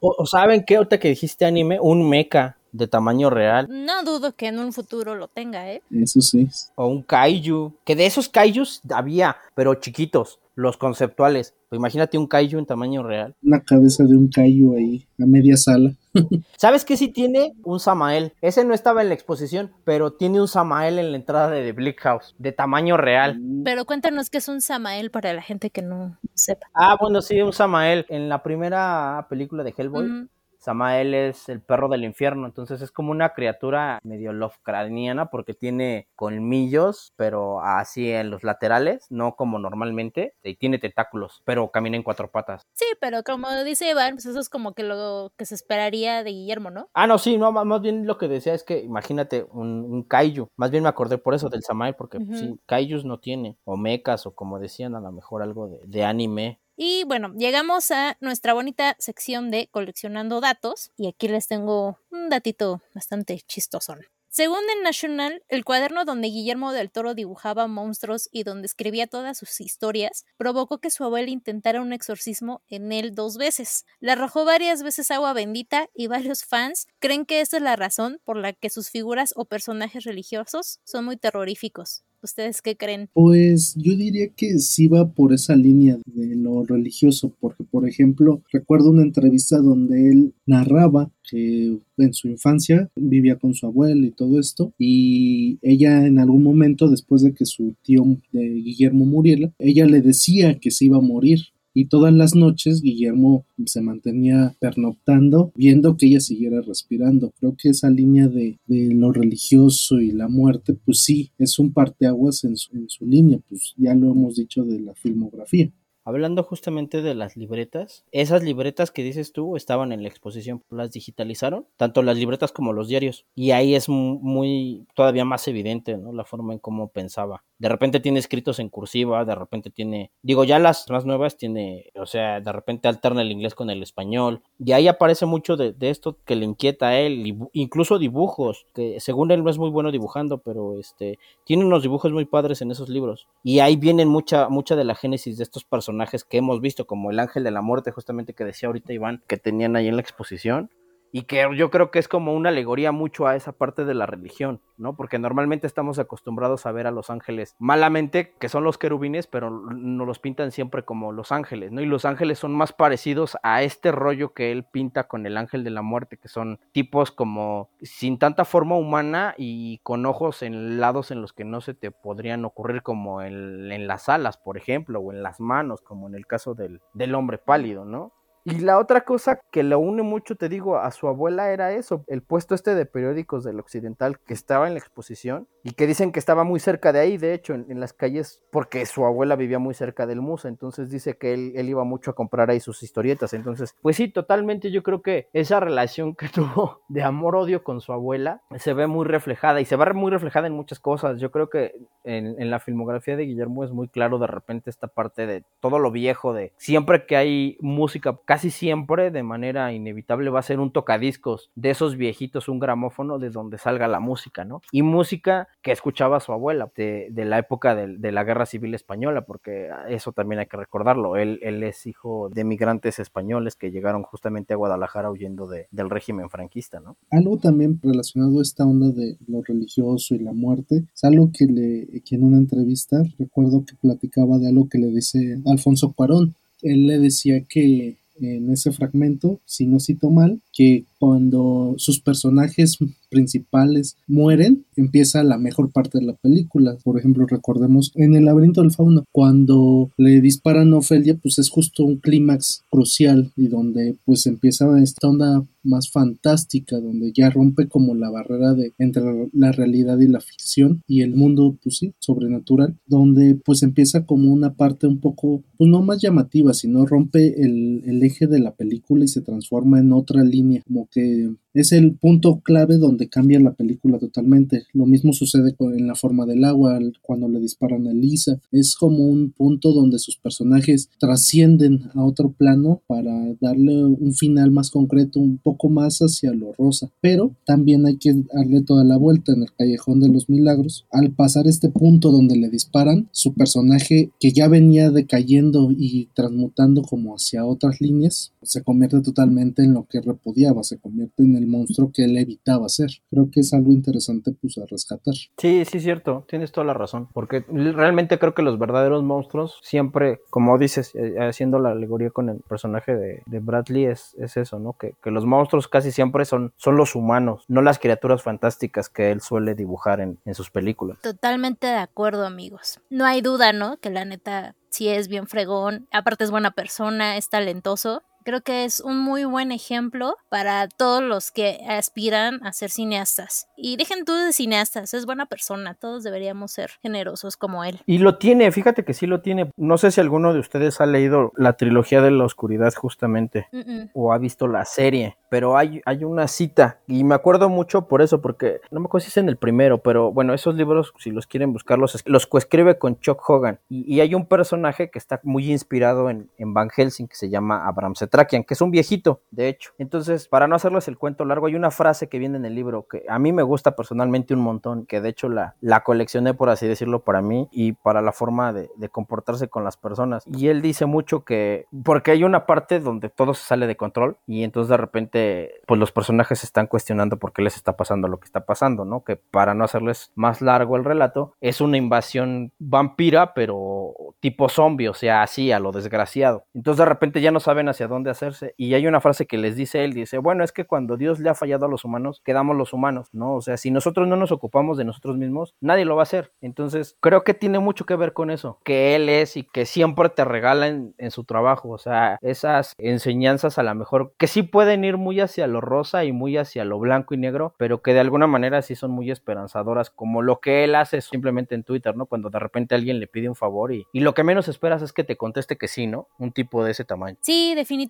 O, 0.00 0.14
o 0.16 0.24
saben 0.24 0.64
qué, 0.64 0.76
ahorita 0.76 0.98
que 0.98 1.08
dijiste 1.08 1.44
anime, 1.44 1.78
un 1.80 2.08
mecha 2.08 2.57
de 2.78 2.88
tamaño 2.88 3.28
real. 3.28 3.66
No 3.68 4.02
dudo 4.04 4.34
que 4.34 4.46
en 4.46 4.58
un 4.58 4.72
futuro 4.72 5.14
lo 5.14 5.28
tenga, 5.28 5.70
¿eh? 5.70 5.82
Eso 5.90 6.20
sí. 6.20 6.48
O 6.76 6.86
un 6.86 7.02
kaiju. 7.02 7.74
Que 7.84 7.96
de 7.96 8.06
esos 8.06 8.28
kaijus 8.28 8.80
había, 8.90 9.36
pero 9.54 9.74
chiquitos. 9.74 10.38
Los 10.54 10.76
conceptuales. 10.76 11.54
Pues 11.68 11.78
imagínate 11.78 12.18
un 12.18 12.26
kaiju 12.26 12.58
en 12.58 12.66
tamaño 12.66 13.04
real. 13.04 13.36
Una 13.42 13.62
cabeza 13.62 14.02
de 14.02 14.16
un 14.16 14.28
callo 14.28 14.74
ahí 14.74 15.06
a 15.20 15.26
media 15.26 15.56
sala. 15.56 15.92
¿Sabes 16.56 16.84
qué 16.84 16.96
sí 16.96 17.08
tiene? 17.08 17.52
Un 17.62 17.78
Samael. 17.78 18.32
Ese 18.40 18.64
no 18.64 18.74
estaba 18.74 19.02
en 19.02 19.08
la 19.08 19.14
exposición, 19.14 19.70
pero 19.84 20.14
tiene 20.14 20.40
un 20.40 20.48
Samael 20.48 20.98
en 20.98 21.12
la 21.12 21.16
entrada 21.16 21.50
de 21.50 21.62
The 21.62 21.72
Bleak 21.72 22.00
House, 22.00 22.34
de 22.38 22.50
tamaño 22.50 22.96
real. 22.96 23.40
Pero 23.64 23.84
cuéntanos 23.84 24.30
qué 24.30 24.38
es 24.38 24.48
un 24.48 24.60
Samael 24.60 25.12
para 25.12 25.32
la 25.32 25.42
gente 25.42 25.70
que 25.70 25.82
no 25.82 26.18
sepa. 26.34 26.66
Ah, 26.74 26.96
bueno, 27.00 27.22
sí, 27.22 27.40
un 27.40 27.52
Samael. 27.52 28.04
En 28.08 28.28
la 28.28 28.42
primera 28.42 29.26
película 29.28 29.62
de 29.62 29.74
Hellboy. 29.76 30.28
Samael 30.68 31.14
es 31.14 31.48
el 31.48 31.62
perro 31.62 31.88
del 31.88 32.04
infierno, 32.04 32.44
entonces 32.44 32.82
es 32.82 32.92
como 32.92 33.10
una 33.10 33.30
criatura 33.30 34.00
medio 34.02 34.34
Lovecraftiana 34.34 35.30
porque 35.30 35.54
tiene 35.54 36.08
colmillos, 36.14 37.14
pero 37.16 37.62
así 37.62 38.10
en 38.12 38.28
los 38.28 38.44
laterales, 38.44 39.06
no 39.08 39.34
como 39.34 39.58
normalmente, 39.58 40.34
y 40.42 40.56
tiene 40.56 40.78
tentáculos, 40.78 41.40
pero 41.46 41.70
camina 41.70 41.96
en 41.96 42.02
cuatro 42.02 42.30
patas. 42.30 42.66
Sí, 42.74 42.84
pero 43.00 43.22
como 43.22 43.48
dice 43.64 43.88
Iván, 43.88 44.16
pues 44.16 44.26
eso 44.26 44.38
es 44.40 44.50
como 44.50 44.74
que 44.74 44.82
lo 44.82 45.32
que 45.38 45.46
se 45.46 45.54
esperaría 45.54 46.22
de 46.22 46.32
Guillermo, 46.32 46.68
¿no? 46.68 46.90
Ah, 46.92 47.06
no, 47.06 47.16
sí, 47.16 47.38
no, 47.38 47.50
más 47.50 47.80
bien 47.80 48.06
lo 48.06 48.18
que 48.18 48.28
decía 48.28 48.52
es 48.52 48.62
que 48.62 48.80
imagínate 48.80 49.46
un, 49.50 49.86
un 49.90 50.02
kaiju, 50.02 50.48
más 50.58 50.70
bien 50.70 50.82
me 50.82 50.90
acordé 50.90 51.16
por 51.16 51.32
eso 51.32 51.48
del 51.48 51.62
Samael, 51.62 51.94
porque 51.94 52.18
Ujú. 52.18 52.34
sí, 52.34 52.60
kaijus 52.66 53.06
no 53.06 53.20
tiene, 53.20 53.56
o 53.64 53.78
mechas, 53.78 54.26
o 54.26 54.34
como 54.34 54.58
decían, 54.58 54.94
a 54.94 55.00
lo 55.00 55.12
mejor 55.12 55.40
algo 55.40 55.68
de, 55.68 55.80
de 55.86 56.04
anime. 56.04 56.60
Y 56.80 57.02
bueno, 57.02 57.32
llegamos 57.36 57.90
a 57.90 58.16
nuestra 58.20 58.54
bonita 58.54 58.94
sección 59.00 59.50
de 59.50 59.66
coleccionando 59.72 60.40
datos 60.40 60.92
y 60.96 61.08
aquí 61.08 61.26
les 61.26 61.48
tengo 61.48 61.98
un 62.12 62.28
datito 62.28 62.80
bastante 62.94 63.40
chistosón. 63.40 64.06
Según 64.28 64.60
el 64.76 64.84
National, 64.84 65.42
el 65.48 65.64
cuaderno 65.64 66.04
donde 66.04 66.28
Guillermo 66.28 66.70
del 66.70 66.92
Toro 66.92 67.14
dibujaba 67.14 67.66
monstruos 67.66 68.28
y 68.30 68.44
donde 68.44 68.66
escribía 68.66 69.08
todas 69.08 69.38
sus 69.38 69.60
historias 69.60 70.24
provocó 70.36 70.78
que 70.78 70.92
su 70.92 71.02
abuela 71.02 71.30
intentara 71.30 71.80
un 71.80 71.92
exorcismo 71.92 72.62
en 72.68 72.92
él 72.92 73.12
dos 73.12 73.38
veces. 73.38 73.84
Le 73.98 74.12
arrojó 74.12 74.44
varias 74.44 74.84
veces 74.84 75.10
agua 75.10 75.32
bendita 75.32 75.88
y 75.96 76.06
varios 76.06 76.44
fans 76.44 76.86
creen 77.00 77.26
que 77.26 77.40
esta 77.40 77.56
es 77.56 77.62
la 77.64 77.74
razón 77.74 78.20
por 78.24 78.36
la 78.36 78.52
que 78.52 78.70
sus 78.70 78.88
figuras 78.88 79.32
o 79.34 79.46
personajes 79.46 80.04
religiosos 80.04 80.78
son 80.84 81.06
muy 81.06 81.16
terroríficos. 81.16 82.04
¿Ustedes 82.20 82.62
qué 82.62 82.76
creen? 82.76 83.08
Pues 83.12 83.74
yo 83.76 83.96
diría 83.96 84.28
que 84.28 84.58
sí 84.58 84.88
va 84.88 85.12
por 85.12 85.32
esa 85.32 85.54
línea 85.54 85.98
de 86.04 86.34
lo 86.34 86.64
religioso, 86.64 87.32
porque 87.38 87.62
por 87.62 87.88
ejemplo 87.88 88.42
recuerdo 88.50 88.90
una 88.90 89.02
entrevista 89.02 89.58
donde 89.58 90.10
él 90.10 90.34
narraba 90.44 91.12
que 91.22 91.78
en 91.96 92.14
su 92.14 92.28
infancia 92.28 92.90
vivía 92.96 93.36
con 93.36 93.54
su 93.54 93.66
abuela 93.66 94.04
y 94.04 94.10
todo 94.10 94.40
esto, 94.40 94.72
y 94.78 95.58
ella 95.62 96.06
en 96.06 96.18
algún 96.18 96.42
momento 96.42 96.88
después 96.88 97.22
de 97.22 97.34
que 97.34 97.46
su 97.46 97.76
tío 97.82 98.04
de 98.32 98.48
Guillermo 98.48 99.04
muriera, 99.04 99.52
ella 99.58 99.86
le 99.86 100.00
decía 100.00 100.58
que 100.58 100.70
se 100.70 100.86
iba 100.86 100.98
a 100.98 101.02
morir. 101.02 101.40
Y 101.78 101.84
todas 101.84 102.12
las 102.12 102.34
noches 102.34 102.82
Guillermo 102.82 103.46
se 103.66 103.80
mantenía 103.80 104.56
pernoctando, 104.58 105.52
viendo 105.54 105.96
que 105.96 106.06
ella 106.06 106.18
siguiera 106.18 106.60
respirando. 106.60 107.32
Creo 107.38 107.54
que 107.56 107.68
esa 107.68 107.88
línea 107.88 108.26
de, 108.26 108.58
de 108.66 108.92
lo 108.96 109.12
religioso 109.12 110.00
y 110.00 110.10
la 110.10 110.26
muerte, 110.26 110.74
pues 110.74 111.04
sí, 111.04 111.30
es 111.38 111.56
un 111.60 111.72
parteaguas 111.72 112.42
en 112.42 112.56
su, 112.56 112.76
en 112.76 112.88
su 112.88 113.06
línea, 113.06 113.38
pues 113.48 113.74
ya 113.76 113.94
lo 113.94 114.10
hemos 114.10 114.34
dicho 114.34 114.64
de 114.64 114.80
la 114.80 114.92
filmografía. 114.94 115.70
Hablando 116.08 116.42
justamente 116.42 117.02
de 117.02 117.14
las 117.14 117.36
libretas, 117.36 118.06
esas 118.12 118.42
libretas 118.42 118.90
que 118.90 119.02
dices 119.02 119.34
tú 119.34 119.56
estaban 119.56 119.92
en 119.92 120.00
la 120.00 120.08
exposición, 120.08 120.62
las 120.70 120.90
digitalizaron, 120.90 121.66
tanto 121.76 122.02
las 122.02 122.16
libretas 122.16 122.50
como 122.50 122.72
los 122.72 122.88
diarios, 122.88 123.26
y 123.34 123.50
ahí 123.50 123.74
es 123.74 123.90
mu- 123.90 124.18
muy, 124.18 124.86
todavía 124.94 125.26
más 125.26 125.46
evidente, 125.48 125.98
¿no? 125.98 126.14
La 126.14 126.24
forma 126.24 126.54
en 126.54 126.60
cómo 126.60 126.88
pensaba. 126.88 127.44
De 127.58 127.68
repente 127.68 128.00
tiene 128.00 128.20
escritos 128.20 128.58
en 128.58 128.70
cursiva, 128.70 129.26
de 129.26 129.34
repente 129.34 129.68
tiene, 129.68 130.10
digo, 130.22 130.44
ya 130.44 130.58
las 130.58 130.88
más 130.88 131.04
nuevas 131.04 131.36
tiene, 131.36 131.90
o 131.94 132.06
sea, 132.06 132.40
de 132.40 132.52
repente 132.52 132.88
alterna 132.88 133.20
el 133.20 133.30
inglés 133.30 133.54
con 133.54 133.68
el 133.68 133.82
español, 133.82 134.40
y 134.58 134.72
ahí 134.72 134.88
aparece 134.88 135.26
mucho 135.26 135.58
de, 135.58 135.74
esto 135.80 136.16
que 136.24 136.36
le 136.36 136.46
inquieta 136.46 136.88
a 136.88 136.98
él, 136.98 137.36
incluso 137.52 137.98
dibujos, 137.98 138.66
que 138.72 138.98
según 139.00 139.30
él 139.30 139.44
no 139.44 139.50
es 139.50 139.58
muy 139.58 139.68
bueno 139.68 139.92
dibujando, 139.92 140.38
pero 140.38 140.78
este, 140.80 141.18
tiene 141.44 141.66
unos 141.66 141.82
dibujos 141.82 142.12
muy 142.12 142.24
padres 142.24 142.62
en 142.62 142.70
esos 142.70 142.88
libros. 142.88 143.26
Y 143.44 143.58
ahí 143.58 143.76
vienen 143.76 144.08
mucha, 144.08 144.48
mucha 144.48 144.74
de 144.74 144.84
la 144.84 144.94
génesis 144.94 145.36
de 145.36 145.42
estos 145.42 145.64
personajes 145.64 145.97
que 146.24 146.38
hemos 146.38 146.60
visto, 146.60 146.86
como 146.86 147.10
el 147.10 147.18
ángel 147.18 147.44
de 147.44 147.50
la 147.50 147.62
muerte, 147.62 147.90
justamente 147.90 148.34
que 148.34 148.44
decía 148.44 148.68
ahorita 148.68 148.92
Iván, 148.92 149.22
que 149.26 149.36
tenían 149.36 149.76
ahí 149.76 149.88
en 149.88 149.96
la 149.96 150.02
exposición. 150.02 150.70
Y 151.12 151.22
que 151.22 151.48
yo 151.56 151.70
creo 151.70 151.90
que 151.90 151.98
es 151.98 152.08
como 152.08 152.34
una 152.34 152.50
alegoría 152.50 152.92
mucho 152.92 153.26
a 153.26 153.36
esa 153.36 153.52
parte 153.52 153.84
de 153.84 153.94
la 153.94 154.06
religión, 154.06 154.60
¿no? 154.76 154.96
Porque 154.96 155.18
normalmente 155.18 155.66
estamos 155.66 155.98
acostumbrados 155.98 156.66
a 156.66 156.72
ver 156.72 156.86
a 156.86 156.90
los 156.90 157.10
ángeles 157.10 157.54
malamente, 157.58 158.34
que 158.38 158.48
son 158.48 158.64
los 158.64 158.78
querubines, 158.78 159.26
pero 159.26 159.50
nos 159.50 160.06
los 160.06 160.18
pintan 160.18 160.52
siempre 160.52 160.84
como 160.84 161.12
los 161.12 161.32
ángeles, 161.32 161.72
¿no? 161.72 161.80
Y 161.80 161.86
los 161.86 162.04
ángeles 162.04 162.38
son 162.38 162.54
más 162.54 162.72
parecidos 162.72 163.36
a 163.42 163.62
este 163.62 163.92
rollo 163.92 164.32
que 164.32 164.52
él 164.52 164.64
pinta 164.64 165.08
con 165.08 165.26
el 165.26 165.36
ángel 165.36 165.64
de 165.64 165.70
la 165.70 165.82
muerte, 165.82 166.18
que 166.18 166.28
son 166.28 166.60
tipos 166.72 167.10
como 167.10 167.70
sin 167.82 168.18
tanta 168.18 168.44
forma 168.44 168.76
humana 168.76 169.34
y 169.36 169.78
con 169.82 170.06
ojos 170.06 170.42
en 170.42 170.80
lados 170.80 171.10
en 171.10 171.20
los 171.20 171.32
que 171.32 171.44
no 171.44 171.60
se 171.60 171.74
te 171.74 171.90
podrían 171.90 172.44
ocurrir, 172.44 172.82
como 172.82 173.22
en, 173.22 173.70
en 173.72 173.86
las 173.86 174.08
alas, 174.08 174.36
por 174.36 174.56
ejemplo, 174.56 175.00
o 175.00 175.12
en 175.12 175.22
las 175.22 175.40
manos, 175.40 175.80
como 175.80 176.08
en 176.08 176.14
el 176.14 176.26
caso 176.26 176.54
del, 176.54 176.80
del 176.94 177.14
hombre 177.14 177.38
pálido, 177.38 177.84
¿no? 177.84 178.12
Y 178.50 178.60
la 178.60 178.78
otra 178.78 179.02
cosa 179.02 179.40
que 179.50 179.62
le 179.62 179.76
une 179.76 180.02
mucho, 180.02 180.36
te 180.36 180.48
digo, 180.48 180.78
a 180.78 180.90
su 180.90 181.06
abuela 181.06 181.50
era 181.50 181.72
eso, 181.72 182.02
el 182.06 182.22
puesto 182.22 182.54
este 182.54 182.74
de 182.74 182.86
periódicos 182.86 183.44
del 183.44 183.60
Occidental 183.60 184.18
que 184.20 184.32
estaba 184.32 184.66
en 184.66 184.74
la 184.74 184.78
exposición 184.78 185.48
y 185.62 185.72
que 185.72 185.86
dicen 185.86 186.12
que 186.12 186.18
estaba 186.18 186.44
muy 186.44 186.58
cerca 186.58 186.92
de 186.92 187.00
ahí, 187.00 187.18
de 187.18 187.34
hecho, 187.34 187.52
en, 187.52 187.78
las 187.78 187.92
calles, 187.92 188.42
porque 188.50 188.86
su 188.86 189.04
abuela 189.04 189.36
vivía 189.36 189.58
muy 189.58 189.74
cerca 189.74 190.06
del 190.06 190.22
Musa, 190.22 190.48
entonces 190.48 190.90
dice 190.90 191.18
que 191.18 191.34
él, 191.34 191.52
él 191.56 191.68
iba 191.68 191.84
mucho 191.84 192.10
a 192.10 192.14
comprar 192.14 192.48
ahí 192.48 192.60
sus 192.60 192.82
historietas. 192.82 193.34
Entonces, 193.34 193.74
pues 193.82 193.96
sí, 193.96 194.08
totalmente 194.08 194.70
yo 194.70 194.82
creo 194.82 195.02
que 195.02 195.28
esa 195.34 195.60
relación 195.60 196.14
que 196.14 196.28
tuvo 196.34 196.82
de 196.88 197.02
amor-odio 197.02 197.62
con 197.62 197.80
su 197.82 197.92
abuela 197.92 198.40
se 198.56 198.72
ve 198.72 198.86
muy 198.86 199.04
reflejada 199.04 199.60
y 199.60 199.66
se 199.66 199.76
va 199.76 199.92
muy 199.92 200.10
reflejada 200.10 200.46
en 200.46 200.54
muchas 200.54 200.80
cosas. 200.80 201.20
Yo 201.20 201.30
creo 201.30 201.50
que 201.50 201.74
en, 202.04 202.40
en 202.40 202.50
la 202.50 202.60
filmografía 202.60 203.16
de 203.16 203.24
Guillermo 203.24 203.64
es 203.64 203.72
muy 203.72 203.88
claro 203.88 204.18
de 204.18 204.26
repente 204.26 204.70
esta 204.70 204.86
parte 204.86 205.26
de 205.26 205.44
todo 205.60 205.78
lo 205.78 205.90
viejo, 205.90 206.32
de 206.32 206.52
siempre 206.56 207.04
que 207.04 207.16
hay 207.16 207.58
música, 207.60 208.18
casi 208.24 208.37
siempre 208.38 209.10
de 209.10 209.22
manera 209.22 209.72
inevitable 209.72 210.30
va 210.30 210.40
a 210.40 210.42
ser 210.42 210.60
un 210.60 210.72
tocadiscos 210.72 211.50
de 211.54 211.70
esos 211.70 211.96
viejitos, 211.96 212.48
un 212.48 212.58
gramófono 212.58 213.18
de 213.18 213.30
donde 213.30 213.58
salga 213.58 213.88
la 213.88 214.00
música, 214.00 214.44
¿no? 214.44 214.62
Y 214.72 214.82
música 214.82 215.48
que 215.62 215.72
escuchaba 215.72 216.20
su 216.20 216.32
abuela 216.32 216.70
de, 216.76 217.10
la 217.24 217.38
época 217.38 217.74
de, 217.74 218.12
la 218.12 218.24
Guerra 218.24 218.46
Civil 218.46 218.74
Española, 218.74 219.22
porque 219.22 219.68
eso 219.88 220.12
también 220.12 220.40
hay 220.40 220.46
que 220.46 220.56
recordarlo. 220.56 221.16
Él, 221.16 221.38
es 221.42 221.86
hijo 221.86 222.30
de 222.32 222.44
migrantes 222.44 222.98
españoles 222.98 223.56
que 223.56 223.70
llegaron 223.70 224.02
justamente 224.02 224.54
a 224.54 224.56
Guadalajara 224.56 225.10
huyendo 225.10 225.48
del 225.48 225.90
régimen 225.90 226.30
franquista, 226.30 226.80
¿no? 226.80 226.96
Algo 227.10 227.38
también 227.38 227.78
relacionado 227.82 228.38
a 228.38 228.42
esta 228.42 228.64
onda 228.64 228.90
de 228.90 229.16
lo 229.26 229.42
religioso 229.42 230.14
y 230.14 230.20
la 230.20 230.32
muerte, 230.32 230.84
es 230.94 231.04
algo 231.04 231.30
que 231.32 231.44
en 231.44 232.22
una 232.22 232.38
entrevista 232.38 233.02
recuerdo 233.18 233.64
que 233.64 233.74
platicaba 233.80 234.38
de 234.38 234.48
algo 234.48 234.68
que 234.68 234.78
le 234.78 234.88
dice 234.88 235.38
Alfonso 235.46 235.92
Cuarón. 235.92 236.34
Él 236.62 236.86
le 236.86 236.98
decía 236.98 237.42
que 237.48 237.96
en 238.20 238.50
ese 238.50 238.72
fragmento, 238.72 239.40
si 239.44 239.66
no 239.66 239.80
cito 239.80 240.10
mal, 240.10 240.40
que 240.52 240.84
cuando 240.98 241.74
sus 241.78 242.00
personajes 242.00 242.78
principales 243.10 243.96
mueren, 244.06 244.64
empieza 244.76 245.22
la 245.22 245.38
mejor 245.38 245.70
parte 245.70 245.98
de 245.98 246.04
la 246.04 246.14
película. 246.14 246.76
Por 246.82 246.98
ejemplo, 246.98 247.26
recordemos 247.26 247.92
en 247.94 248.14
El 248.14 248.26
laberinto 248.26 248.62
del 248.62 248.72
fauno, 248.72 249.04
cuando 249.12 249.90
le 249.96 250.20
disparan 250.20 250.72
a 250.72 250.78
Ofelia, 250.78 251.16
pues 251.16 251.38
es 251.38 251.48
justo 251.48 251.84
un 251.84 251.96
clímax 251.96 252.62
crucial 252.70 253.32
y 253.36 253.48
donde 253.48 253.96
pues 254.04 254.26
empieza 254.26 254.66
esta 254.80 255.08
onda 255.08 255.44
más 255.62 255.90
fantástica, 255.90 256.80
donde 256.80 257.12
ya 257.12 257.30
rompe 257.30 257.68
como 257.68 257.94
la 257.94 258.10
barrera 258.10 258.54
de 258.54 258.72
entre 258.78 259.02
la 259.32 259.52
realidad 259.52 259.98
y 260.00 260.08
la 260.08 260.20
ficción 260.20 260.82
y 260.86 261.02
el 261.02 261.14
mundo, 261.14 261.56
pues 261.62 261.78
sí, 261.78 261.94
sobrenatural, 261.98 262.76
donde 262.86 263.34
pues 263.34 263.62
empieza 263.62 264.06
como 264.06 264.32
una 264.32 264.54
parte 264.54 264.86
un 264.86 264.98
poco, 265.00 265.42
pues 265.56 265.70
no 265.70 265.82
más 265.82 266.00
llamativa, 266.00 266.54
sino 266.54 266.86
rompe 266.86 267.42
el, 267.42 267.82
el 267.86 268.02
eje 268.02 268.26
de 268.26 268.40
la 268.40 268.54
película 268.54 269.04
y 269.04 269.08
se 269.08 269.20
transforma 269.20 269.80
en 269.80 269.92
otra 269.92 270.24
línea, 270.24 270.62
como 270.66 270.88
que 270.90 271.30
es 271.54 271.72
el 271.72 271.96
punto 271.96 272.40
clave 272.40 272.76
donde 272.76 273.08
cambia 273.08 273.40
la 273.40 273.54
película 273.54 273.98
totalmente. 273.98 274.64
Lo 274.72 274.86
mismo 274.86 275.12
sucede 275.12 275.56
en 275.58 275.86
la 275.86 275.94
forma 275.94 276.24
del 276.24 276.44
agua, 276.44 276.78
cuando 277.02 277.28
le 277.28 277.40
disparan 277.40 277.88
a 277.88 277.92
Lisa. 277.92 278.38
Es 278.52 278.76
como 278.76 279.06
un 279.06 279.32
punto 279.32 279.72
donde 279.72 279.98
sus 279.98 280.16
personajes 280.16 280.88
trascienden 281.00 281.90
a 281.94 282.04
otro 282.04 282.30
plano 282.32 282.82
para 282.86 283.34
darle 283.40 283.84
un 283.84 284.14
final 284.14 284.50
más 284.50 284.70
concreto, 284.70 285.20
un 285.20 285.38
poco 285.48 285.70
más 285.70 286.00
hacia 286.00 286.34
lo 286.34 286.52
rosa. 286.52 286.90
Pero 287.00 287.30
también 287.46 287.86
hay 287.86 287.96
que 287.96 288.12
darle 288.34 288.60
toda 288.60 288.84
la 288.84 288.98
vuelta 288.98 289.32
en 289.32 289.44
el 289.44 289.52
Callejón 289.56 290.00
de 290.00 290.10
los 290.10 290.28
Milagros. 290.28 290.86
Al 290.92 291.10
pasar 291.12 291.46
este 291.46 291.70
punto 291.70 292.10
donde 292.10 292.36
le 292.36 292.50
disparan, 292.50 293.08
su 293.12 293.32
personaje 293.32 294.10
que 294.20 294.32
ya 294.32 294.46
venía 294.46 294.90
decayendo 294.90 295.70
y 295.70 296.10
transmutando 296.12 296.82
como 296.82 297.14
hacia 297.14 297.46
otras 297.46 297.80
líneas, 297.80 298.34
se 298.42 298.62
convierte 298.62 299.00
totalmente 299.00 299.62
en 299.62 299.72
lo 299.72 299.86
que 299.88 300.02
repudiaba, 300.02 300.62
se 300.62 300.78
convierte 300.78 301.22
en 301.22 301.36
el 301.36 301.46
monstruo 301.46 301.90
que 301.94 302.04
él 302.04 302.18
evitaba 302.18 302.68
ser. 302.68 302.90
Creo 303.10 303.30
que 303.30 303.40
es 303.40 303.54
algo 303.54 303.72
interesante 303.72 304.34
pues 304.40 304.58
a 304.58 304.66
rescatar. 304.66 305.14
Sí, 305.38 305.64
sí, 305.64 305.80
cierto, 305.80 306.26
tienes 306.28 306.52
toda 306.52 306.66
la 306.66 306.74
razón, 306.74 307.08
porque 307.14 307.44
realmente 307.48 308.18
creo 308.18 308.34
que 308.34 308.42
los 308.42 308.58
verdaderos 308.58 309.02
monstruos 309.02 309.58
siempre, 309.62 310.20
como 310.28 310.58
dices, 310.58 310.94
eh, 310.94 311.16
haciendo 311.20 311.58
la 311.58 311.70
alegoría 311.70 312.10
con 312.10 312.28
el 312.28 312.40
personaje 312.40 312.94
de, 312.96 313.22
Bradley, 313.40 313.84
es, 313.86 314.14
es, 314.18 314.36
eso, 314.36 314.58
¿no? 314.58 314.74
Que, 314.74 314.94
que, 315.02 315.10
los 315.10 315.24
monstruos 315.24 315.37
casi 315.70 315.92
siempre 315.92 316.24
son, 316.24 316.52
son 316.56 316.76
los 316.76 316.94
humanos, 316.94 317.44
no 317.48 317.62
las 317.62 317.78
criaturas 317.78 318.22
fantásticas 318.22 318.88
que 318.88 319.10
él 319.10 319.20
suele 319.20 319.54
dibujar 319.54 320.00
en, 320.00 320.18
en 320.24 320.34
sus 320.34 320.50
películas. 320.50 320.98
Totalmente 321.00 321.66
de 321.66 321.76
acuerdo, 321.76 322.26
amigos. 322.26 322.80
No 322.90 323.04
hay 323.04 323.20
duda, 323.20 323.52
¿no? 323.52 323.78
Que 323.78 323.90
la 323.90 324.04
neta 324.04 324.54
sí 324.70 324.88
es 324.88 325.08
bien 325.08 325.26
fregón, 325.26 325.88
aparte 325.92 326.24
es 326.24 326.30
buena 326.30 326.50
persona, 326.50 327.16
es 327.16 327.28
talentoso 327.28 328.02
Creo 328.28 328.42
que 328.42 328.66
es 328.66 328.80
un 328.80 328.98
muy 328.98 329.24
buen 329.24 329.52
ejemplo 329.52 330.16
para 330.28 330.68
todos 330.68 331.02
los 331.02 331.30
que 331.30 331.60
aspiran 331.66 332.46
a 332.46 332.52
ser 332.52 332.68
cineastas. 332.68 333.48
Y 333.56 333.78
dejen 333.78 334.04
tú 334.04 334.12
de 334.12 334.34
cineastas, 334.34 334.92
es 334.92 335.06
buena 335.06 335.24
persona, 335.24 335.72
todos 335.72 336.04
deberíamos 336.04 336.52
ser 336.52 336.72
generosos 336.82 337.38
como 337.38 337.64
él. 337.64 337.80
Y 337.86 337.96
lo 337.96 338.18
tiene, 338.18 338.52
fíjate 338.52 338.84
que 338.84 338.92
sí 338.92 339.06
lo 339.06 339.22
tiene. 339.22 339.50
No 339.56 339.78
sé 339.78 339.92
si 339.92 340.02
alguno 340.02 340.34
de 340.34 340.40
ustedes 340.40 340.78
ha 340.82 340.84
leído 340.84 341.32
la 341.36 341.54
trilogía 341.54 342.02
de 342.02 342.10
la 342.10 342.26
oscuridad 342.26 342.74
justamente 342.74 343.48
o 343.94 344.12
ha 344.12 344.18
visto 344.18 344.46
la 344.46 344.66
serie, 344.66 345.16
pero 345.30 345.56
hay, 345.56 345.80
hay 345.86 346.04
una 346.04 346.28
cita 346.28 346.80
y 346.86 347.04
me 347.04 347.14
acuerdo 347.14 347.48
mucho 347.48 347.88
por 347.88 348.02
eso, 348.02 348.20
porque 348.20 348.60
no 348.70 348.80
me 348.80 348.86
acuerdo 348.88 349.06
si 349.06 349.08
es 349.08 349.16
en 349.16 349.30
el 349.30 349.38
primero, 349.38 349.78
pero 349.78 350.12
bueno, 350.12 350.34
esos 350.34 350.54
libros, 350.54 350.92
si 350.98 351.12
los 351.12 351.26
quieren 351.26 351.54
buscar, 351.54 351.78
los, 351.78 352.02
los 352.06 352.26
coescribe 352.26 352.76
con 352.76 353.00
Chuck 353.00 353.22
Hogan. 353.26 353.58
Y, 353.70 354.00
hay 354.00 354.14
un 354.14 354.26
personaje 354.26 354.90
que 354.90 354.98
está 354.98 355.18
muy 355.24 355.50
inspirado 355.50 356.10
en, 356.10 356.30
en 356.36 356.52
Van 356.52 356.68
Helsing 356.68 357.08
que 357.08 357.16
se 357.16 357.30
llama 357.30 357.66
Abraham 357.66 357.94
Cetra 357.94 358.17
que 358.26 358.44
es 358.48 358.60
un 358.60 358.70
viejito, 358.70 359.22
de 359.30 359.48
hecho. 359.48 359.72
Entonces, 359.78 360.28
para 360.28 360.48
no 360.48 360.56
hacerles 360.56 360.88
el 360.88 360.98
cuento 360.98 361.24
largo, 361.24 361.46
hay 361.46 361.54
una 361.54 361.70
frase 361.70 362.08
que 362.08 362.18
viene 362.18 362.36
en 362.36 362.44
el 362.44 362.54
libro 362.54 362.86
que 362.88 363.04
a 363.08 363.18
mí 363.18 363.32
me 363.32 363.42
gusta 363.42 363.76
personalmente 363.76 364.34
un 364.34 364.40
montón, 364.40 364.86
que 364.86 365.00
de 365.00 365.08
hecho 365.08 365.28
la, 365.28 365.56
la 365.60 365.82
coleccioné, 365.82 366.34
por 366.34 366.50
así 366.50 366.66
decirlo, 366.66 367.04
para 367.04 367.22
mí 367.22 367.48
y 367.52 367.72
para 367.72 368.02
la 368.02 368.12
forma 368.12 368.52
de, 368.52 368.70
de 368.76 368.88
comportarse 368.88 369.48
con 369.48 369.64
las 369.64 369.76
personas. 369.76 370.24
Y 370.26 370.48
él 370.48 370.62
dice 370.62 370.86
mucho 370.86 371.24
que, 371.24 371.66
porque 371.84 372.10
hay 372.10 372.24
una 372.24 372.46
parte 372.46 372.80
donde 372.80 373.08
todo 373.08 373.34
se 373.34 373.44
sale 373.44 373.66
de 373.66 373.76
control 373.76 374.16
y 374.26 374.42
entonces 374.42 374.68
de 374.68 374.76
repente, 374.76 375.60
pues 375.66 375.78
los 375.78 375.92
personajes 375.92 376.44
están 376.44 376.66
cuestionando 376.66 377.18
por 377.18 377.32
qué 377.32 377.42
les 377.42 377.56
está 377.56 377.76
pasando 377.76 378.08
lo 378.08 378.18
que 378.18 378.26
está 378.26 378.46
pasando, 378.46 378.84
¿no? 378.84 379.04
Que 379.04 379.16
para 379.16 379.54
no 379.54 379.64
hacerles 379.64 380.12
más 380.14 380.40
largo 380.40 380.76
el 380.76 380.84
relato, 380.84 381.34
es 381.40 381.60
una 381.60 381.76
invasión 381.76 382.52
vampira, 382.58 383.34
pero 383.34 383.94
tipo 384.20 384.48
zombie, 384.48 384.88
o 384.88 384.94
sea, 384.94 385.22
así 385.22 385.52
a 385.52 385.58
lo 385.58 385.72
desgraciado. 385.72 386.44
Entonces 386.54 386.78
de 386.78 386.88
repente 386.88 387.20
ya 387.20 387.30
no 387.30 387.40
saben 387.40 387.68
hacia 387.68 387.88
dónde 387.88 387.97
hacerse. 388.10 388.54
Y 388.56 388.74
hay 388.74 388.86
una 388.86 389.00
frase 389.00 389.26
que 389.26 389.38
les 389.38 389.56
dice 389.56 389.84
él, 389.84 389.92
dice, 389.92 390.18
bueno, 390.18 390.44
es 390.44 390.52
que 390.52 390.64
cuando 390.64 390.96
Dios 390.96 391.20
le 391.20 391.30
ha 391.30 391.34
fallado 391.34 391.66
a 391.66 391.68
los 391.68 391.84
humanos, 391.84 392.22
quedamos 392.24 392.56
los 392.56 392.72
humanos, 392.72 393.08
¿no? 393.12 393.34
O 393.34 393.40
sea, 393.40 393.56
si 393.56 393.70
nosotros 393.70 394.06
no 394.08 394.16
nos 394.16 394.32
ocupamos 394.32 394.76
de 394.76 394.84
nosotros 394.84 395.16
mismos, 395.16 395.54
nadie 395.60 395.84
lo 395.84 395.96
va 395.96 396.02
a 396.02 396.04
hacer. 396.04 396.32
Entonces, 396.40 396.96
creo 397.00 397.24
que 397.24 397.34
tiene 397.34 397.58
mucho 397.58 397.86
que 397.86 397.96
ver 397.96 398.12
con 398.12 398.30
eso, 398.30 398.58
que 398.64 398.94
él 398.94 399.08
es 399.08 399.36
y 399.36 399.42
que 399.42 399.66
siempre 399.66 400.08
te 400.08 400.24
regala 400.24 400.68
en, 400.68 400.94
su 401.10 401.24
trabajo, 401.24 401.70
o 401.70 401.78
sea, 401.78 402.18
esas 402.20 402.74
enseñanzas 402.76 403.58
a 403.58 403.62
lo 403.62 403.74
mejor 403.74 404.12
que 404.18 404.26
sí 404.26 404.42
pueden 404.42 404.84
ir 404.84 404.98
muy 404.98 405.20
hacia 405.20 405.46
lo 405.46 405.62
rosa 405.62 406.04
y 406.04 406.12
muy 406.12 406.36
hacia 406.36 406.66
lo 406.66 406.78
blanco 406.78 407.14
y 407.14 407.16
negro, 407.16 407.54
pero 407.56 407.80
que 407.80 407.94
de 407.94 408.00
alguna 408.00 408.26
manera 408.26 408.60
sí 408.60 408.76
son 408.76 408.90
muy 408.90 409.10
esperanzadoras, 409.10 409.90
como 409.90 410.20
lo 410.20 410.40
que 410.40 410.64
él 410.64 410.74
hace 410.74 411.00
simplemente 411.00 411.54
en 411.54 411.64
Twitter, 411.64 411.96
¿no? 411.96 412.04
Cuando 412.04 412.28
de 412.28 412.38
repente 412.38 412.74
alguien 412.74 413.00
le 413.00 413.06
pide 413.06 413.28
un 413.28 413.34
favor 413.34 413.72
y, 413.72 413.86
y 413.92 414.00
lo 414.00 414.12
que 414.12 414.22
menos 414.22 414.48
esperas 414.48 414.82
es 414.82 414.92
que 414.92 415.02
te 415.02 415.16
conteste 415.16 415.56
que 415.56 415.66
sí, 415.66 415.86
¿no? 415.86 416.08
Un 416.18 416.32
tipo 416.32 416.62
de 416.62 416.72
ese 416.72 416.84
tamaño. 416.84 417.16
Sí, 417.22 417.54
definitivamente 417.54 417.87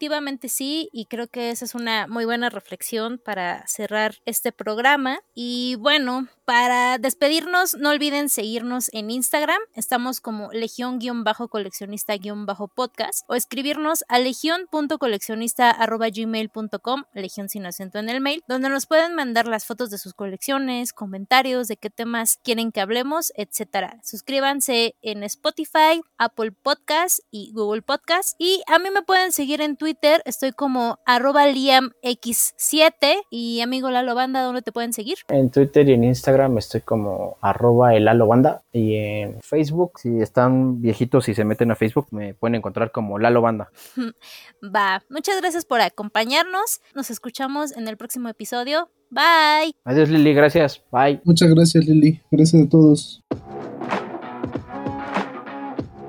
sí, 0.49 0.89
y 0.93 1.07
creo 1.07 1.29
que 1.29 1.51
esa 1.51 1.65
es 1.65 1.75
una 1.75 2.07
muy 2.07 2.25
buena 2.25 2.51
reflexión 2.51 3.19
para 3.19 3.67
cerrar 3.67 4.17
este 4.25 4.53
programa. 4.53 5.21
Y 5.35 5.77
bueno, 5.77 6.29
para 6.49 6.99
despedirnos, 6.99 7.75
no 7.75 7.91
olviden 7.91 8.31
seguirnos 8.31 8.89
en 8.95 9.11
Instagram, 9.11 9.61
estamos 9.75 10.23
como 10.23 10.51
legión-coleccionista-podcast 10.51 13.25
o 13.27 13.35
escribirnos 13.35 14.03
a 14.09 14.19
legión.coleccionista.gmail.com, 14.19 17.05
legión 17.13 17.51
sin 17.51 17.67
acento 17.67 17.99
en 17.99 18.09
el 18.09 18.23
mail, 18.23 18.43
donde 18.49 18.71
nos 18.71 18.87
pueden 18.87 19.15
mandar 19.15 19.47
las 19.47 19.67
fotos 19.67 19.91
de 19.91 19.99
sus 19.99 20.15
colecciones, 20.15 20.95
comentarios 20.95 21.69
de 21.69 21.77
qué 21.77 21.91
temas 21.91 22.39
quieren 22.43 22.73
que 22.73 22.81
hablemos, 22.81 23.31
etcétera. 23.37 24.01
Suscríbanse 24.03 24.97
en 25.03 25.25
Spotify, 25.25 26.01
Apple 26.17 26.53
Podcast 26.53 27.19
y 27.31 27.53
Google 27.53 27.83
Podcast. 27.83 28.37
Y 28.39 28.63
a 28.69 28.79
mí 28.79 28.89
me 28.91 29.03
pueden 29.03 29.33
seguir 29.33 29.61
en 29.61 29.77
Twitter 29.89 30.21
estoy 30.27 30.53
como 30.53 30.99
arroba 31.07 31.47
liamx7 31.47 33.23
y 33.31 33.63
amigo 33.63 33.91
Lalo 33.91 34.15
Banda, 34.15 34.43
¿dónde 34.43 34.61
te 34.61 34.71
pueden 34.71 34.93
seguir? 34.93 35.17
En 35.29 35.49
Twitter 35.49 35.89
y 35.89 35.95
en 35.95 36.05
Instagram 36.05 36.59
estoy 36.59 36.83
como 36.83 37.39
arroba 37.41 37.95
el 37.95 38.05
Lalo 38.05 38.27
Banda 38.27 38.65
y 38.71 38.97
en 38.97 39.41
Facebook, 39.41 39.93
si 39.99 40.21
están 40.21 40.83
viejitos 40.83 41.31
y 41.31 41.35
se 41.35 41.47
meten 41.47 41.71
a 41.71 41.75
Facebook, 41.75 42.09
me 42.11 42.35
pueden 42.35 42.57
encontrar 42.57 42.93
como 42.93 43.19
Lalo 43.19 43.41
Banda. 43.41 43.71
Va, 44.63 45.03
muchas 45.09 45.41
gracias 45.41 45.65
por 45.65 45.81
acompañarnos, 45.81 46.83
nos 46.95 47.11
escuchamos 47.11 47.75
en 47.75 47.89
el 47.89 47.97
próximo 47.97 48.29
episodio. 48.29 48.91
Bye. 49.09 49.75
Adiós 49.85 50.11
Lili, 50.11 50.35
gracias. 50.35 50.83
Bye. 50.93 51.23
Muchas 51.25 51.49
gracias 51.49 51.87
Lili, 51.87 52.21
gracias 52.31 52.67
a 52.67 52.69
todos. 52.69 53.23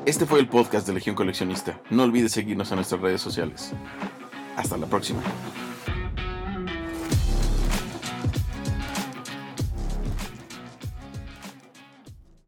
Este 0.06 0.26
fue 0.26 0.40
el 0.40 0.48
podcast 0.48 0.88
de 0.88 0.94
Legión 0.94 1.16
Coleccionista. 1.16 1.80
No 1.90 2.04
olvides 2.04 2.32
seguirnos 2.32 2.72
en 2.72 2.78
nuestras 2.78 3.02
redes 3.02 3.22
sociales. 3.22 3.74
Hasta 4.56 4.78
la 4.78 4.88
próxima. 4.88 5.22